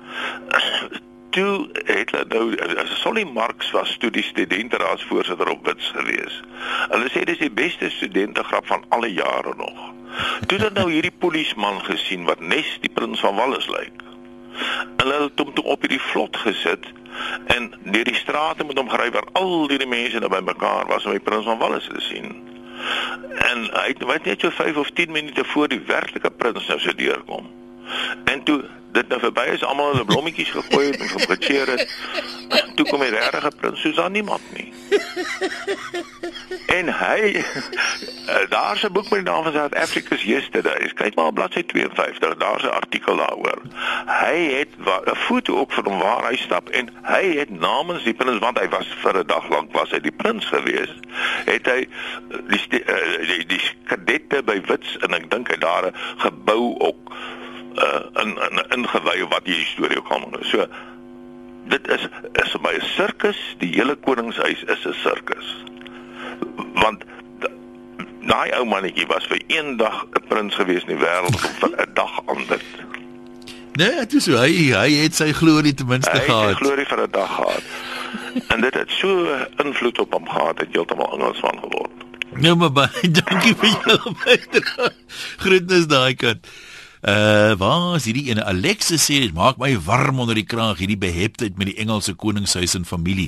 Ja. 0.50 0.58
Toe 1.34 1.68
het 1.84 2.12
hulle 2.14 2.26
nou 2.30 2.76
as 2.78 2.92
Solly 3.00 3.24
Marx 3.26 3.70
was 3.74 3.96
toe 3.98 4.10
die 4.14 4.22
studenteraadsvoorsitter 4.22 5.48
op 5.50 5.66
Wits 5.66 5.88
gewees. 5.96 6.36
Hulle 6.92 7.08
sê 7.10 7.24
dis 7.26 7.40
die 7.42 7.50
beste 7.50 7.90
studentegrap 7.90 8.68
van 8.70 8.84
alle 8.94 9.10
jare 9.10 9.54
nog. 9.58 9.80
Toe 10.46 10.58
het 10.62 10.78
nou 10.78 10.84
hierdie 10.92 11.14
polisieman 11.24 11.80
gesien 11.88 12.22
wat 12.28 12.44
nes 12.52 12.70
die 12.84 12.92
prins 12.98 13.24
van 13.26 13.34
Wallis 13.34 13.66
lyk. 13.66 14.04
Hulle 15.00 15.18
het 15.24 15.42
hom 15.42 15.50
toe 15.58 15.64
op 15.74 15.82
hierdie 15.82 16.04
vlot 16.12 16.38
gesit 16.44 16.86
en 17.56 17.66
deur 17.82 18.06
die 18.06 18.20
strate 18.22 18.66
met 18.70 18.78
hom 18.78 18.94
gery 18.94 19.10
waar 19.18 19.26
al 19.42 19.66
die 19.74 19.90
mense 19.90 20.22
nou 20.22 20.30
bymekaar 20.30 20.86
was 20.86 21.06
om 21.06 21.18
die 21.18 21.26
prins 21.32 21.50
van 21.50 21.58
Wallis 21.58 21.90
te 21.90 22.06
sien. 22.12 22.30
En 23.50 23.66
hy 23.74 23.90
het 23.90 24.30
net 24.30 24.46
so 24.46 24.54
5 24.54 24.78
of 24.86 24.94
10 25.02 25.10
minute 25.10 25.44
voor 25.50 25.68
die 25.74 25.82
werklike 25.90 26.30
prins 26.30 26.70
nou 26.70 26.78
so 26.78 26.94
deurkom. 26.94 27.50
En 28.24 28.42
toe 28.42 28.64
dit 28.94 29.08
nou 29.08 29.20
verby 29.20 29.44
is, 29.52 29.64
almal 29.64 29.92
hulle 29.92 30.04
blommetjies 30.04 30.50
gegooi 30.54 30.86
het 30.86 31.00
en 31.00 31.08
geprecheer 31.08 31.70
het. 31.74 31.96
Toe 32.74 32.86
kom 32.86 33.02
die 33.02 33.10
regte 33.10 33.50
prins, 33.58 33.80
soos 33.80 33.98
daar 33.98 34.10
niemand 34.10 34.42
nie. 34.54 34.72
En 36.66 36.90
hy 36.98 37.18
eh, 37.34 38.36
daar's 38.48 38.82
'n 38.82 38.92
boek 38.92 39.10
met 39.10 39.24
die 39.24 39.30
naam 39.30 39.42
van 39.42 39.52
South 39.52 39.74
Africa's 39.74 40.22
Yesterdays. 40.22 40.92
Kyk 40.92 41.14
maar 41.14 41.26
op 41.26 41.34
bladsy 41.34 41.62
52, 41.62 42.36
daar's 42.36 42.62
'n 42.62 42.66
artikel 42.66 43.16
daaroor. 43.16 43.62
Hy 44.06 44.38
het 44.58 44.68
'n 44.78 45.16
foto 45.16 45.58
ook 45.58 45.72
van 45.72 45.84
hom 45.84 45.98
waar 45.98 46.28
hy 46.28 46.36
stap 46.36 46.68
en 46.68 46.88
hy 47.02 47.36
het 47.36 47.50
namens 47.50 48.04
die 48.04 48.14
prins 48.14 48.38
want 48.38 48.58
hy 48.58 48.68
was 48.68 48.86
vir 49.02 49.18
'n 49.18 49.26
dag 49.26 49.48
lank 49.48 49.72
was 49.72 49.90
hy 49.90 50.00
die 50.00 50.12
prins 50.16 50.46
gewees. 50.46 50.94
Het 51.44 51.66
hy 51.66 51.88
eh, 52.30 52.38
die 52.46 52.84
eh, 52.84 53.26
die, 53.26 53.46
die 53.46 53.60
kadette 53.84 54.42
by 54.42 54.60
Wits 54.66 54.96
en 54.98 55.14
ek 55.14 55.30
dink 55.30 55.48
hy 55.48 55.56
daar 55.56 55.86
'n 55.86 55.94
gebou 56.16 56.76
uh 56.80 57.03
in 58.24 58.34
in 58.48 58.62
ingewy 58.78 59.18
wat 59.28 59.44
die 59.44 59.60
storie 59.74 59.98
ook 60.00 60.08
almal 60.16 60.40
is. 60.40 60.50
So 60.50 60.66
dit 61.72 61.88
is 61.96 62.08
is 62.42 62.50
vir 62.56 62.60
my 62.66 62.74
'n 62.78 62.86
sirkus, 62.96 63.40
die 63.58 63.72
hele 63.76 63.94
koningshuis 64.06 64.62
is 64.76 64.86
'n 64.86 64.96
sirkus. 65.02 65.48
Want 66.80 67.04
daai 68.28 68.50
ou 68.58 68.64
mannetjie 68.64 69.06
was 69.06 69.26
vir 69.30 69.40
een 69.46 69.76
dag 69.76 70.04
'n 70.12 70.26
prins 70.28 70.54
gewees 70.54 70.82
in 70.88 70.96
die 70.96 71.02
wêreld 71.06 71.34
of 71.34 71.58
vir 71.60 71.70
'n 71.86 71.94
dag 71.94 72.20
ander. 72.26 72.60
Nee, 73.76 73.90
dit 74.06 74.12
is 74.14 74.24
so 74.24 74.36
hy 74.38 74.52
hy 74.72 74.90
het 75.02 75.14
sy 75.14 75.32
glorie 75.32 75.74
ten 75.74 75.86
minste 75.86 76.10
Hy 76.10 76.16
het 76.18 76.26
sy 76.26 76.30
gehad. 76.32 76.56
glorie 76.56 76.86
vir 76.86 77.00
'n 77.02 77.10
dag 77.10 77.34
gehad. 77.34 77.62
En 78.48 78.60
dit 78.60 78.74
het 78.74 78.90
so 78.90 79.26
invloed 79.64 79.98
op 79.98 80.12
hom 80.12 80.28
gehad 80.28 80.56
dat 80.56 80.66
heeltemal 80.72 81.12
Engelsman 81.12 81.58
geword. 81.58 81.90
Nou 82.34 82.54
maar 82.56 82.72
baie 82.72 83.10
dankie 83.10 83.54
vir 83.54 83.68
jou 83.86 84.14
bydrae. 84.24 84.90
Groetnis 85.36 85.86
daai 85.86 86.14
kant. 86.14 86.46
Uh 87.04 87.52
waar 87.60 87.96
is 87.98 88.06
hierdie 88.08 88.30
ene 88.30 88.40
Alexis 88.48 89.02
sê 89.04 89.18
dit 89.20 89.32
maak 89.36 89.58
my 89.60 89.74
warm 89.84 90.22
onder 90.24 90.38
die 90.38 90.46
kraag 90.48 90.78
hierdie 90.80 90.96
beheptheid 90.96 91.58
met 91.60 91.68
die 91.68 91.74
Engelse 91.82 92.14
koningshuis 92.16 92.72
en 92.78 92.86
familie. 92.88 93.26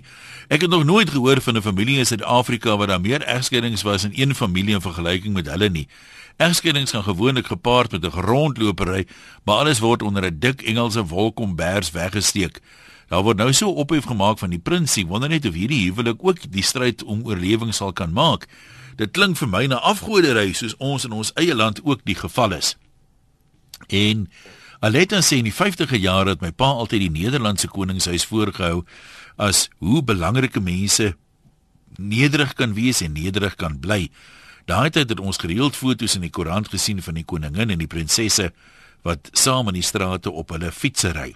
Ek 0.49 0.65
het 0.65 0.73
nog 0.73 0.87
nooit 0.89 1.11
gehoor 1.13 1.43
van 1.45 1.59
'n 1.61 1.63
familie 1.63 1.99
in 1.99 2.07
Suid-Afrika 2.07 2.77
waar 2.77 2.87
daar 2.87 3.01
meer 3.01 3.21
egskeidings 3.23 3.83
was 3.83 4.05
in 4.05 4.13
een 4.15 4.35
familie 4.35 4.75
in 4.75 4.81
vergelyking 4.81 5.35
met 5.35 5.47
hulle 5.47 5.69
nie. 5.69 5.89
Egskeidings 6.37 6.91
gaan 6.91 7.03
gewoonlik 7.03 7.47
gepaard 7.47 7.91
met 7.91 8.05
'n 8.05 8.11
grondlopery, 8.11 9.07
maar 9.45 9.57
alles 9.57 9.79
word 9.79 10.03
onder 10.03 10.25
'n 10.25 10.39
dik 10.39 10.63
Engelse 10.63 11.05
wolkombers 11.05 11.91
weggesteek. 11.91 12.61
Daar 13.09 13.23
word 13.23 13.37
nou 13.37 13.53
so 13.53 13.69
ophef 13.69 14.05
gemaak 14.05 14.39
van 14.39 14.51
die 14.51 14.59
prinsie, 14.59 15.07
wonder 15.07 15.29
net 15.29 15.47
of 15.47 15.55
hierdie 15.55 15.85
huwelik 15.85 16.17
ook 16.21 16.53
die 16.53 16.63
stryd 16.63 17.05
om 17.05 17.25
oorlewing 17.25 17.75
sal 17.75 17.93
kan 17.93 18.13
maak. 18.13 18.47
Dit 18.97 19.11
klink 19.11 19.37
vir 19.37 19.49
my 19.49 19.67
na 19.67 19.77
afgodery 19.77 20.53
soos 20.53 20.77
ons 20.77 21.05
in 21.05 21.13
ons 21.13 21.33
eie 21.35 21.55
land 21.55 21.81
ook 21.85 22.01
die 22.05 22.15
geval 22.15 22.53
is. 22.53 22.77
En 23.89 24.27
Aletta 24.81 25.23
sê 25.25 25.39
in 25.41 25.49
die 25.49 25.55
50e 25.55 25.99
jare 25.99 26.35
het 26.35 26.43
my 26.45 26.53
pa 26.53 26.69
altyd 26.77 27.07
die 27.07 27.15
Nederlandse 27.23 27.69
koningshuis 27.73 28.27
voorgehou 28.29 28.85
as 29.41 29.67
hoe 29.81 30.03
belangrike 30.05 30.61
mense 30.61 31.15
nederig 31.97 32.53
kan 32.57 32.75
wees 32.77 33.01
en 33.01 33.17
nederig 33.17 33.57
kan 33.57 33.79
bly. 33.81 34.07
Daai 34.67 34.91
tyd 34.91 35.13
het 35.13 35.21
ons 35.21 35.39
gereeld 35.41 35.77
foto's 35.79 36.17
in 36.19 36.27
die 36.27 36.33
koerant 36.33 36.69
gesien 36.69 37.01
van 37.03 37.17
die 37.17 37.25
koningin 37.25 37.73
en 37.73 37.81
die 37.81 37.91
prinsesse 37.91 38.51
wat 39.07 39.31
saam 39.33 39.71
in 39.71 39.79
die 39.79 39.87
strate 39.87 40.31
op 40.31 40.51
hulle 40.53 40.73
fietsse 40.75 41.13
ry. 41.15 41.31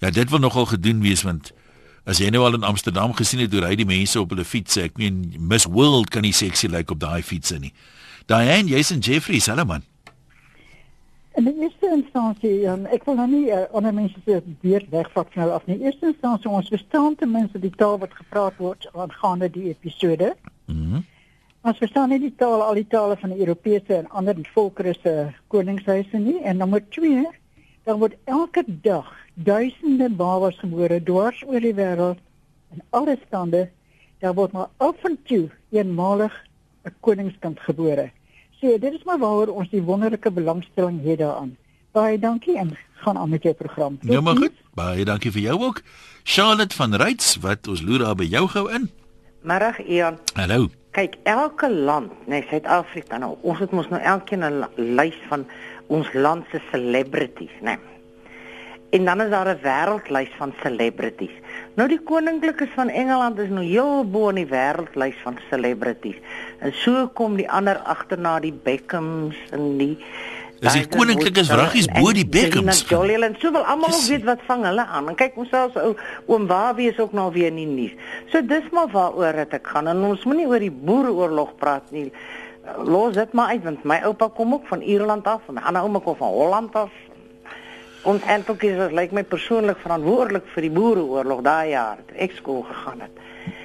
Ja, 0.00 0.10
dit 0.10 0.30
wil 0.32 0.42
nogal 0.42 0.66
gedoen 0.72 1.02
wees 1.04 1.22
want 1.26 1.52
as 2.08 2.18
jy 2.18 2.32
nou 2.34 2.42
al 2.46 2.58
in 2.58 2.66
Amsterdam 2.66 3.12
gesien 3.14 3.44
het 3.44 3.52
hoe 3.54 3.62
ry 3.62 3.76
die 3.78 3.86
mense 3.86 4.18
op 4.18 4.32
hulle 4.34 4.46
fietsse, 4.48 4.88
ek 4.88 4.98
meen 4.98 5.22
Miss 5.38 5.68
World 5.70 6.10
kan 6.10 6.26
nie 6.26 6.34
sexy 6.34 6.66
lyk 6.66 6.88
like 6.88 6.96
op 6.96 7.02
daai 7.04 7.22
fietsse 7.22 7.60
nie. 7.62 7.70
Diane, 8.26 8.70
jy's 8.70 8.90
in 8.94 9.02
Jeffrey, 9.04 9.38
hallo 9.46 9.68
man. 9.68 9.86
In 11.34 11.44
die 11.44 11.54
eerste 11.64 11.88
instansie, 11.88 12.66
um, 12.68 12.84
ek 12.92 13.06
wil 13.08 13.16
nou 13.16 13.28
nie 13.30 13.46
uh, 13.48 13.62
ander 13.72 13.94
mense 13.94 14.20
se 14.26 14.42
beurt 14.60 14.90
wegvat 14.92 15.30
van 15.32 15.42
hulle 15.42 15.54
af 15.56 15.64
nie. 15.66 15.78
In 15.78 15.80
die 15.80 15.88
eerste 15.88 16.10
instansie 16.12 16.50
ons 16.50 16.68
verstaan 16.68 17.14
ten 17.16 17.32
minste 17.32 17.58
die 17.62 17.72
taal 17.80 17.96
wat 18.02 18.12
gepraat 18.18 18.58
word 18.60 18.88
aangaande 18.92 19.48
die 19.50 19.70
episode. 19.72 20.34
Mhm. 20.66 20.84
Mm 20.98 21.08
Ons 21.62 21.78
verstaan 21.78 22.08
nie 22.10 22.18
die 22.18 22.32
taal 22.34 22.58
al 22.58 22.74
die 22.74 22.88
tale 22.90 23.14
van 23.20 23.30
die 23.30 23.44
Europese 23.44 23.94
en 23.94 24.08
ander 24.18 24.34
volkere 24.50 24.96
se 24.96 25.12
koningshuise 25.54 26.18
nie. 26.18 26.40
En 26.42 26.58
nommer 26.58 26.82
2, 26.90 27.22
dan 27.86 28.00
word 28.00 28.16
elke 28.26 28.64
dag 28.82 29.12
duisende 29.34 30.08
babas 30.10 30.58
gebore 30.58 30.98
dwars 31.06 31.38
oor 31.46 31.62
die 31.62 31.74
wêreld 31.78 32.18
in 32.74 32.82
alle 32.90 33.14
stande. 33.28 33.68
Daar 34.18 34.34
word 34.34 34.56
maar 34.58 34.72
af 34.82 35.06
en 35.06 35.14
toe 35.30 35.44
eenmalig 35.70 36.34
'n 36.82 36.94
koningskind 37.00 37.60
gebore. 37.60 38.10
So 38.62 38.78
dit 38.78 38.92
is 38.94 39.02
maar 39.02 39.18
waaroor 39.18 39.50
ons 39.58 39.70
die 39.74 39.82
wonderlike 39.82 40.30
belangstelling 40.30 41.00
het 41.02 41.18
daaraan. 41.18 41.56
Baie 41.90 42.18
dankie 42.18 42.54
en 42.58 42.68
gaan 43.02 43.18
aan 43.18 43.28
met 43.28 43.42
jou 43.42 43.54
program. 43.54 43.96
Nou 44.00 44.22
maar 44.22 44.36
goed. 44.36 44.52
Baie 44.78 45.04
dankie 45.04 45.32
vir 45.34 45.42
jou 45.48 45.56
ook. 45.66 45.80
Charlotte 46.22 46.76
van 46.76 46.94
Reits, 46.94 47.34
wat 47.42 47.66
ons 47.66 47.82
loer 47.82 48.04
daar 48.06 48.14
by 48.14 48.28
jou 48.30 48.44
gou 48.52 48.68
in. 48.70 48.86
Middag 49.42 49.82
Ian. 49.82 50.20
Hallo. 50.38 50.68
Kyk, 50.94 51.16
elke 51.26 51.72
land, 51.72 52.12
nee, 52.30 52.44
Suid-Afrika 52.50 53.18
nou, 53.18 53.32
ons 53.42 53.58
het 53.58 53.74
mos 53.74 53.88
nou 53.90 53.98
elkeen 53.98 54.44
'n 54.44 54.64
lys 54.76 55.18
van 55.28 55.46
ons 55.86 56.12
land 56.12 56.44
se 56.52 56.60
celebrities, 56.70 57.56
né? 57.60 57.74
Nee. 57.74 57.78
En 58.92 59.04
dan 59.04 59.20
is 59.20 59.30
daar 59.30 59.48
'n 59.48 59.62
wêreldlys 59.62 60.32
van 60.38 60.54
celebrities. 60.62 61.36
Nou 61.74 61.86
die 61.88 62.00
koninklikes 62.04 62.68
van 62.76 62.90
Engeland 62.92 63.38
is 63.40 63.48
nou 63.48 63.64
heel 63.64 64.02
bo 64.04 64.28
in 64.28 64.42
die 64.42 64.48
wêreldlys 64.50 65.16
van 65.24 65.38
celebrities. 65.48 66.18
En 66.60 66.74
so 66.82 67.06
kom 67.16 67.38
die 67.40 67.48
ander 67.48 67.78
agterna 67.88 68.36
die 68.44 68.52
Beckhams 68.52 69.38
en 69.56 69.78
die 69.80 69.94
Is 70.62 70.76
die 70.76 70.84
koninklikes 70.86 71.48
wraggies 71.50 71.88
bo 71.96 72.12
die 72.14 72.26
Beckhams? 72.28 72.84
Jolie 72.86 73.16
en 73.24 73.34
so 73.40 73.50
wil 73.54 73.64
almal 73.64 73.90
ook 73.96 74.04
weet 74.04 74.26
wat 74.28 74.44
vang 74.46 74.66
hulle 74.68 74.84
aan. 74.84 75.08
En 75.10 75.16
kyk 75.18 75.40
ons 75.40 75.48
selfs 75.50 75.78
ou 75.80 75.94
oom 76.28 76.44
Wawie 76.50 76.90
is 76.92 77.00
ook 77.02 77.16
nou 77.16 77.30
weer 77.34 77.48
in 77.50 77.58
die 77.58 77.66
nuus. 77.66 77.96
So 78.30 78.44
dis 78.46 78.68
maar 78.70 78.92
waaroor 78.92 79.40
dit 79.40 79.56
ek 79.58 79.72
gaan. 79.72 79.88
En 79.90 80.04
ons 80.12 80.26
moenie 80.28 80.46
oor 80.46 80.62
die 80.62 80.70
boereoorlog 80.70 81.56
praat 81.58 81.88
nie. 81.90 82.10
Los 82.84 83.16
dit 83.16 83.32
maar 83.32 83.56
uit 83.56 83.64
want 83.64 83.88
my 83.88 83.98
oupa 84.06 84.28
kom 84.36 84.54
ook 84.60 84.68
van 84.70 84.84
Ierland 84.84 85.26
af 85.26 85.48
en 85.48 85.58
my 85.58 85.64
ander 85.66 85.88
ouma 85.88 86.04
kom 86.04 86.20
van 86.20 86.36
Holland 86.36 86.78
af. 86.84 86.92
Ons 88.02 88.22
is 88.26 88.60
dit 88.60 88.92
lyk 88.92 89.12
my 89.12 89.22
persoonlik 89.22 89.78
verantwoordelik 89.78 90.46
vir 90.54 90.62
die 90.66 90.72
boereoorlog 90.74 91.42
daai 91.46 91.70
jaar 91.70 92.00
toe 92.08 92.16
ek 92.18 92.32
skool 92.40 92.64
gegaan 92.66 93.04
het. 93.06 93.20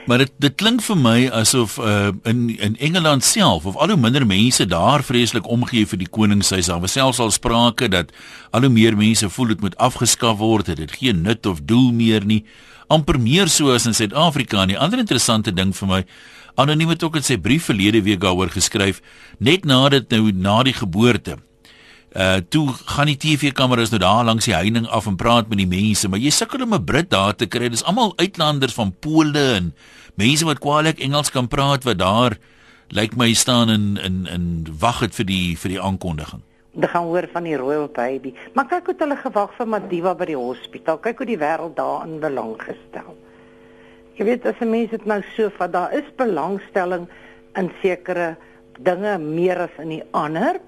Maar 0.08 0.24
dit 0.24 0.32
dit 0.38 0.56
klink 0.56 0.82
vir 0.82 0.98
my 0.98 1.18
asof 1.34 1.78
uh, 1.80 2.12
in 2.24 2.50
in 2.54 2.78
Engeland 2.78 3.24
self 3.24 3.66
of 3.66 3.76
al 3.76 3.90
hoe 3.90 3.98
minder 3.98 4.26
mense 4.26 4.66
daar 4.66 5.04
vreeslik 5.04 5.48
omgee 5.48 5.86
vir 5.86 5.98
die 5.98 6.10
koningshuis. 6.10 6.70
Daar 6.70 6.80
was 6.86 6.94
selfs 6.94 7.20
al 7.20 7.32
sprake 7.32 7.90
dat 7.90 8.14
al 8.52 8.62
hoe 8.62 8.70
meer 8.70 8.98
mense 8.98 9.30
voel 9.30 9.48
dit 9.48 9.62
moet 9.62 9.78
afgeskaf 9.78 10.38
word, 10.38 10.66
dit 10.66 10.78
het 10.78 10.98
geen 11.02 11.22
nut 11.22 11.46
of 11.46 11.66
doel 11.66 11.92
meer 11.92 12.26
nie. 12.26 12.44
amper 12.88 13.20
meer 13.20 13.50
so 13.52 13.74
as 13.74 13.86
in 13.86 13.94
Suid-Afrika. 13.94 14.66
'n 14.66 14.76
Ander 14.76 15.00
interessante 15.00 15.52
ding 15.52 15.74
vir 15.76 15.88
my, 15.88 16.06
anoniem 16.56 16.90
het 16.90 17.04
ook 17.04 17.16
in 17.16 17.24
sy 17.24 17.38
brief 17.38 17.66
verlede 17.66 18.02
week 18.02 18.22
daaroor 18.22 18.50
geskryf, 18.50 19.02
net 19.40 19.66
nadat 19.66 20.10
nou 20.10 20.32
na 20.32 20.64
die 20.64 20.74
geboorte 20.74 21.38
Uh 22.16 22.40
toe 22.50 22.70
gaan 22.72 23.10
die 23.12 23.18
TV-kameras 23.20 23.92
nou 23.92 24.00
daar 24.00 24.24
langs 24.24 24.46
die 24.48 24.56
heining 24.56 24.88
af 24.88 25.08
en 25.08 25.18
praat 25.20 25.50
met 25.52 25.60
die 25.60 25.68
mense, 25.68 26.08
maar 26.08 26.20
jy 26.20 26.32
sukkel 26.32 26.64
om 26.64 26.74
'n 26.74 26.86
Brit 26.86 27.10
daar 27.10 27.36
te 27.36 27.46
kry. 27.46 27.70
Dis 27.70 27.84
almal 27.84 28.14
uitlanders 28.16 28.74
van 28.74 28.96
Pole 29.00 29.56
en 29.56 29.74
mense 30.16 30.46
wat 30.46 30.60
kwaliek 30.60 31.00
Engels 31.00 31.32
kan 31.32 31.48
praat 31.48 31.84
wat 31.84 31.98
daar 31.98 32.38
lyk 32.90 33.16
my 33.16 33.34
staan 33.34 33.70
in 33.70 33.98
in 33.98 34.28
in 34.28 34.68
wag 34.80 35.00
het 35.00 35.16
vir 35.16 35.26
die 35.26 35.58
vir 35.58 35.70
die 35.70 35.82
aankondiging. 35.82 36.42
Hulle 36.74 36.88
gaan 36.88 37.04
hoor 37.04 37.28
van 37.34 37.44
die 37.44 37.58
royal 37.58 37.88
baby. 37.88 38.34
Maar 38.54 38.66
kyk 38.66 38.86
hoe 38.86 38.96
hulle 39.00 39.18
gewag 39.18 39.54
vir 39.58 39.68
Madiba 39.68 40.16
by 40.16 40.26
die 40.26 40.38
hospitaal. 40.38 40.98
Kyk 40.98 41.18
hoe 41.18 41.26
die 41.26 41.38
wêreld 41.38 41.76
daarin 41.76 42.20
belang 42.20 42.56
gestel. 42.62 43.18
Jy 44.16 44.26
weet 44.26 44.46
as 44.46 44.62
'n 44.62 44.70
mens 44.70 44.90
dit 44.90 45.06
nou 45.06 45.22
so 45.36 45.50
vat, 45.58 45.72
daar 45.72 45.94
is 45.94 46.08
belangstelling 46.16 47.08
in 47.56 47.72
sekere 47.82 48.38
dinge 48.80 49.18
meer 49.18 49.58
as 49.62 49.76
in 49.78 49.90
die 49.90 50.04
ander 50.12 50.60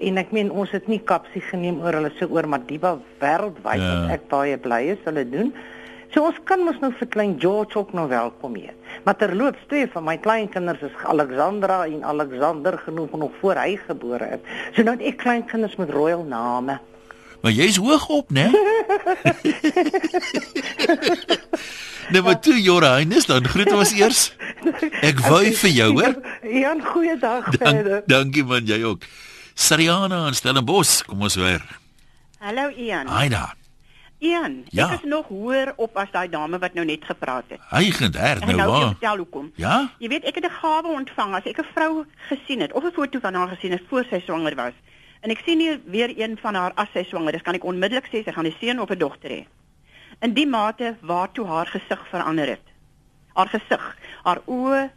en 0.00 0.18
ek 0.18 0.32
meen 0.32 0.50
ons 0.50 0.70
het 0.70 0.88
nie 0.88 1.00
kapsie 1.04 1.40
geneem 1.50 1.80
oor 1.80 1.92
hulle 1.98 2.10
se 2.18 2.26
oor 2.30 2.46
Madiba 2.48 2.98
wêreldwyd 3.20 3.80
Ja. 3.80 4.00
wat 4.00 4.10
ek 4.10 4.28
baie 4.28 4.56
bly 4.58 4.82
is 4.96 5.04
hulle 5.04 5.24
doen. 5.30 5.52
So 6.14 6.24
ons 6.26 6.36
kan 6.44 6.60
mos 6.64 6.80
nou 6.80 6.90
vir 6.98 7.06
klein 7.08 7.36
George 7.38 7.78
ook 7.78 7.92
nou 7.92 8.08
welkom 8.08 8.54
heet. 8.56 8.74
Maar 9.04 9.16
terloops 9.16 9.58
twee 9.68 9.86
van 9.92 10.04
my 10.04 10.16
kleinkinders 10.18 10.80
is 10.82 10.90
Alexandra 11.04 11.84
en 11.86 12.04
Alexander 12.04 12.78
genoeg 12.78 13.10
nog 13.12 13.30
voor 13.40 13.54
hy 13.54 13.76
gebore 13.86 14.26
is. 14.34 14.40
So 14.74 14.82
nou 14.82 14.96
het 14.96 15.06
ek 15.06 15.16
kleinkinders 15.22 15.76
met 15.76 15.90
royal 15.90 16.24
name. 16.24 16.78
Maar 17.42 17.52
jy's 17.52 17.76
hoog 17.76 18.08
op, 18.08 18.30
né? 18.32 18.50
nou 22.12 22.22
maar 22.24 22.40
toe 22.40 22.60
Jore 22.62 22.86
Heinus, 22.86 23.26
dan 23.26 23.46
groet 23.48 23.72
ons 23.72 23.92
eers. 23.96 24.32
Ek 25.08 25.20
wou 25.24 25.44
vir 25.62 25.70
jou, 25.72 25.90
hoor. 25.96 26.14
Ja, 26.44 26.74
'n 26.74 26.82
goeie 26.84 27.16
dag 27.18 27.48
Dan, 27.56 27.74
verder. 27.74 28.02
dankie 28.06 28.44
man, 28.44 28.66
jy 28.66 28.82
ook. 28.84 29.02
Sariana 29.60 30.26
in 30.26 30.34
Stellenbosch, 30.34 31.02
kom 31.06 31.20
ons 31.26 31.34
hoor. 31.36 31.60
Hallo 32.40 32.70
Ian. 32.80 33.06
Haai 33.12 33.28
daar. 33.28 33.54
Ian, 34.20 34.64
Ja. 34.72 34.86
ek 34.92 35.00
is 35.02 35.08
nog 35.08 35.28
hoër 35.28 35.72
op 35.76 35.96
as 35.96 36.08
daai 36.12 36.28
dame 36.28 36.58
wat 36.58 36.74
nou 36.74 36.84
net 36.84 37.04
gepraat 37.04 37.44
het. 37.48 37.60
Eigend 37.70 38.16
her 38.16 38.38
nou 38.40 38.52
nou 38.56 38.56
wil 38.56 38.74
ek 38.74 38.80
waar. 38.82 38.88
vertel 38.96 39.16
hoekom. 39.16 39.52
Ja? 39.56 39.90
Jy 39.98 40.08
weet 40.08 40.24
ek 40.24 40.34
het 40.34 40.44
'n 40.44 40.56
gawe 40.60 40.88
ontvang 40.88 41.34
as 41.34 41.44
ek 41.44 41.58
'n 41.58 41.66
vrou 41.74 42.04
gesien 42.28 42.60
het 42.60 42.72
of 42.72 42.84
'n 42.84 42.92
foto 42.92 43.18
van 43.20 43.34
haar 43.34 43.48
gesien 43.48 43.72
het 43.72 43.82
voor 43.88 44.04
sy 44.10 44.20
swanger 44.24 44.54
was. 44.56 44.72
En 45.20 45.30
ek 45.30 45.42
sien 45.44 45.58
hier 45.60 45.80
weer 45.84 46.12
een 46.16 46.38
van 46.40 46.54
haar 46.54 46.72
as 46.74 46.88
sy 46.94 47.04
swanger 47.04 47.34
is, 47.34 47.42
kan 47.42 47.54
ek 47.54 47.64
onmiddellik 47.64 48.06
sê 48.06 48.24
sy 48.24 48.32
gaan 48.32 48.46
'n 48.46 48.54
seun 48.60 48.80
of 48.80 48.88
'n 48.90 48.98
dogter 48.98 49.30
hê. 49.30 49.44
In 50.20 50.32
die 50.34 50.46
mate 50.46 50.96
waartoe 51.02 51.46
haar 51.46 51.66
gesig 51.66 52.00
verander 52.10 52.48
het. 52.48 52.64
Haar 53.34 53.48
gesig, 53.48 53.96
haar 54.24 54.40
oë 54.46 54.90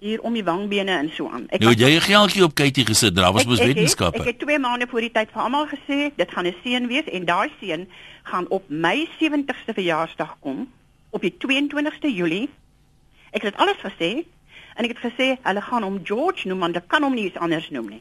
hier 0.00 0.20
om 0.24 0.32
die 0.32 0.44
wangbene 0.44 0.90
en 0.96 1.10
so 1.14 1.28
aan. 1.28 1.46
Nou 1.58 1.70
het 1.70 1.78
jy 1.80 1.90
'n 1.96 2.00
geldjie 2.00 2.44
op 2.44 2.54
Katie 2.54 2.86
gesit, 2.86 3.14
daar 3.14 3.32
was 3.32 3.42
Ek- 3.42 3.48
mos 3.48 3.58
ek 3.58 3.66
het- 3.66 3.74
wetenskappe. 3.74 4.18
Ek 4.20 4.26
het 4.26 4.38
2 4.38 4.58
maande 4.58 4.86
voor 4.88 5.00
die 5.00 5.10
tyd 5.12 5.28
vir 5.32 5.42
almal 5.42 5.66
gesê 5.68 6.10
dit 6.16 6.30
gaan 6.30 6.46
'n 6.46 6.54
seun 6.64 6.86
wees 6.88 7.04
en 7.12 7.24
daai 7.24 7.50
seun 7.60 7.88
gaan 8.22 8.48
op 8.48 8.64
my 8.68 9.08
70ste 9.18 9.72
verjaarsdag 9.74 10.36
kom 10.40 10.68
op 11.10 11.20
die 11.20 11.34
22ste 11.38 12.14
Julie. 12.14 12.48
Ek 13.30 13.42
het 13.42 13.56
alles 13.56 13.76
gesê 13.76 14.24
en 14.76 14.84
ek 14.84 14.96
het 14.98 15.12
gesê 15.12 15.36
hulle 15.42 15.60
gaan 15.62 15.82
hom 15.82 16.00
George 16.04 16.48
noem 16.48 16.58
want 16.58 16.74
hulle 16.74 16.86
kan 16.86 17.02
hom 17.02 17.14
nie 17.14 17.24
iets 17.24 17.36
anders 17.38 17.70
noem 17.70 17.88
nie. 17.88 18.00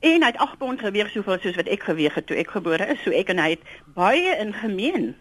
En 0.00 0.20
hy 0.20 0.26
het 0.26 0.36
8 0.36 0.58
pond 0.58 0.80
geweeg 0.80 1.10
soveel 1.10 1.38
soos 1.40 1.56
wat 1.56 1.66
ek 1.68 1.82
geweeg 1.82 2.14
het 2.14 2.26
toe 2.26 2.36
ek 2.36 2.50
gebore 2.50 2.86
is, 2.92 3.02
so 3.04 3.10
ek 3.10 3.28
en 3.28 3.38
hy 3.38 3.50
het 3.50 3.60
baie 3.94 4.36
in 4.38 4.52
gemeen. 4.52 5.14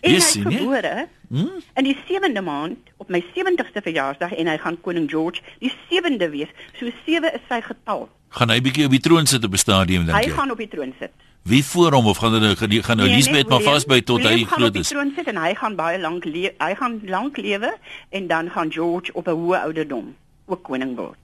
En 0.00 0.10
Jy 0.10 0.16
hy 0.16 0.16
is 0.16 0.32
gebore 0.32 1.08
Hm? 1.28 1.46
in 1.76 1.84
die 1.84 1.96
7de 2.08 2.40
maand 2.42 2.78
op 2.96 3.08
my 3.08 3.20
70ste 3.34 3.82
verjaarsdag 3.82 4.32
en 4.32 4.46
hy 4.46 4.56
gaan 4.58 4.80
koning 4.80 5.10
George 5.10 5.40
die 5.58 5.72
7de 5.90 6.30
wees. 6.30 6.48
So 6.78 6.86
7 7.06 7.32
is 7.34 7.40
sy 7.48 7.60
getal. 7.60 8.08
Gaan 8.28 8.50
hy 8.50 8.60
bietjie 8.60 8.84
op 8.84 8.90
die 8.90 9.00
troon 9.00 9.26
sit 9.26 9.44
op 9.44 9.52
'n 9.52 9.56
stadium 9.58 10.04
dink 10.06 10.16
Hy 10.18 10.24
jy? 10.28 10.34
gaan 10.34 10.50
op 10.50 10.58
die 10.58 10.68
troon 10.68 10.92
sit. 11.00 11.10
Wie 11.42 11.64
voor 11.64 11.92
hom 11.92 12.06
of 12.06 12.16
gaan 12.18 12.32
hulle 12.32 12.56
gaan, 12.56 12.68
die- 12.68 12.82
gaan 12.82 12.96
nou 12.96 13.08
Nee, 13.08 13.16
Elisabeth 13.16 13.42
net 13.42 13.48
maar 13.48 13.58
William. 13.58 13.74
vasby 13.74 14.00
tot 14.02 14.18
hy 14.22 14.28
William 14.28 14.46
gaan 14.48 14.58
groot 14.58 14.68
op 14.68 14.72
die 14.74 14.82
is? 14.82 14.88
troon 14.88 15.12
sit 15.16 15.26
en 15.26 15.36
hy 15.36 15.54
gaan 15.54 15.76
baie 15.76 15.98
lank 16.00 16.24
le 16.24 16.52
hy 16.58 16.74
gaan 16.74 17.00
lank 17.04 17.36
lewe 17.36 17.74
en 18.10 18.26
dan 18.26 18.50
gaan 18.50 18.72
George 18.72 19.12
op 19.14 19.26
'n 19.28 19.30
hoë 19.34 19.62
ouderdom 19.62 20.14
ook 20.46 20.62
koning 20.62 20.96
word. 20.96 21.18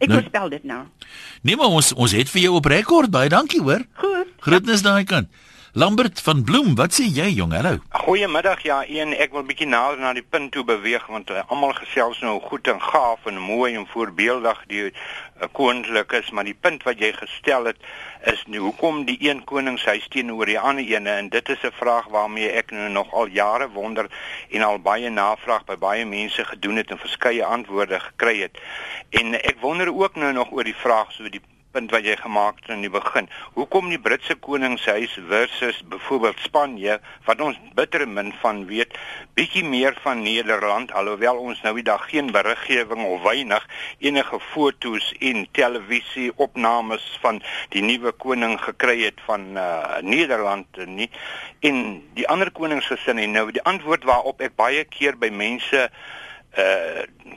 Ek 0.00 0.08
Nou- 0.08 0.20
voorspel 0.20 0.48
dit 0.48 0.64
nou. 0.64 0.84
Nee 1.42 1.56
maar 1.56 1.66
ons 1.70 1.92
ons 1.94 2.12
het 2.12 2.28
vir 2.28 2.42
jou 2.42 2.54
op 2.54 2.64
rekord 2.64 3.10
baie 3.10 3.28
dankie 3.28 3.60
hoor. 3.62 3.82
Goed. 3.94 4.26
Groetnis 4.40 4.82
daai 4.82 5.04
kant. 5.04 5.28
Lambert 5.76 6.20
van 6.22 6.44
Bloem, 6.44 6.76
wat 6.78 6.94
sê 6.94 7.02
jy 7.10 7.32
jong? 7.34 7.50
Hallo. 7.50 7.80
Goeiemiddag. 8.04 8.60
Ja, 8.62 8.76
een 8.86 9.10
ek 9.18 9.32
wil 9.34 9.42
bietjie 9.42 9.66
nader 9.66 9.98
na 9.98 10.12
die 10.14 10.22
punt 10.22 10.52
toe 10.54 10.62
beweeg 10.62 11.02
want 11.10 11.32
uh, 11.34 11.40
almal 11.50 11.72
gesels 11.74 12.20
nou 12.22 12.36
goed 12.44 12.68
en 12.70 12.78
gaaf 12.78 13.24
en 13.26 13.40
mooi 13.42 13.72
en 13.74 13.88
voorbeeldig 13.90 14.60
die 14.70 14.84
uh, 14.84 15.48
koninklik 15.58 16.14
is, 16.14 16.28
maar 16.30 16.46
die 16.46 16.54
punt 16.54 16.86
wat 16.86 17.02
jy 17.02 17.10
gestel 17.16 17.66
het 17.66 17.82
is 18.30 18.44
nou 18.46 18.60
hoekom 18.68 19.00
die 19.08 19.16
een 19.18 19.40
koningshuis 19.50 20.06
teenoor 20.14 20.46
die 20.46 20.60
ander 20.60 20.86
ene 20.86 21.16
en 21.24 21.32
dit 21.32 21.50
is 21.56 21.66
'n 21.66 21.74
vraag 21.80 22.06
waarmee 22.06 22.52
ek 22.54 22.70
nou 22.70 22.92
nog 22.94 23.10
al 23.10 23.26
jare 23.26 23.66
wonder 23.74 24.06
en 24.50 24.62
al 24.62 24.78
baie 24.78 25.10
navraag 25.10 25.66
by 25.66 25.74
baie 25.74 26.06
mense 26.06 26.44
gedoen 26.44 26.76
het 26.76 26.94
en 26.94 27.02
verskeie 27.02 27.44
antwoorde 27.44 27.98
gekry 28.00 28.46
het. 28.46 28.62
En 29.10 29.34
ek 29.42 29.58
wonder 29.60 29.90
ook 29.90 30.14
nou 30.14 30.32
nog 30.32 30.52
oor 30.52 30.64
die 30.64 30.78
vraag 30.86 31.10
so 31.12 31.26
die 31.28 31.42
punt 31.74 31.90
wat 31.94 32.06
jy 32.06 32.14
gemaak 32.20 32.60
het 32.62 32.70
in 32.74 32.84
die 32.84 32.92
begin. 32.92 33.26
Hoekom 33.58 33.90
die 33.90 33.98
Britse 33.98 34.36
koningshuis 34.46 35.16
versus 35.28 35.80
byvoorbeeld 35.90 36.40
Spanje 36.44 36.98
wat 37.26 37.42
ons 37.42 37.58
bitter 37.74 38.06
min 38.08 38.30
van 38.42 38.62
weet, 38.70 38.94
bietjie 39.34 39.64
meer 39.66 39.96
van 40.04 40.22
Nederland 40.22 40.94
alhoewel 40.94 41.40
ons 41.42 41.62
nou 41.66 41.74
die 41.78 41.86
dag 41.86 42.06
geen 42.10 42.30
beriggewing 42.34 43.02
of 43.08 43.22
weinig 43.26 43.66
enige 43.98 44.40
fotos 44.52 45.10
en 45.18 45.46
televisie 45.58 46.30
opnames 46.46 47.06
van 47.22 47.42
die 47.74 47.82
nuwe 47.82 48.14
koning 48.24 48.58
gekry 48.62 49.00
het 49.04 49.22
van 49.26 49.54
uh, 49.58 49.98
Nederland 50.02 50.84
nie. 50.86 51.10
En 51.66 52.02
die 52.14 52.28
ander 52.30 52.52
koningsgesinne 52.54 53.26
nou 53.32 53.48
die 53.54 53.64
antwoord 53.66 54.06
waarop 54.06 54.44
ek 54.44 54.54
baie 54.60 54.84
keer 54.86 55.18
by 55.18 55.32
mense 55.34 55.88
uh 55.88 56.22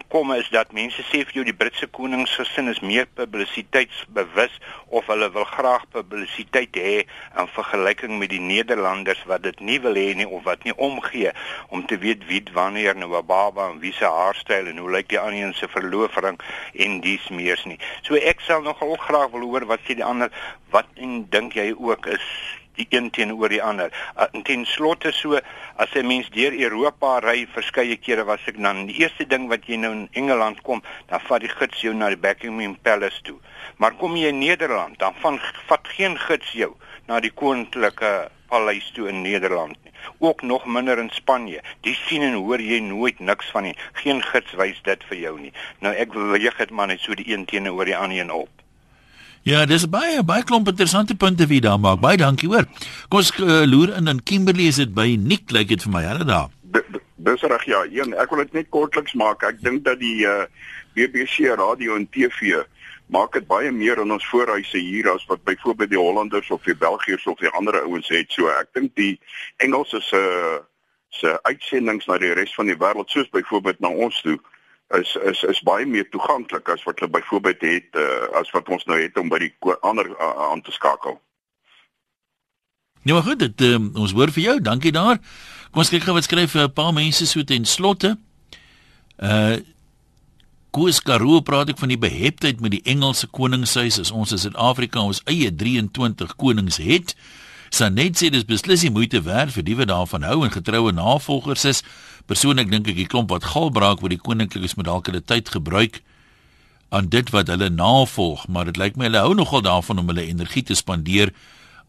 kom 0.07 0.32
is 0.34 0.47
dat 0.53 0.72
mense 0.72 1.01
sê 1.09 1.24
vir 1.26 1.39
jou 1.39 1.43
die 1.47 1.55
Britse 1.55 1.88
koningsgesin 1.91 2.70
is 2.72 2.80
meer 2.86 3.07
publisiteitsbewus 3.18 4.53
of 4.95 5.09
hulle 5.11 5.30
wil 5.34 5.47
graag 5.49 5.88
publisiteit 5.91 6.78
hê 6.78 6.93
in 7.41 7.49
vergelyking 7.55 8.15
met 8.22 8.32
die 8.32 8.41
Nederlanders 8.43 9.24
wat 9.32 9.43
dit 9.43 9.59
nie 9.59 9.80
wil 9.84 9.97
hê 9.99 10.13
nie 10.15 10.28
of 10.28 10.45
wat 10.45 10.63
nie 10.63 10.76
omgee 10.89 11.34
om 11.74 11.84
te 11.89 11.97
weet 12.03 12.24
wie 12.30 12.43
wanneer 12.53 12.95
nou 12.95 13.11
'n 13.18 13.26
baba 13.26 13.70
en 13.72 13.82
wie 13.84 13.93
se 13.93 14.05
haarstyl 14.05 14.70
en 14.72 14.78
hoe 14.78 14.91
lyk 14.91 15.09
die 15.09 15.20
ander 15.20 15.53
se 15.53 15.68
verloofring 15.68 16.39
en 16.74 17.01
dies 17.01 17.28
meers 17.30 17.65
nie. 17.65 17.80
So 18.03 18.15
ek 18.15 18.39
sal 18.41 18.61
nogal 18.61 18.95
graag 18.95 19.32
wil 19.32 19.49
hoor 19.49 19.65
wat 19.65 19.82
sê 19.84 19.95
die 19.95 20.05
ander 20.05 20.32
wat 20.70 20.88
en 20.95 21.28
dink 21.30 21.53
jy 21.53 21.74
ook 21.74 22.05
is 22.05 22.26
die 22.78 22.88
een 22.89 23.09
teenoor 23.11 23.49
die 23.49 23.61
ander. 23.63 23.91
Uh, 24.15 24.30
ten 24.47 24.65
slotte 24.65 25.11
so 25.11 25.39
as 25.75 25.93
'n 25.95 26.07
mens 26.07 26.30
deur 26.30 26.53
Europa 26.53 27.19
ry 27.19 27.47
verskeie 27.53 27.97
kere 27.97 28.23
was 28.23 28.45
ek 28.47 28.61
dan 28.61 28.86
die 28.88 28.99
eerste 29.01 29.28
ding 29.28 29.49
wat 29.49 29.65
jy 29.67 29.75
nou 29.75 29.91
in 29.91 30.07
Engeland 30.11 30.61
kom, 30.61 30.84
dan 31.09 31.19
vat 31.19 31.41
die 31.41 31.49
gids 31.49 31.82
jou 31.82 31.93
na 31.93 32.09
die 32.09 32.17
Buckingham 32.17 32.78
Palace 32.82 33.21
toe. 33.21 33.38
Maar 33.78 33.93
kom 33.93 34.15
jy 34.15 34.28
in 34.28 34.39
Nederland, 34.39 34.99
dan 34.99 35.13
van 35.21 35.39
vat 35.67 35.88
geen 35.88 36.17
gids 36.17 36.51
jou 36.51 36.75
na 37.07 37.19
die 37.19 37.32
koninklike 37.32 38.30
paleis 38.47 38.91
toe 38.95 39.07
in 39.09 39.21
Nederland 39.21 39.78
nie. 39.84 39.93
Ook 40.19 40.41
nog 40.41 40.65
minder 40.65 40.97
in 40.97 41.09
Spanje. 41.09 41.61
Die 41.82 41.95
sien 42.07 42.21
en 42.21 42.34
hoor 42.34 42.61
jy 42.61 42.80
nooit 42.80 43.19
niks 43.19 43.51
van 43.51 43.67
nie. 43.67 43.75
Geen 43.93 44.21
gids 44.23 44.53
wys 44.59 44.80
dit 44.84 45.03
vir 45.09 45.17
jou 45.17 45.36
nie. 45.39 45.53
Nou 45.84 45.93
ek 45.95 46.13
weeg 46.13 46.57
dit 46.57 46.71
maar 46.71 46.88
net 46.88 47.03
so 47.03 47.15
die 47.15 47.28
een 47.32 47.45
teenoor 47.45 47.86
die 47.86 47.97
ander 47.97 48.19
een 48.19 48.32
op. 48.32 48.66
Ja, 49.48 49.62
dis 49.64 49.86
baie 49.88 50.20
baie 50.28 50.43
klomp 50.43 50.68
interessante 50.68 51.16
punte 51.16 51.45
wie 51.48 51.62
daar 51.64 51.80
maak. 51.80 52.02
Baie 52.04 52.18
dankie 52.20 52.50
hoor. 52.52 52.66
Kom 53.08 53.22
ons 53.22 53.30
uh, 53.39 53.62
loer 53.64 53.93
in 53.95 54.12
in 54.12 54.18
Kimberley 54.24 54.66
is 54.68 54.80
dit 54.82 54.91
by 54.93 55.14
Nick 55.16 55.54
lyk 55.56 55.70
dit 55.72 55.86
vir 55.86 55.93
my. 55.93 56.02
Hulle 56.04 56.26
daar. 56.28 56.50
Dis 57.28 57.45
reg 57.48 57.64
ja. 57.64 57.86
Een, 57.88 58.12
ek 58.20 58.34
wil 58.34 58.43
dit 58.43 58.58
net 58.58 58.68
kortliks 58.76 59.16
maak. 59.16 59.45
Ek 59.48 59.62
dink 59.64 59.86
dat 59.86 60.02
die 60.04 60.26
uh, 60.28 60.41
eh, 60.43 60.66
BBC 60.98 61.48
radio 61.56 61.95
en 61.95 62.10
TV 62.12 62.60
maak 63.08 63.39
dit 63.39 63.48
baie 63.48 63.72
meer 63.72 64.02
in 64.04 64.12
ons 64.12 64.28
voorhuise 64.28 64.82
hier 64.84 65.08
as 65.14 65.24
wat 65.32 65.45
byvoorbeeld 65.48 65.95
die 65.95 66.02
Hollanders 66.02 66.52
of 66.52 66.68
die 66.68 66.76
Belgiërs 66.76 67.30
of 67.32 67.39
die 67.39 67.54
ander 67.56 67.80
ouens 67.86 68.12
het. 68.12 68.28
So 68.36 68.52
ek 68.52 68.76
dink 68.76 69.00
die 69.00 69.16
Engelse 69.64 70.04
se 70.04 70.22
se 71.16 71.38
uitsendings 71.48 72.12
na 72.12 72.20
die 72.20 72.36
res 72.36 72.52
van 72.60 72.68
die 72.68 72.76
wêreld 72.76 73.16
soos 73.16 73.32
byvoorbeeld 73.32 73.80
na 73.80 73.95
ons 73.95 74.20
toe 74.28 74.36
is 74.96 75.16
is 75.16 75.44
is 75.44 75.62
baie 75.68 75.86
meer 75.86 76.10
toeganklik 76.10 76.70
as 76.70 76.84
wat 76.84 77.00
hulle 77.00 77.12
byvoorbeeld 77.12 77.62
het 77.62 77.96
uh, 78.00 78.40
as 78.40 78.52
wat 78.52 78.70
ons 78.70 78.86
nou 78.86 79.00
het 79.02 79.18
om 79.18 79.30
by 79.30 79.40
die 79.40 79.54
ander 79.82 80.08
uh, 80.08 80.52
aan 80.52 80.62
te 80.62 80.72
skakel. 80.72 81.20
Ja, 83.04 83.14
maar 83.14 83.24
goed, 83.24 83.40
dit 83.40 83.62
um, 83.62 83.92
ons 83.96 84.12
hoor 84.12 84.32
vir 84.32 84.44
jou. 84.44 84.62
Dankie 84.62 84.92
daar. 84.92 85.20
Kom 85.72 85.84
ons 85.84 85.92
kyk 85.92 86.04
gou 86.08 86.16
wat 86.16 86.28
skryf 86.28 86.56
'n 86.56 86.74
paar 86.74 86.94
mense 86.94 87.28
so 87.28 87.44
ten 87.44 87.66
slotte. 87.66 88.18
Uh 89.18 89.58
Koos 90.78 91.00
Karoo 91.02 91.40
praat 91.42 91.72
ek 91.72 91.80
van 91.80 91.90
die 91.90 91.98
beheptheid 91.98 92.60
met 92.62 92.72
die 92.72 92.84
Engelse 92.86 93.28
koningshuis 93.34 93.98
as 94.00 94.12
ons 94.12 94.32
in 94.36 94.38
Suid-Afrika 94.38 95.00
ons 95.02 95.24
eie 95.26 95.50
23 95.50 96.36
konings 96.36 96.78
het. 96.78 97.16
Sanet 97.70 98.20
sê 98.20 98.30
dis 98.32 98.45
beslis 98.47 98.84
nie 98.86 98.93
moeite 98.93 99.22
werd 99.26 99.51
vir 99.55 99.65
die 99.68 99.76
wat 99.80 99.89
daarvan 99.91 100.26
hou 100.28 100.43
en 100.45 100.53
getroue 100.53 100.93
navolgers 100.95 101.65
is. 101.65 101.84
Persoonlik 102.28 102.72
dink 102.72 102.88
ek 102.88 102.99
die 102.99 103.09
klomp 103.09 103.32
wat 103.34 103.49
galbraak 103.53 104.03
oor 104.03 104.13
die 104.13 104.22
koninklikes 104.22 104.78
moet 104.78 104.88
dalk 104.89 105.11
hulle 105.11 105.24
tyd 105.24 105.51
gebruik 105.51 106.01
aan 106.89 107.09
dit 107.11 107.30
wat 107.36 107.49
hulle 107.51 107.68
navolg, 107.70 108.47
maar 108.47 108.70
dit 108.70 108.78
lyk 108.80 108.95
my 108.95 109.09
hulle 109.09 109.24
hou 109.26 109.34
nogal 109.36 109.63
daarvan 109.65 109.99
om 109.99 110.07
hulle 110.07 110.24
energie 110.24 110.63
te 110.63 110.76
spandeer 110.76 111.34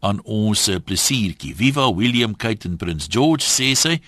aan 0.03 0.19
ons 0.25 0.67
eh, 0.69 0.81
plesiertjie. 0.83 1.55
Viva 1.59 1.87
William 1.95 2.35
Kate 2.37 2.69
en 2.69 2.77
Prins 2.79 3.07
George 3.11 3.47
sê 3.47 3.75
sy 3.79 3.99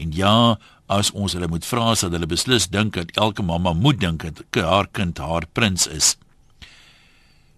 en 0.00 0.14
ja, 0.16 0.56
as 0.90 1.12
ons 1.14 1.34
hulle 1.36 1.48
moet 1.50 1.66
vra 1.66 1.94
sal 1.94 2.14
hulle 2.14 2.28
beslis 2.30 2.66
dink 2.72 2.96
dat 2.98 3.14
elke 3.20 3.44
mamma 3.46 3.72
moet 3.76 4.00
dink 4.02 4.26
dat 4.26 4.42
haar 4.66 4.90
kind 4.90 5.18
haar 5.22 5.46
prins 5.54 5.86
is. 5.86 6.16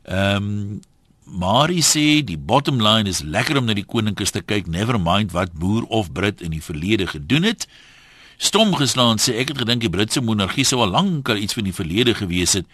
Ehm 0.04 0.48
um, 0.48 0.80
Marie 1.32 1.82
sê 1.82 2.22
die 2.22 2.36
bottom 2.36 2.80
line 2.80 3.08
is 3.08 3.22
lekker 3.24 3.56
om 3.56 3.64
na 3.64 3.74
die 3.74 3.86
koninkes 3.88 4.30
te 4.30 4.42
kyk, 4.44 4.68
never 4.68 4.98
mind 5.00 5.32
wat 5.32 5.52
boer 5.56 5.86
of 5.88 6.12
Brit 6.12 6.42
in 6.44 6.52
die 6.52 6.62
verlede 6.62 7.06
gedoen 7.06 7.48
het. 7.48 7.66
Stom 8.36 8.74
geslaan 8.76 9.18
sê 9.22 9.38
ek 9.40 9.54
het 9.54 9.62
gedink 9.64 9.80
die 9.80 9.90
Britse 9.90 10.20
monargie 10.20 10.64
sou 10.64 10.82
al 10.84 10.92
lank 10.92 11.28
al 11.28 11.40
iets 11.40 11.56
van 11.56 11.64
die 11.64 11.76
verlede 11.76 12.14
gewees 12.14 12.58
het 12.58 12.66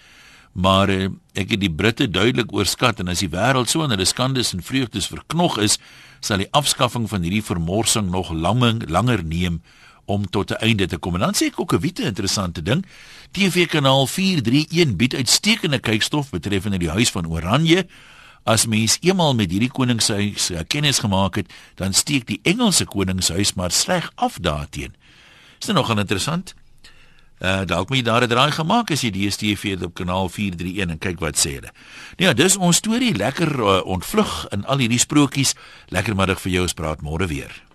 maar 0.59 0.90
uh, 0.90 1.09
ek 1.38 1.52
het 1.54 1.61
die 1.62 1.72
Britte 1.72 2.09
duidelik 2.11 2.52
oorskat 2.54 2.98
en 3.02 3.12
as 3.12 3.22
die 3.22 3.30
wêreld 3.30 3.70
so 3.70 3.84
in 3.84 3.92
hulle 3.94 4.06
skandes 4.09 4.54
en 4.56 4.64
vreugdes 4.64 5.06
verknog 5.11 5.59
is 5.62 5.78
sal 6.24 6.42
die 6.42 6.50
afskaffing 6.56 7.06
van 7.11 7.22
hierdie 7.22 7.44
vermorsing 7.44 8.11
nog 8.11 8.32
langer 8.34 8.82
langer 8.90 9.22
neem 9.24 9.61
om 10.09 10.24
tot 10.24 10.50
'n 10.50 10.64
einde 10.64 10.86
te 10.86 10.98
kom. 10.98 11.14
En 11.14 11.20
dan 11.20 11.34
sê 11.34 11.46
ek 11.46 11.61
ook 11.61 11.74
'n 11.74 11.80
wiete 11.80 12.02
interessante 12.02 12.62
ding 12.62 12.84
TV 13.30 13.66
kanaal 13.66 14.06
431 14.06 14.96
bied 14.96 15.14
uitstekende 15.14 15.78
kykstof 15.78 16.30
betreffende 16.30 16.78
die 16.78 16.90
huis 16.90 17.11
van 17.11 17.26
Oranje 17.26 17.86
As 18.49 18.64
mens 18.66 18.96
eenmal 19.05 19.34
met 19.36 19.51
hierdie 19.53 19.68
koningshuis 19.68 20.49
kennis 20.72 21.03
gemaak 21.05 21.36
het, 21.36 21.51
dan 21.76 21.92
steek 21.92 22.24
die 22.30 22.40
Engelse 22.49 22.86
koningshuis 22.88 23.53
maar 23.61 23.74
sleg 23.76 24.09
af 24.16 24.38
daarteenoor. 24.40 24.96
Is 25.61 25.66
dit 25.66 25.74
nogal 25.74 25.99
interessant? 25.99 26.55
Uh 27.38 27.62
dalk 27.68 27.88
moet 27.88 27.99
jy 28.01 28.05
daar 28.05 28.24
'n 28.24 28.28
draai 28.28 28.51
gemaak 28.51 28.90
as 28.90 29.03
jy 29.03 29.11
die 29.11 29.28
DStv 29.28 29.84
op 29.84 29.94
kanaal 29.94 30.28
431 30.28 30.90
en 30.90 30.99
kyk 30.99 31.20
wat 31.20 31.36
sê 31.36 31.61
hulle. 31.61 31.70
Nou 32.16 32.28
ja, 32.28 32.32
dis 32.32 32.57
ons 32.57 32.76
storie 32.76 33.14
lekker 33.14 33.59
uh, 33.59 33.84
ontvlug 33.84 34.46
in 34.51 34.64
al 34.64 34.78
hierdie 34.78 34.99
sprokies. 34.99 35.55
Lekker 35.88 36.16
middag 36.16 36.40
vir 36.40 36.53
jou, 36.53 36.62
ons 36.62 36.74
praat 36.74 37.03
môre 37.03 37.26
weer. 37.26 37.68